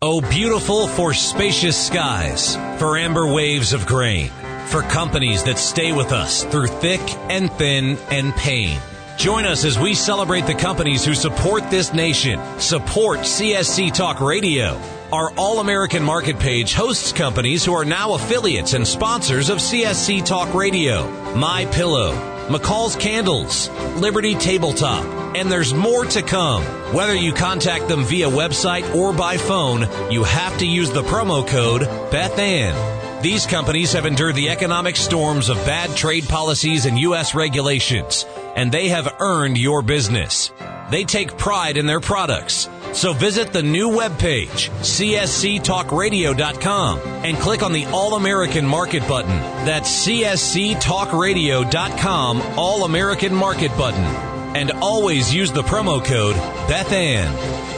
Oh, 0.00 0.20
beautiful 0.20 0.86
for 0.86 1.12
spacious 1.12 1.76
skies, 1.76 2.54
for 2.78 2.96
amber 2.96 3.26
waves 3.26 3.72
of 3.72 3.84
grain, 3.84 4.30
for 4.68 4.82
companies 4.82 5.42
that 5.42 5.58
stay 5.58 5.90
with 5.90 6.12
us 6.12 6.44
through 6.44 6.68
thick 6.68 7.00
and 7.28 7.50
thin 7.50 7.98
and 8.08 8.32
pain. 8.34 8.78
Join 9.16 9.44
us 9.44 9.64
as 9.64 9.76
we 9.76 9.94
celebrate 9.94 10.46
the 10.46 10.54
companies 10.54 11.04
who 11.04 11.16
support 11.16 11.68
this 11.68 11.92
nation. 11.92 12.38
Support 12.60 13.20
CSC 13.20 13.92
Talk 13.92 14.20
Radio. 14.20 14.80
Our 15.12 15.32
All 15.32 15.58
American 15.58 16.04
Market 16.04 16.38
page 16.38 16.74
hosts 16.74 17.12
companies 17.12 17.64
who 17.64 17.72
are 17.72 17.84
now 17.84 18.12
affiliates 18.12 18.74
and 18.74 18.86
sponsors 18.86 19.50
of 19.50 19.58
CSC 19.58 20.24
Talk 20.24 20.54
Radio. 20.54 21.10
My 21.34 21.64
Pillow, 21.72 22.12
McCall's 22.48 22.96
Candles, 22.96 23.68
Liberty 23.96 24.34
Tabletop, 24.34 25.04
and 25.36 25.52
there's 25.52 25.74
more 25.74 26.06
to 26.06 26.22
come. 26.22 26.62
Whether 26.94 27.14
you 27.14 27.34
contact 27.34 27.88
them 27.88 28.04
via 28.04 28.26
website 28.26 28.94
or 28.94 29.12
by 29.12 29.36
phone, 29.36 29.82
you 30.10 30.24
have 30.24 30.56
to 30.58 30.66
use 30.66 30.90
the 30.90 31.02
promo 31.02 31.46
code 31.46 31.82
BethAnn. 32.10 33.22
These 33.22 33.46
companies 33.46 33.92
have 33.92 34.06
endured 34.06 34.34
the 34.34 34.48
economic 34.48 34.96
storms 34.96 35.50
of 35.50 35.56
bad 35.66 35.94
trade 35.94 36.26
policies 36.26 36.86
and 36.86 36.98
U.S. 37.00 37.34
regulations, 37.34 38.24
and 38.56 38.72
they 38.72 38.88
have 38.88 39.16
earned 39.20 39.58
your 39.58 39.82
business. 39.82 40.50
They 40.90 41.04
take 41.04 41.36
pride 41.36 41.76
in 41.76 41.86
their 41.86 42.00
products. 42.00 42.66
So 42.92 43.12
visit 43.12 43.52
the 43.52 43.62
new 43.62 43.90
webpage, 43.90 44.70
csctalkradio.com, 44.80 46.98
and 46.98 47.36
click 47.38 47.62
on 47.62 47.72
the 47.72 47.86
All 47.86 48.14
American 48.14 48.66
Market 48.66 49.06
button. 49.06 49.36
That's 49.64 50.06
csctalkradio.com, 50.06 52.42
All 52.58 52.84
American 52.84 53.34
Market 53.34 53.70
button. 53.76 54.04
And 54.56 54.70
always 54.72 55.34
use 55.34 55.52
the 55.52 55.62
promo 55.62 56.04
code 56.04 56.34
BethAnn. 56.68 57.77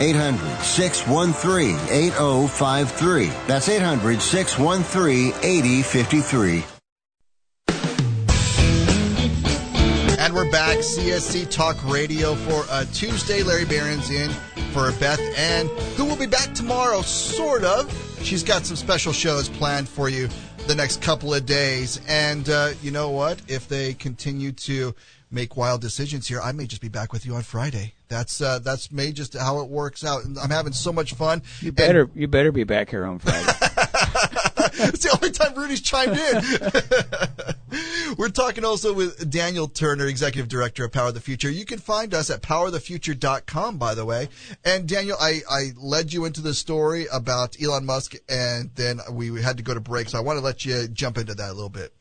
800 0.00 0.62
613 0.62 1.76
8053. 1.90 3.26
That's 3.46 3.68
800 3.68 4.22
613 4.22 5.34
8053. 5.42 6.64
And 10.18 10.34
we're 10.34 10.50
back, 10.50 10.78
CSC 10.78 11.50
Talk 11.50 11.76
Radio 11.90 12.34
for 12.34 12.64
uh, 12.70 12.84
Tuesday. 12.92 13.42
Larry 13.42 13.64
Behrens 13.64 14.10
in 14.10 14.30
for 14.72 14.92
Beth 14.92 15.20
Ann, 15.38 15.68
who 15.96 16.04
will 16.04 16.16
be 16.16 16.26
back 16.26 16.54
tomorrow, 16.54 17.02
sort 17.02 17.64
of. 17.64 17.90
She's 18.22 18.42
got 18.42 18.66
some 18.66 18.76
special 18.76 19.12
shows 19.12 19.48
planned 19.48 19.88
for 19.88 20.08
you 20.08 20.28
the 20.68 20.74
next 20.74 21.00
couple 21.00 21.34
of 21.34 21.46
days. 21.46 22.00
And 22.06 22.48
uh, 22.48 22.72
you 22.82 22.90
know 22.90 23.10
what? 23.10 23.40
If 23.48 23.68
they 23.68 23.94
continue 23.94 24.52
to 24.52 24.94
make 25.30 25.56
wild 25.56 25.80
decisions 25.80 26.28
here, 26.28 26.40
I 26.40 26.52
may 26.52 26.66
just 26.66 26.82
be 26.82 26.88
back 26.88 27.12
with 27.12 27.26
you 27.26 27.34
on 27.34 27.42
Friday. 27.42 27.94
That's 28.08 28.40
uh, 28.40 28.60
that's 28.60 28.92
may 28.92 29.12
just 29.12 29.36
how 29.36 29.60
it 29.60 29.68
works 29.68 30.04
out. 30.04 30.22
I'm 30.40 30.50
having 30.50 30.72
so 30.72 30.92
much 30.92 31.14
fun. 31.14 31.42
You 31.60 31.72
better 31.72 32.08
you 32.14 32.28
better 32.28 32.52
be 32.52 32.64
back 32.64 32.90
here 32.90 33.04
on 33.04 33.18
Friday. 33.18 33.46
it's 34.88 35.02
the 35.02 35.18
only 35.20 35.30
time 35.30 35.54
Rudy's 35.54 35.80
chimed 35.80 36.16
in. 36.16 37.54
We're 38.16 38.30
talking 38.30 38.64
also 38.64 38.92
with 38.92 39.30
Daniel 39.30 39.68
Turner, 39.68 40.06
Executive 40.06 40.48
Director 40.48 40.84
of 40.84 40.92
Power 40.92 41.08
of 41.08 41.14
the 41.14 41.20
Future. 41.20 41.50
You 41.50 41.64
can 41.64 41.78
find 41.78 42.14
us 42.14 42.30
at 42.30 42.42
powerthefuture.com, 42.42 43.78
by 43.78 43.94
the 43.94 44.04
way. 44.04 44.28
And 44.64 44.88
Daniel, 44.88 45.16
I, 45.20 45.42
I 45.50 45.72
led 45.76 46.12
you 46.12 46.24
into 46.24 46.40
the 46.40 46.54
story 46.54 47.06
about 47.12 47.60
Elon 47.62 47.84
Musk, 47.84 48.14
and 48.28 48.70
then 48.74 49.00
we 49.12 49.42
had 49.42 49.56
to 49.58 49.62
go 49.62 49.74
to 49.74 49.80
break. 49.80 50.08
So 50.08 50.18
I 50.18 50.22
want 50.22 50.38
to 50.38 50.44
let 50.44 50.64
you 50.64 50.88
jump 50.88 51.18
into 51.18 51.34
that 51.34 51.50
a 51.50 51.52
little 51.52 51.68
bit. 51.68 51.92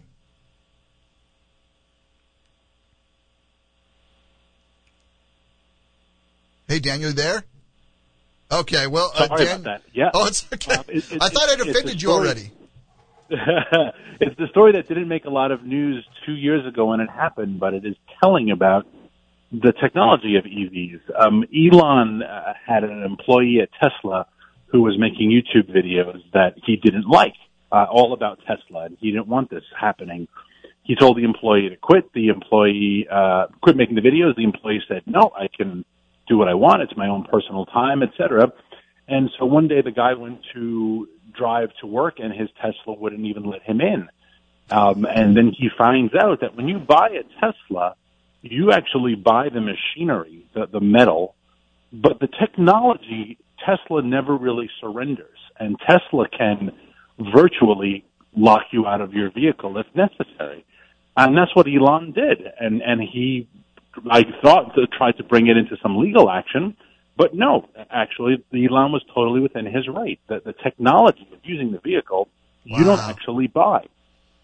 Hey, 6.67 6.79
Daniel, 6.79 7.09
you 7.09 7.15
there? 7.15 7.43
Okay, 8.51 8.87
well, 8.87 9.11
uh, 9.15 9.27
Sorry 9.27 9.45
Dan- 9.45 9.61
about 9.61 9.63
that. 9.63 9.81
Yeah. 9.93 10.11
Oh, 10.13 10.27
it's 10.27 10.45
okay. 10.53 10.75
Um, 10.75 10.83
it- 10.87 11.11
it- 11.11 11.21
I 11.21 11.29
thought 11.29 11.49
I'd 11.49 11.61
offended 11.61 12.01
you 12.01 12.11
already. 12.11 12.51
it's 14.21 14.37
the 14.37 14.47
story 14.49 14.71
that 14.73 14.87
didn't 14.87 15.07
make 15.07 15.25
a 15.25 15.29
lot 15.29 15.51
of 15.51 15.63
news 15.63 16.05
two 16.25 16.33
years 16.33 16.65
ago 16.65 16.85
when 16.85 17.01
it 17.01 17.09
happened, 17.09 17.59
but 17.59 17.73
it 17.73 17.85
is 17.85 17.95
telling 18.21 18.51
about 18.51 18.87
the 19.51 19.73
technology 19.81 20.35
of 20.37 20.45
EVs. 20.45 21.01
Um, 21.19 21.43
Elon 21.53 22.23
uh, 22.23 22.53
had 22.65 22.83
an 22.83 23.03
employee 23.03 23.59
at 23.61 23.69
Tesla 23.81 24.27
who 24.67 24.81
was 24.81 24.97
making 24.97 25.29
YouTube 25.29 25.69
videos 25.69 26.19
that 26.33 26.55
he 26.65 26.77
didn't 26.77 27.07
like, 27.07 27.35
uh, 27.71 27.85
all 27.89 28.13
about 28.13 28.39
Tesla, 28.47 28.85
and 28.85 28.97
he 28.99 29.11
didn't 29.11 29.27
want 29.27 29.49
this 29.49 29.63
happening. 29.77 30.27
He 30.83 30.95
told 30.95 31.17
the 31.17 31.23
employee 31.23 31.69
to 31.69 31.75
quit. 31.75 32.11
The 32.13 32.29
employee 32.29 33.07
uh, 33.11 33.47
quit 33.61 33.75
making 33.75 33.95
the 33.95 34.01
videos. 34.01 34.35
The 34.37 34.45
employee 34.45 34.81
said, 34.87 35.03
"No, 35.05 35.31
I 35.37 35.47
can 35.53 35.83
do 36.29 36.37
what 36.37 36.47
I 36.47 36.53
want. 36.53 36.81
It's 36.81 36.95
my 36.95 37.09
own 37.09 37.25
personal 37.25 37.65
time, 37.65 38.03
etc." 38.03 38.53
And 39.09 39.29
so 39.37 39.45
one 39.45 39.67
day 39.67 39.81
the 39.81 39.91
guy 39.91 40.13
went 40.13 40.39
to 40.53 41.07
drive 41.37 41.69
to 41.81 41.87
work 41.87 42.19
and 42.19 42.33
his 42.33 42.49
Tesla 42.61 42.93
wouldn't 42.93 43.25
even 43.25 43.43
let 43.43 43.61
him 43.63 43.81
in. 43.81 44.09
Um, 44.69 45.05
and 45.05 45.37
then 45.37 45.53
he 45.57 45.69
finds 45.77 46.13
out 46.13 46.41
that 46.41 46.55
when 46.55 46.67
you 46.67 46.77
buy 46.79 47.09
a 47.09 47.23
Tesla, 47.39 47.95
you 48.41 48.71
actually 48.71 49.15
buy 49.15 49.49
the 49.49 49.61
machinery, 49.61 50.45
the, 50.53 50.67
the 50.67 50.81
metal, 50.81 51.35
but 51.93 52.19
the 52.19 52.27
technology, 52.27 53.37
Tesla 53.65 54.01
never 54.01 54.35
really 54.35 54.69
surrenders. 54.81 55.37
And 55.59 55.77
Tesla 55.79 56.27
can 56.29 56.71
virtually 57.17 58.03
lock 58.35 58.63
you 58.71 58.85
out 58.85 59.01
of 59.01 59.13
your 59.13 59.31
vehicle 59.31 59.77
if 59.77 59.87
necessary. 59.95 60.65
And 61.15 61.35
that's 61.35 61.55
what 61.55 61.65
Elon 61.67 62.11
did. 62.11 62.45
And, 62.59 62.81
and 62.81 63.01
he, 63.01 63.47
I 64.09 64.23
thought, 64.43 64.75
try 64.95 65.11
to 65.13 65.23
bring 65.23 65.47
it 65.47 65.57
into 65.57 65.77
some 65.81 65.97
legal 65.97 66.29
action. 66.29 66.75
But 67.17 67.33
no, 67.33 67.67
actually, 67.89 68.43
Elon 68.53 68.91
was 68.91 69.03
totally 69.13 69.39
within 69.39 69.65
his 69.65 69.87
right. 69.87 70.19
That 70.29 70.43
the 70.43 70.53
technology 70.53 71.27
of 71.33 71.39
using 71.43 71.71
the 71.71 71.79
vehicle, 71.79 72.29
you 72.63 72.83
don't 72.83 72.99
actually 72.99 73.47
buy. 73.47 73.87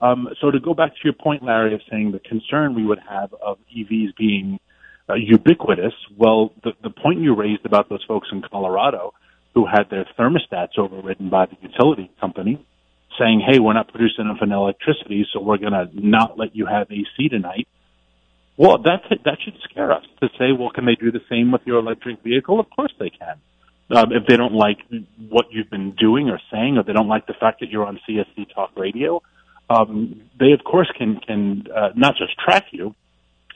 Um, 0.02 0.30
so 0.42 0.52
to 0.52 0.60
go 0.60 0.74
back 0.74 0.92
to 0.92 1.00
your 1.04 1.14
point, 1.14 1.44
Larry, 1.44 1.74
of 1.76 1.82
saying 1.90 2.12
the 2.12 2.20
concern 2.20 2.76
we 2.76 2.86
would 2.86 3.00
have 3.08 3.34
of 3.34 3.58
EVs 3.76 4.16
being 4.18 4.60
uh, 5.10 5.14
ubiquitous, 5.14 5.94
well, 6.18 6.52
the, 6.64 6.72
the 6.82 6.90
point 6.90 7.22
you 7.22 7.36
raised 7.36 7.66
about 7.66 7.90
those 7.90 8.04
folks 8.06 8.28
in 8.32 8.42
Colorado 8.42 9.14
who 9.54 9.66
had 9.66 9.90
their 9.90 10.06
thermostats 10.18 10.78
overridden 10.78 11.30
by 11.30 11.46
the 11.46 11.56
utility 11.62 12.12
company 12.20 12.66
saying, 13.20 13.46
hey, 13.48 13.60
we're 13.60 13.74
not 13.74 13.88
producing 13.90 14.26
enough 14.26 14.40
electricity, 14.42 15.26
so 15.32 15.40
we're 15.40 15.58
going 15.58 15.74
to 15.74 15.88
not 15.94 16.38
let 16.38 16.56
you 16.56 16.66
have 16.66 16.88
AC 16.92 17.30
tonight. 17.30 17.68
Well, 18.58 18.78
that 18.84 19.01
that 19.26 19.38
should 19.43 19.56
scare 19.70 19.91
us 19.91 20.04
to 20.22 20.30
say, 20.38 20.51
well, 20.58 20.70
can 20.70 20.86
they 20.86 20.95
do 20.95 21.12
the 21.12 21.22
same 21.30 21.51
with 21.51 21.62
your 21.66 21.80
electric 21.80 22.22
vehicle? 22.24 22.60
Of 22.60 22.70
course 22.70 22.93
they 22.99 23.10
can. 23.10 23.38
Um, 23.89 24.12
if 24.12 24.26
they 24.28 24.38
don't 24.38 24.54
like 24.54 24.78
what 25.30 25.47
you've 25.51 25.70
been 25.70 25.91
doing 25.91 26.30
or 26.30 26.39
saying, 26.51 26.78
or 26.78 26.84
they 26.84 26.93
don't 26.93 27.08
like 27.08 27.28
the 27.28 27.34
fact 27.39 27.60
that 27.60 27.70
you're 27.70 27.86
on 27.86 27.99
CSC 28.08 28.54
Talk 28.54 28.72
Radio, 28.78 29.22
um, 29.70 30.22
they 30.39 30.51
of 30.51 30.64
course 30.64 30.91
can 30.97 31.20
can 31.20 31.66
uh, 31.76 31.89
not 31.95 32.16
just 32.16 32.34
track 32.39 32.66
you, 32.72 32.95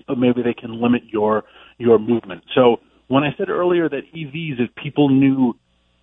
but 0.07 0.17
maybe 0.17 0.41
they 0.41 0.53
can 0.53 0.81
limit 0.81 1.03
your 1.09 1.43
your 1.77 1.99
movement. 1.99 2.43
So 2.55 2.77
when 3.07 3.23
I 3.23 3.33
said 3.37 3.49
earlier 3.49 3.87
that 3.87 4.01
EVs, 4.13 4.59
if 4.59 4.75
people 4.75 5.09
knew 5.09 5.55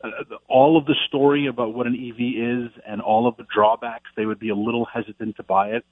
uh, 0.02 0.08
all 0.48 0.76
of 0.76 0.86
the 0.86 0.94
story 1.08 1.46
about 1.46 1.74
what 1.74 1.86
an 1.86 1.94
EV 1.94 2.70
is 2.70 2.82
and 2.86 3.00
all 3.00 3.26
of 3.26 3.36
the 3.36 3.44
drawbacks, 3.52 4.10
they 4.16 4.26
would 4.26 4.38
be 4.38 4.50
a 4.50 4.54
little 4.54 4.84
hesitant 4.84 5.36
to 5.36 5.42
buy 5.42 5.70
it. 5.70 5.84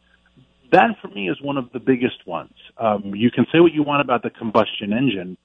That 0.73 0.97
for 1.03 1.09
me 1.09 1.29
is 1.29 1.41
one 1.41 1.59
of 1.59 1.70
the 1.73 1.79
biggest 1.79 2.27
ones. 2.27 2.55
Um, 2.79 3.14
you 3.14 3.31
can 3.31 3.47
say 3.53 3.61
what 3.61 3.73
you 3.73 3.83
want 3.83 4.01
about 4.01 4.23
the 4.23 4.31
combustion 4.31 4.93
engine, 4.93 5.37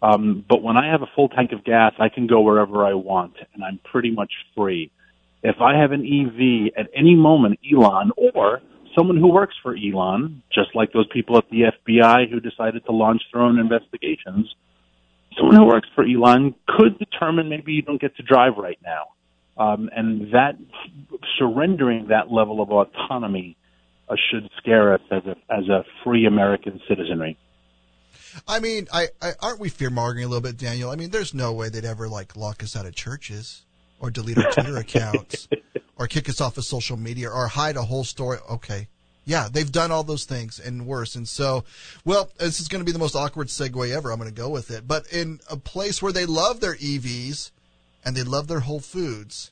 um, 0.00 0.44
but 0.48 0.62
when 0.62 0.76
I 0.76 0.90
have 0.90 1.02
a 1.02 1.10
full 1.14 1.28
tank 1.28 1.50
of 1.52 1.64
gas, 1.64 1.92
I 1.98 2.08
can 2.08 2.28
go 2.28 2.40
wherever 2.40 2.86
I 2.86 2.94
want, 2.94 3.34
and 3.52 3.64
I'm 3.64 3.80
pretty 3.84 4.12
much 4.12 4.30
free. 4.54 4.92
If 5.42 5.56
I 5.60 5.76
have 5.76 5.90
an 5.90 6.06
EV 6.06 6.72
at 6.78 6.88
any 6.94 7.16
moment, 7.16 7.58
Elon 7.70 8.12
or 8.16 8.60
someone 8.96 9.16
who 9.16 9.28
works 9.28 9.54
for 9.60 9.76
Elon, 9.76 10.42
just 10.52 10.74
like 10.74 10.92
those 10.92 11.08
people 11.12 11.36
at 11.36 11.50
the 11.50 11.72
FBI 11.86 12.30
who 12.30 12.38
decided 12.38 12.84
to 12.86 12.92
launch 12.92 13.22
their 13.32 13.42
own 13.42 13.58
investigations, 13.58 14.54
someone 15.36 15.56
who 15.56 15.64
works 15.64 15.88
for 15.94 16.04
Elon 16.04 16.54
could 16.68 16.98
determine 16.98 17.48
maybe 17.48 17.72
you 17.72 17.82
don't 17.82 18.00
get 18.00 18.16
to 18.16 18.22
drive 18.22 18.56
right 18.56 18.78
now. 18.84 19.08
Um, 19.58 19.90
and 19.94 20.32
that 20.32 20.56
surrendering 21.38 22.08
that 22.08 22.30
level 22.30 22.60
of 22.60 22.70
autonomy 22.70 23.56
should 24.14 24.48
scare 24.58 24.94
us 24.94 25.00
as 25.10 25.24
a 25.24 25.36
as 25.52 25.68
a 25.68 25.84
free 26.04 26.26
American 26.26 26.80
citizenry. 26.88 27.36
I 28.46 28.60
mean, 28.60 28.86
I, 28.92 29.08
I 29.20 29.32
aren't 29.40 29.60
we 29.60 29.68
fear 29.68 29.90
mongering 29.90 30.24
a 30.24 30.28
little 30.28 30.42
bit, 30.42 30.56
Daniel? 30.56 30.90
I 30.90 30.96
mean, 30.96 31.10
there's 31.10 31.34
no 31.34 31.52
way 31.52 31.68
they'd 31.68 31.84
ever 31.84 32.08
like 32.08 32.36
lock 32.36 32.62
us 32.62 32.76
out 32.76 32.86
of 32.86 32.94
churches 32.94 33.64
or 33.98 34.10
delete 34.10 34.38
our 34.38 34.50
Twitter 34.52 34.76
accounts 34.78 35.48
or 35.96 36.06
kick 36.06 36.28
us 36.28 36.40
off 36.40 36.58
of 36.58 36.64
social 36.64 36.96
media 36.96 37.30
or 37.30 37.48
hide 37.48 37.76
a 37.76 37.82
whole 37.82 38.04
story. 38.04 38.38
Okay. 38.50 38.88
Yeah, 39.24 39.48
they've 39.50 39.72
done 39.72 39.90
all 39.90 40.04
those 40.04 40.24
things 40.24 40.60
and 40.60 40.86
worse. 40.86 41.16
And 41.16 41.26
so, 41.26 41.64
well, 42.04 42.30
this 42.38 42.60
is 42.60 42.68
going 42.68 42.80
to 42.80 42.84
be 42.84 42.92
the 42.92 42.98
most 43.00 43.16
awkward 43.16 43.48
segue 43.48 43.90
ever. 43.90 44.12
I'm 44.12 44.20
going 44.20 44.30
to 44.30 44.34
go 44.34 44.48
with 44.48 44.70
it. 44.70 44.86
But 44.86 45.12
in 45.12 45.40
a 45.50 45.56
place 45.56 46.00
where 46.00 46.12
they 46.12 46.26
love 46.26 46.60
their 46.60 46.76
EVs 46.76 47.50
and 48.04 48.14
they 48.14 48.22
love 48.22 48.46
their 48.46 48.60
Whole 48.60 48.78
Foods, 48.78 49.50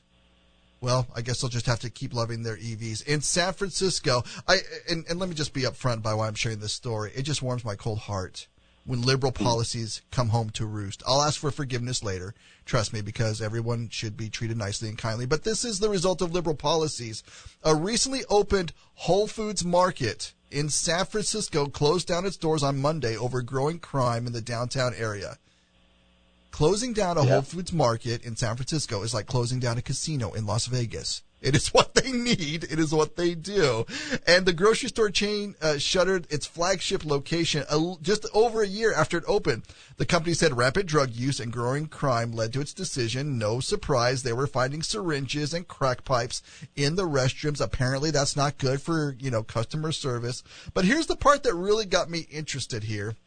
well, 0.85 1.07
I 1.15 1.21
guess 1.21 1.41
they'll 1.41 1.49
just 1.49 1.65
have 1.65 1.79
to 1.79 1.89
keep 1.89 2.13
loving 2.13 2.43
their 2.43 2.57
EVs. 2.57 3.07
In 3.07 3.19
San 3.21 3.53
Francisco, 3.53 4.23
I 4.47 4.59
and, 4.87 5.03
and 5.09 5.19
let 5.19 5.27
me 5.27 5.33
just 5.33 5.51
be 5.51 5.63
upfront 5.63 6.03
by 6.03 6.13
why 6.13 6.27
I'm 6.27 6.35
sharing 6.35 6.59
this 6.59 6.73
story. 6.73 7.11
It 7.15 7.23
just 7.23 7.41
warms 7.41 7.65
my 7.65 7.73
cold 7.73 7.97
heart 7.97 8.45
when 8.85 9.01
liberal 9.01 9.33
hmm. 9.35 9.43
policies 9.43 10.03
come 10.11 10.29
home 10.29 10.51
to 10.51 10.67
roost. 10.67 11.01
I'll 11.07 11.23
ask 11.23 11.39
for 11.39 11.49
forgiveness 11.49 12.03
later. 12.03 12.35
Trust 12.65 12.93
me, 12.93 13.01
because 13.01 13.41
everyone 13.41 13.89
should 13.89 14.15
be 14.15 14.29
treated 14.29 14.57
nicely 14.57 14.87
and 14.87 14.95
kindly. 14.95 15.25
But 15.25 15.43
this 15.43 15.65
is 15.65 15.79
the 15.79 15.89
result 15.89 16.21
of 16.21 16.33
liberal 16.33 16.55
policies. 16.55 17.23
A 17.63 17.73
recently 17.73 18.21
opened 18.29 18.71
Whole 18.93 19.25
Foods 19.25 19.65
market 19.65 20.33
in 20.51 20.69
San 20.69 21.05
Francisco 21.05 21.65
closed 21.65 22.07
down 22.07 22.27
its 22.27 22.37
doors 22.37 22.61
on 22.61 22.79
Monday 22.79 23.17
over 23.17 23.41
growing 23.41 23.79
crime 23.79 24.27
in 24.27 24.33
the 24.33 24.39
downtown 24.39 24.93
area. 24.95 25.39
Closing 26.55 26.93
down 26.93 27.17
a 27.17 27.25
yeah. 27.25 27.31
Whole 27.33 27.41
Foods 27.41 27.73
market 27.73 28.23
in 28.23 28.37
San 28.37 28.55
Francisco 28.55 29.03
is 29.03 29.13
like 29.13 29.25
closing 29.25 29.59
down 29.59 29.77
a 29.77 29.81
casino 29.81 30.31
in 30.31 30.45
Las 30.45 30.67
Vegas. 30.67 31.21
It 31.41 31.53
is 31.53 31.67
what 31.73 31.95
they 31.95 32.13
need. 32.13 32.63
It 32.63 32.79
is 32.79 32.93
what 32.93 33.17
they 33.17 33.35
do. 33.35 33.85
And 34.25 34.45
the 34.45 34.53
grocery 34.53 34.87
store 34.87 35.09
chain 35.09 35.55
uh, 35.61 35.79
shuttered 35.79 36.31
its 36.31 36.45
flagship 36.45 37.03
location 37.03 37.65
a, 37.69 37.95
just 38.01 38.25
over 38.33 38.61
a 38.61 38.67
year 38.67 38.93
after 38.93 39.17
it 39.17 39.25
opened. 39.27 39.63
The 39.97 40.05
company 40.05 40.33
said 40.33 40.55
rapid 40.55 40.85
drug 40.85 41.11
use 41.11 41.41
and 41.41 41.51
growing 41.51 41.87
crime 41.87 42.31
led 42.31 42.53
to 42.53 42.61
its 42.61 42.73
decision. 42.73 43.37
No 43.37 43.59
surprise, 43.59 44.23
they 44.23 44.31
were 44.31 44.47
finding 44.47 44.81
syringes 44.81 45.53
and 45.53 45.67
crack 45.67 46.05
pipes 46.05 46.41
in 46.73 46.95
the 46.95 47.03
restrooms. 47.03 47.59
Apparently, 47.59 48.11
that's 48.11 48.37
not 48.37 48.59
good 48.59 48.81
for 48.81 49.17
you 49.19 49.29
know 49.29 49.43
customer 49.43 49.91
service. 49.91 50.41
But 50.73 50.85
here's 50.85 51.07
the 51.07 51.17
part 51.17 51.43
that 51.43 51.53
really 51.53 51.85
got 51.85 52.09
me 52.09 52.27
interested 52.31 52.85
here. 52.85 53.17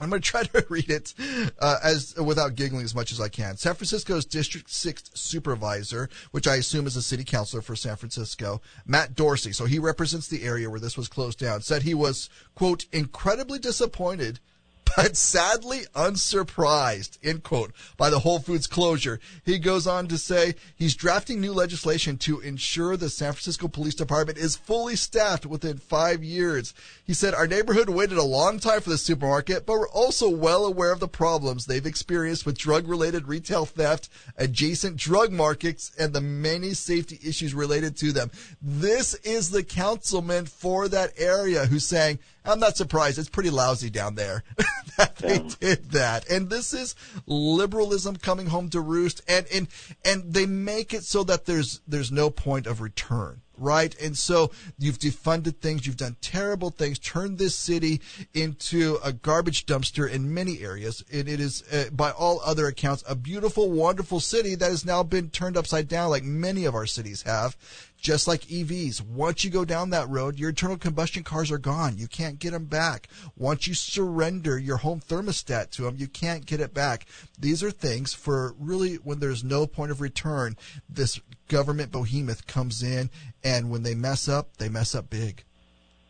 I'm 0.00 0.10
going 0.10 0.22
to 0.22 0.28
try 0.28 0.42
to 0.42 0.66
read 0.70 0.90
it 0.90 1.14
uh, 1.58 1.78
as 1.82 2.14
without 2.16 2.54
giggling 2.54 2.84
as 2.84 2.94
much 2.94 3.12
as 3.12 3.20
I 3.20 3.28
can. 3.28 3.56
San 3.56 3.74
Francisco's 3.74 4.24
District 4.24 4.70
6 4.70 5.10
supervisor, 5.14 6.08
which 6.30 6.48
I 6.48 6.56
assume 6.56 6.86
is 6.86 6.96
a 6.96 7.02
city 7.02 7.24
councilor 7.24 7.62
for 7.62 7.76
San 7.76 7.96
Francisco, 7.96 8.60
Matt 8.86 9.14
Dorsey, 9.14 9.52
so 9.52 9.64
he 9.64 9.78
represents 9.78 10.28
the 10.28 10.44
area 10.44 10.70
where 10.70 10.80
this 10.80 10.96
was 10.96 11.08
closed 11.08 11.38
down, 11.38 11.62
said 11.62 11.82
he 11.82 11.94
was, 11.94 12.30
quote, 12.54 12.86
incredibly 12.92 13.58
disappointed 13.58 14.40
but 14.96 15.16
sadly 15.16 15.82
unsurprised, 15.94 17.18
end 17.22 17.42
quote, 17.42 17.72
by 17.96 18.10
the 18.10 18.20
Whole 18.20 18.38
Foods 18.38 18.66
closure. 18.66 19.20
He 19.44 19.58
goes 19.58 19.86
on 19.86 20.08
to 20.08 20.18
say 20.18 20.54
he's 20.76 20.94
drafting 20.94 21.40
new 21.40 21.52
legislation 21.52 22.18
to 22.18 22.40
ensure 22.40 22.96
the 22.96 23.10
San 23.10 23.32
Francisco 23.32 23.68
Police 23.68 23.94
Department 23.94 24.38
is 24.38 24.56
fully 24.56 24.96
staffed 24.96 25.46
within 25.46 25.78
five 25.78 26.22
years. 26.22 26.74
He 27.04 27.14
said, 27.14 27.34
Our 27.34 27.46
neighborhood 27.46 27.88
waited 27.88 28.18
a 28.18 28.22
long 28.22 28.58
time 28.58 28.80
for 28.80 28.90
the 28.90 28.98
supermarket, 28.98 29.66
but 29.66 29.74
we're 29.74 29.88
also 29.88 30.28
well 30.28 30.64
aware 30.64 30.92
of 30.92 31.00
the 31.00 31.08
problems 31.08 31.66
they've 31.66 31.84
experienced 31.86 32.46
with 32.46 32.58
drug 32.58 32.88
related 32.88 33.28
retail 33.28 33.66
theft, 33.66 34.08
adjacent 34.36 34.96
drug 34.96 35.32
markets, 35.32 35.92
and 35.98 36.12
the 36.12 36.20
many 36.20 36.74
safety 36.74 37.18
issues 37.24 37.54
related 37.54 37.96
to 37.98 38.12
them. 38.12 38.30
This 38.60 39.14
is 39.14 39.50
the 39.50 39.62
councilman 39.62 40.46
for 40.46 40.88
that 40.88 41.12
area 41.16 41.66
who's 41.66 41.86
saying, 41.86 42.18
I'm 42.44 42.58
not 42.58 42.76
surprised. 42.76 43.18
It's 43.18 43.28
pretty 43.28 43.50
lousy 43.50 43.88
down 43.88 44.16
there 44.16 44.42
that 44.96 45.16
they 45.16 45.38
did 45.60 45.90
that. 45.90 46.28
And 46.28 46.50
this 46.50 46.72
is 46.72 46.94
liberalism 47.26 48.16
coming 48.16 48.46
home 48.46 48.68
to 48.70 48.80
roost. 48.80 49.22
And, 49.28 49.46
and, 49.52 49.68
and 50.04 50.32
they 50.32 50.46
make 50.46 50.92
it 50.94 51.04
so 51.04 51.22
that 51.24 51.46
there's, 51.46 51.80
there's 51.86 52.12
no 52.12 52.30
point 52.30 52.66
of 52.66 52.80
return 52.80 53.42
right? 53.62 53.94
And 54.00 54.16
so 54.16 54.50
you've 54.78 54.98
defunded 54.98 55.58
things, 55.58 55.86
you've 55.86 55.96
done 55.96 56.16
terrible 56.20 56.70
things, 56.70 56.98
turned 56.98 57.38
this 57.38 57.54
city 57.54 58.00
into 58.34 58.98
a 59.04 59.12
garbage 59.12 59.66
dumpster 59.66 60.10
in 60.10 60.34
many 60.34 60.60
areas. 60.60 61.04
And 61.12 61.28
it 61.28 61.40
is, 61.40 61.62
uh, 61.72 61.90
by 61.92 62.10
all 62.10 62.40
other 62.44 62.66
accounts, 62.66 63.04
a 63.08 63.14
beautiful, 63.14 63.70
wonderful 63.70 64.20
city 64.20 64.54
that 64.56 64.70
has 64.70 64.84
now 64.84 65.02
been 65.02 65.30
turned 65.30 65.56
upside 65.56 65.88
down, 65.88 66.10
like 66.10 66.24
many 66.24 66.64
of 66.64 66.74
our 66.74 66.86
cities 66.86 67.22
have. 67.22 67.56
Just 68.02 68.26
like 68.26 68.40
EVs, 68.46 69.00
once 69.00 69.44
you 69.44 69.50
go 69.50 69.64
down 69.64 69.90
that 69.90 70.08
road, 70.08 70.36
your 70.36 70.48
internal 70.48 70.76
combustion 70.76 71.22
cars 71.22 71.52
are 71.52 71.58
gone. 71.58 71.96
You 71.96 72.08
can't 72.08 72.40
get 72.40 72.50
them 72.50 72.64
back. 72.64 73.06
Once 73.36 73.68
you 73.68 73.74
surrender 73.74 74.58
your 74.58 74.78
home 74.78 75.00
thermostat 75.00 75.70
to 75.70 75.82
them, 75.82 75.94
you 75.96 76.08
can't 76.08 76.44
get 76.44 76.58
it 76.58 76.74
back. 76.74 77.06
These 77.38 77.62
are 77.62 77.70
things 77.70 78.12
for 78.12 78.56
really 78.58 78.96
when 78.96 79.20
there's 79.20 79.44
no 79.44 79.68
point 79.68 79.92
of 79.92 80.00
return. 80.00 80.56
This 80.88 81.20
government 81.46 81.92
behemoth 81.92 82.48
comes 82.48 82.82
in, 82.82 83.08
and 83.44 83.70
when 83.70 83.84
they 83.84 83.94
mess 83.94 84.28
up, 84.28 84.56
they 84.56 84.68
mess 84.68 84.96
up 84.96 85.08
big. 85.08 85.44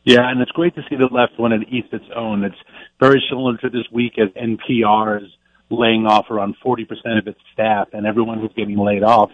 Yeah, 0.05 0.31
and 0.31 0.41
it's 0.41 0.51
great 0.53 0.75
to 0.77 0.83
see 0.89 0.97
the 0.97 1.09
left 1.09 1.39
when 1.39 1.53
it 1.53 1.69
eats 1.71 1.89
its 1.93 2.07
own. 2.17 2.43
It's 2.43 2.57
very 3.01 3.23
similar 3.29 3.59
to 3.59 3.69
this 3.69 3.85
week 3.93 4.15
as 4.19 4.31
NPR 4.31 5.23
is 5.23 5.29
laying 5.69 6.07
off 6.07 6.31
around 6.31 6.57
40% 6.65 6.87
of 7.19 7.27
its 7.27 7.39
staff, 7.53 7.89
and 7.93 8.07
everyone 8.07 8.41
who's 8.41 8.53
getting 8.57 8.79
laid 8.79 9.03
off 9.03 9.31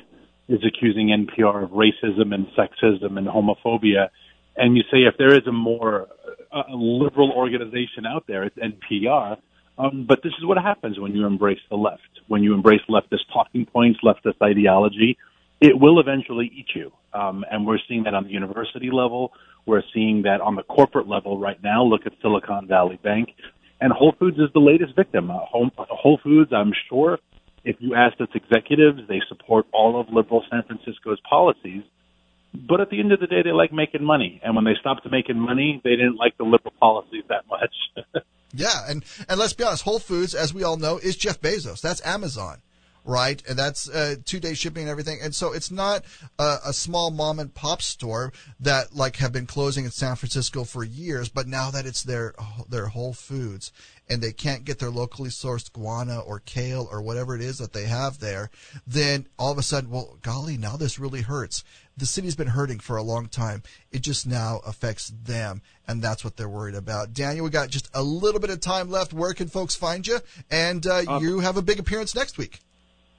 is 0.49 0.61
accusing 0.67 1.09
NPR 1.09 1.65
of 1.65 1.71
racism 1.71 2.35
and 2.35 2.47
sexism 2.57 3.19
and 3.19 3.27
homophobia. 3.27 4.09
And 4.57 4.77
you 4.77 4.83
say 4.91 4.99
if 4.99 5.17
there 5.19 5.35
is 5.35 5.47
a 5.47 5.53
more 5.53 6.09
uh, 6.53 6.63
liberal 6.75 7.31
organization 7.31 8.07
out 8.07 8.25
there, 8.27 8.45
it's 8.45 8.57
NPR. 8.57 9.37
Um, 9.79 10.07
but 10.09 10.21
this 10.25 10.33
is 10.39 10.45
what 10.45 10.59
happens 10.59 10.99
when 10.99 11.15
you 11.15 11.27
embrace 11.27 11.61
the 11.71 11.77
left. 11.77 12.03
When 12.27 12.43
you 12.43 12.55
embrace 12.55 12.81
leftist 12.89 13.33
talking 13.33 13.65
points, 13.67 14.01
leftist 14.03 14.43
ideology, 14.43 15.17
it 15.61 15.79
will 15.79 16.01
eventually 16.01 16.51
eat 16.53 16.69
you. 16.75 16.93
Um, 17.13 17.45
and 17.51 17.67
we're 17.67 17.79
seeing 17.89 18.05
that 18.05 18.15
on 18.15 18.25
the 18.25 18.31
university 18.31 18.91
level. 18.91 19.33
We're 19.67 19.83
seeing 19.95 20.23
that 20.23 20.41
on 20.41 20.57
the 20.57 20.63
corporate 20.63 21.09
level 21.09 21.39
right 21.39 21.63
now. 21.63 21.85
Look 21.85 22.03
at 22.07 22.13
Silicon 22.23 22.67
Valley 22.67 22.99
Bank. 23.03 23.31
And 23.81 23.93
Whole 23.93 24.15
Foods 24.19 24.39
is 24.39 24.49
the 24.55 24.61
latest 24.61 24.97
victim. 24.97 25.31
Uh, 25.31 25.39
Whole 25.45 26.19
Foods, 26.23 26.53
I'm 26.53 26.73
sure, 26.89 27.19
if 27.69 27.77
you 27.81 27.95
ask 27.95 28.19
its 28.19 28.33
executives, 28.35 29.03
they 29.09 29.21
support 29.29 29.66
all 29.75 30.01
of 30.01 30.09
liberal 30.11 30.43
San 30.51 30.62
Francisco's 30.62 31.21
policies. 31.29 31.83
But 32.55 32.81
at 32.81 32.89
the 32.89 32.99
end 32.99 33.12
of 33.12 33.21
the 33.21 33.27
day, 33.27 33.43
they 33.45 33.53
like 33.53 33.75
making 33.75 34.03
money. 34.03 34.41
And 34.43 34.57
when 34.57 34.64
they 34.64 34.73
stopped 34.81 35.07
making 35.11 35.39
money, 35.39 35.83
they 35.85 35.91
didn't 35.91 36.16
like 36.16 36.39
the 36.39 36.45
liberal 36.45 36.73
policies 36.81 37.25
that 37.29 37.45
much. 37.47 38.25
yeah, 38.55 38.89
and, 38.89 39.05
and 39.29 39.39
let's 39.39 39.53
be 39.53 39.64
honest, 39.64 39.83
Whole 39.83 39.99
Foods, 39.99 40.35
as 40.35 40.55
we 40.55 40.64
all 40.64 40.79
know, 40.79 40.97
is 40.97 41.14
Jeff 41.14 41.43
Bezos. 41.43 41.83
That's 41.83 42.05
Amazon 42.07 42.62
right? 43.09 43.43
And 43.49 43.59
that's 43.59 43.89
uh, 43.89 44.17
two 44.25 44.39
day 44.39 44.53
shipping 44.53 44.83
and 44.83 44.91
everything. 44.91 45.19
And 45.23 45.35
so 45.35 45.53
it's 45.53 45.71
not 45.71 46.05
a, 46.39 46.59
a, 46.67 46.73
small 46.75 47.11
mom 47.11 47.39
and 47.39 47.53
pop 47.53 47.81
store 47.81 48.35
that 48.61 48.95
like 48.95 49.17
have 49.17 49.33
been 49.33 49.47
closing 49.47 49.87
in 49.87 49.91
San 49.91 50.15
Francisco 50.15 50.63
for 50.65 50.85
years, 50.85 51.31
but 51.31 51.49
now 51.49 51.71
that 51.71 51.87
it's 51.87 52.03
their 52.03 52.35
their 52.69 52.89
Whole 52.89 53.15
Foods 53.15 53.73
and 54.11 54.23
they 54.23 54.33
can't 54.33 54.65
get 54.65 54.79
their 54.79 54.91
locally 54.91 55.31
sourced 55.31 55.73
guana 55.73 56.21
or 56.21 56.41
kale 56.41 56.89
or 56.91 57.01
whatever 57.01 57.35
it 57.35 57.41
is 57.41 57.59
that 57.59 57.73
they 57.73 57.85
have 57.85 58.19
there, 58.19 58.51
then 58.87 59.27
all 59.39 59.53
of 59.53 59.59
a 59.59 59.63
sudden, 59.63 59.91
well, 59.91 60.19
golly, 60.23 60.57
now 60.57 60.77
this 60.77 60.99
really 60.99 61.23
hurts. 61.23 61.65
The 61.97 62.07
city's 62.07 62.37
been 62.37 62.49
hurting 62.49 62.79
for 62.79 62.97
a 62.97 63.03
long 63.03 63.27
time. 63.27 63.63
It 63.91 64.03
just 64.03 64.27
now 64.27 64.61
affects 64.67 65.13
them, 65.25 65.63
and 65.87 66.01
that's 66.01 66.25
what 66.25 66.37
they're 66.37 66.49
worried 66.49 66.77
about. 66.77 67.13
Daniel, 67.13 67.45
we 67.45 67.51
got 67.51 67.71
just 67.71 67.91
a 67.93 68.03
little 68.03 68.41
bit 68.41 68.51
of 68.51 68.61
time 68.61 68.91
left. 68.91 69.13
Where 69.13 69.35
can 69.35 69.49
folks 69.49 69.75
find 69.75 70.07
you? 70.07 70.21
And 70.51 70.87
uh, 70.87 71.03
um, 71.09 71.23
you 71.23 71.41
have 71.41 71.57
a 71.57 71.63
big 71.63 71.81
appearance 71.81 72.15
next 72.15 72.39
week. 72.39 72.61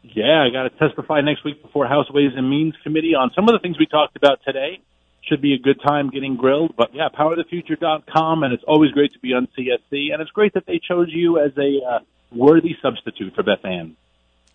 Yeah, 0.02 0.46
I 0.48 0.50
got 0.52 0.64
to 0.64 0.70
testify 0.80 1.22
next 1.22 1.44
week 1.44 1.62
before 1.62 1.88
House 1.88 2.10
Ways 2.12 2.32
and 2.36 2.50
Means 2.50 2.74
Committee 2.84 3.16
on 3.16 3.32
some 3.36 3.46
of 3.46 3.54
the 3.54 3.60
things 3.60 3.78
we 3.78 3.86
talked 3.86 4.16
about 4.16 4.40
today. 4.46 4.80
should 5.22 5.42
be 5.42 5.54
a 5.54 5.60
good 5.60 5.80
time 5.86 6.10
getting 6.10 6.38
grilled. 6.38 6.74
But 6.78 6.90
yeah, 6.94 7.10
powerthefuture.com, 7.10 8.44
and 8.44 8.54
it's 8.54 8.64
always 8.68 8.92
great 8.92 9.14
to 9.14 9.20
be 9.20 9.34
on 9.34 9.48
CSC, 9.58 10.14
and 10.14 10.22
it's 10.22 10.32
great 10.32 10.54
that 10.54 10.66
they 10.66 10.80
chose 10.80 11.08
you 11.10 11.40
as 11.40 11.52
a 11.58 11.86
uh, 11.86 12.00
worthy 12.32 12.76
substitute 12.82 13.34
for 13.36 13.44
Beth 13.44 13.64
Ann. 13.64 13.96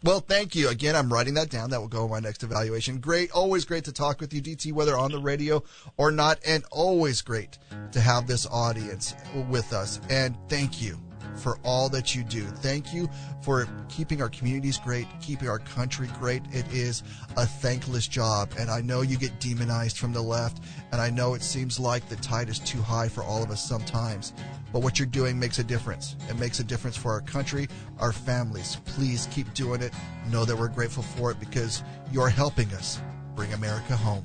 Well, 0.03 0.21
thank 0.21 0.55
you. 0.55 0.69
Again, 0.69 0.97
I'm 0.97 1.11
writing 1.11 1.35
that 1.35 1.49
down. 1.49 1.71
That 1.71 1.81
will 1.81 1.89
go 1.89 2.05
in 2.05 2.11
my 2.11 2.21
next 2.21 2.43
evaluation. 2.43 2.99
Great. 2.99 3.31
Always 3.31 3.65
great 3.65 3.85
to 3.85 3.93
talk 3.93 4.21
with 4.21 4.35
you, 4.35 4.43
DT, 4.43 4.71
whether 4.73 4.99
on 4.99 5.11
the 5.11 5.19
radio 5.19 5.63
or 5.97 6.11
not. 6.11 6.41
And 6.47 6.63
always 6.71 7.23
great 7.23 7.57
to 7.93 8.01
have 8.01 8.27
this 8.27 8.47
audience 8.47 9.15
with 9.49 9.73
us. 9.73 10.01
And 10.11 10.37
thank 10.51 10.83
you 10.83 10.99
for 11.37 11.59
all 11.65 11.89
that 11.91 12.15
you 12.15 12.25
do. 12.25 12.45
Thank 12.45 12.93
you 12.95 13.09
for 13.43 13.69
keeping 13.89 14.23
our 14.23 14.29
communities 14.29 14.79
great, 14.79 15.07
keeping 15.21 15.49
our 15.49 15.59
country 15.59 16.09
great. 16.19 16.43
It 16.53 16.67
is 16.73 17.03
a 17.37 17.47
thankless 17.47 18.07
job. 18.07 18.51
And 18.59 18.71
I 18.71 18.81
know 18.81 19.03
you 19.03 19.17
get 19.17 19.41
demonized 19.41 19.99
from 19.99 20.13
the 20.13 20.23
left. 20.23 20.61
And 20.93 21.01
I 21.01 21.11
know 21.11 21.35
it 21.35 21.43
seems 21.43 21.79
like 21.79 22.09
the 22.09 22.17
tide 22.17 22.49
is 22.49 22.59
too 22.59 22.81
high 22.81 23.09
for 23.09 23.23
all 23.23 23.43
of 23.43 23.51
us 23.51 23.63
sometimes. 23.63 24.33
But 24.73 24.81
what 24.81 24.99
you're 24.99 25.07
doing 25.07 25.39
makes 25.39 25.59
a 25.59 25.65
difference. 25.65 26.17
It 26.29 26.39
makes 26.39 26.61
a 26.61 26.65
difference 26.65 26.97
for 26.97 27.13
our 27.13 27.21
country, 27.21 27.69
our 27.99 28.13
families. 28.13 28.79
Please 28.85 29.29
keep 29.31 29.53
doing 29.55 29.83
it. 29.83 29.93
Know 30.31 30.45
that 30.45 30.57
we're 30.57 30.69
grateful 30.69 31.03
for 31.03 31.31
it 31.31 31.39
because 31.39 31.83
you're 32.11 32.29
helping 32.29 32.73
us 32.75 33.01
bring 33.37 33.53
America 33.53 33.97
home. 33.97 34.25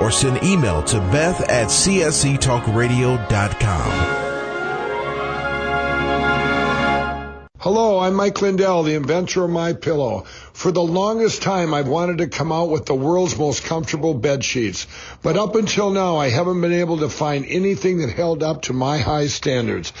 or 0.00 0.10
send 0.10 0.42
email 0.42 0.82
to 0.84 0.98
beth 0.98 1.48
at 1.48 1.68
csctalkradio.com. 1.68 4.28
Hello, 7.60 7.98
I'm 7.98 8.14
Mike 8.14 8.40
Lindell, 8.40 8.84
the 8.84 8.94
inventor 8.94 9.44
of 9.44 9.50
My 9.50 9.72
Pillow. 9.72 10.26
For 10.52 10.70
the 10.70 10.80
longest 10.80 11.42
time, 11.42 11.74
I've 11.74 11.88
wanted 11.88 12.18
to 12.18 12.28
come 12.28 12.52
out 12.52 12.70
with 12.70 12.86
the 12.86 12.94
world's 12.94 13.36
most 13.36 13.64
comfortable 13.64 14.14
bed 14.14 14.44
sheets, 14.44 14.86
but 15.22 15.36
up 15.36 15.56
until 15.56 15.90
now, 15.90 16.18
I 16.18 16.30
haven't 16.30 16.60
been 16.60 16.72
able 16.72 16.98
to 16.98 17.08
find 17.08 17.44
anything 17.44 17.98
that 17.98 18.10
held 18.10 18.44
up 18.44 18.62
to 18.62 18.72
my 18.72 18.98
high 18.98 19.26
standards. 19.26 19.92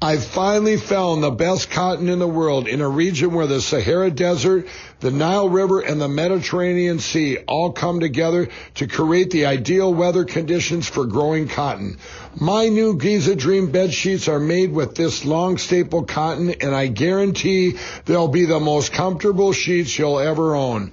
I 0.00 0.18
finally 0.18 0.76
found 0.76 1.22
the 1.22 1.30
best 1.30 1.70
cotton 1.70 2.10
in 2.10 2.18
the 2.18 2.28
world 2.28 2.68
in 2.68 2.82
a 2.82 2.88
region 2.88 3.32
where 3.32 3.46
the 3.46 3.62
Sahara 3.62 4.10
Desert, 4.10 4.68
the 5.00 5.10
Nile 5.10 5.48
River, 5.48 5.80
and 5.80 6.00
the 6.00 6.08
Mediterranean 6.08 6.98
Sea 6.98 7.38
all 7.46 7.72
come 7.72 8.00
together 8.00 8.48
to 8.76 8.86
create 8.86 9.30
the 9.30 9.46
ideal 9.46 9.92
weather 9.92 10.24
conditions 10.24 10.88
for 10.88 11.04
growing 11.04 11.48
cotton. 11.48 11.98
My 12.40 12.68
new 12.68 12.96
Giza 12.96 13.36
Dream 13.36 13.70
bed 13.70 13.92
sheets 13.92 14.28
are 14.28 14.40
made 14.40 14.72
with 14.72 14.94
this 14.94 15.24
long 15.24 15.58
staple 15.58 16.04
cotton, 16.04 16.50
and 16.50 16.74
I 16.74 16.86
guarantee 16.86 17.76
they'll 18.06 18.28
be 18.28 18.46
the 18.46 18.60
most 18.60 18.92
comfortable 18.92 19.52
sheets 19.52 19.98
you'll 19.98 20.18
ever 20.18 20.54
own. 20.54 20.92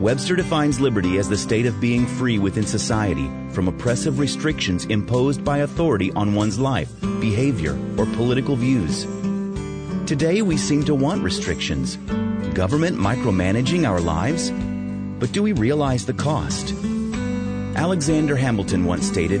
Webster 0.00 0.36
defines 0.36 0.80
liberty 0.80 1.18
as 1.18 1.28
the 1.28 1.38
state 1.38 1.64
of 1.64 1.80
being 1.80 2.06
free 2.06 2.38
within 2.38 2.66
society 2.66 3.30
from 3.50 3.68
oppressive 3.68 4.18
restrictions 4.18 4.84
imposed 4.86 5.42
by 5.44 5.58
authority 5.58 6.12
on 6.12 6.34
one's 6.34 6.58
life, 6.58 6.90
behavior, 7.20 7.78
or 7.96 8.04
political 8.06 8.56
views. 8.56 9.06
Today 10.06 10.42
we 10.42 10.56
seem 10.56 10.84
to 10.84 10.94
want 10.94 11.22
restrictions. 11.22 11.96
Government 12.52 12.98
micromanaging 12.98 13.88
our 13.88 14.00
lives? 14.00 14.50
But 15.18 15.32
do 15.32 15.42
we 15.42 15.52
realize 15.52 16.04
the 16.04 16.12
cost? 16.12 16.74
Alexander 17.74 18.36
Hamilton 18.36 18.84
once 18.84 19.06
stated, 19.06 19.40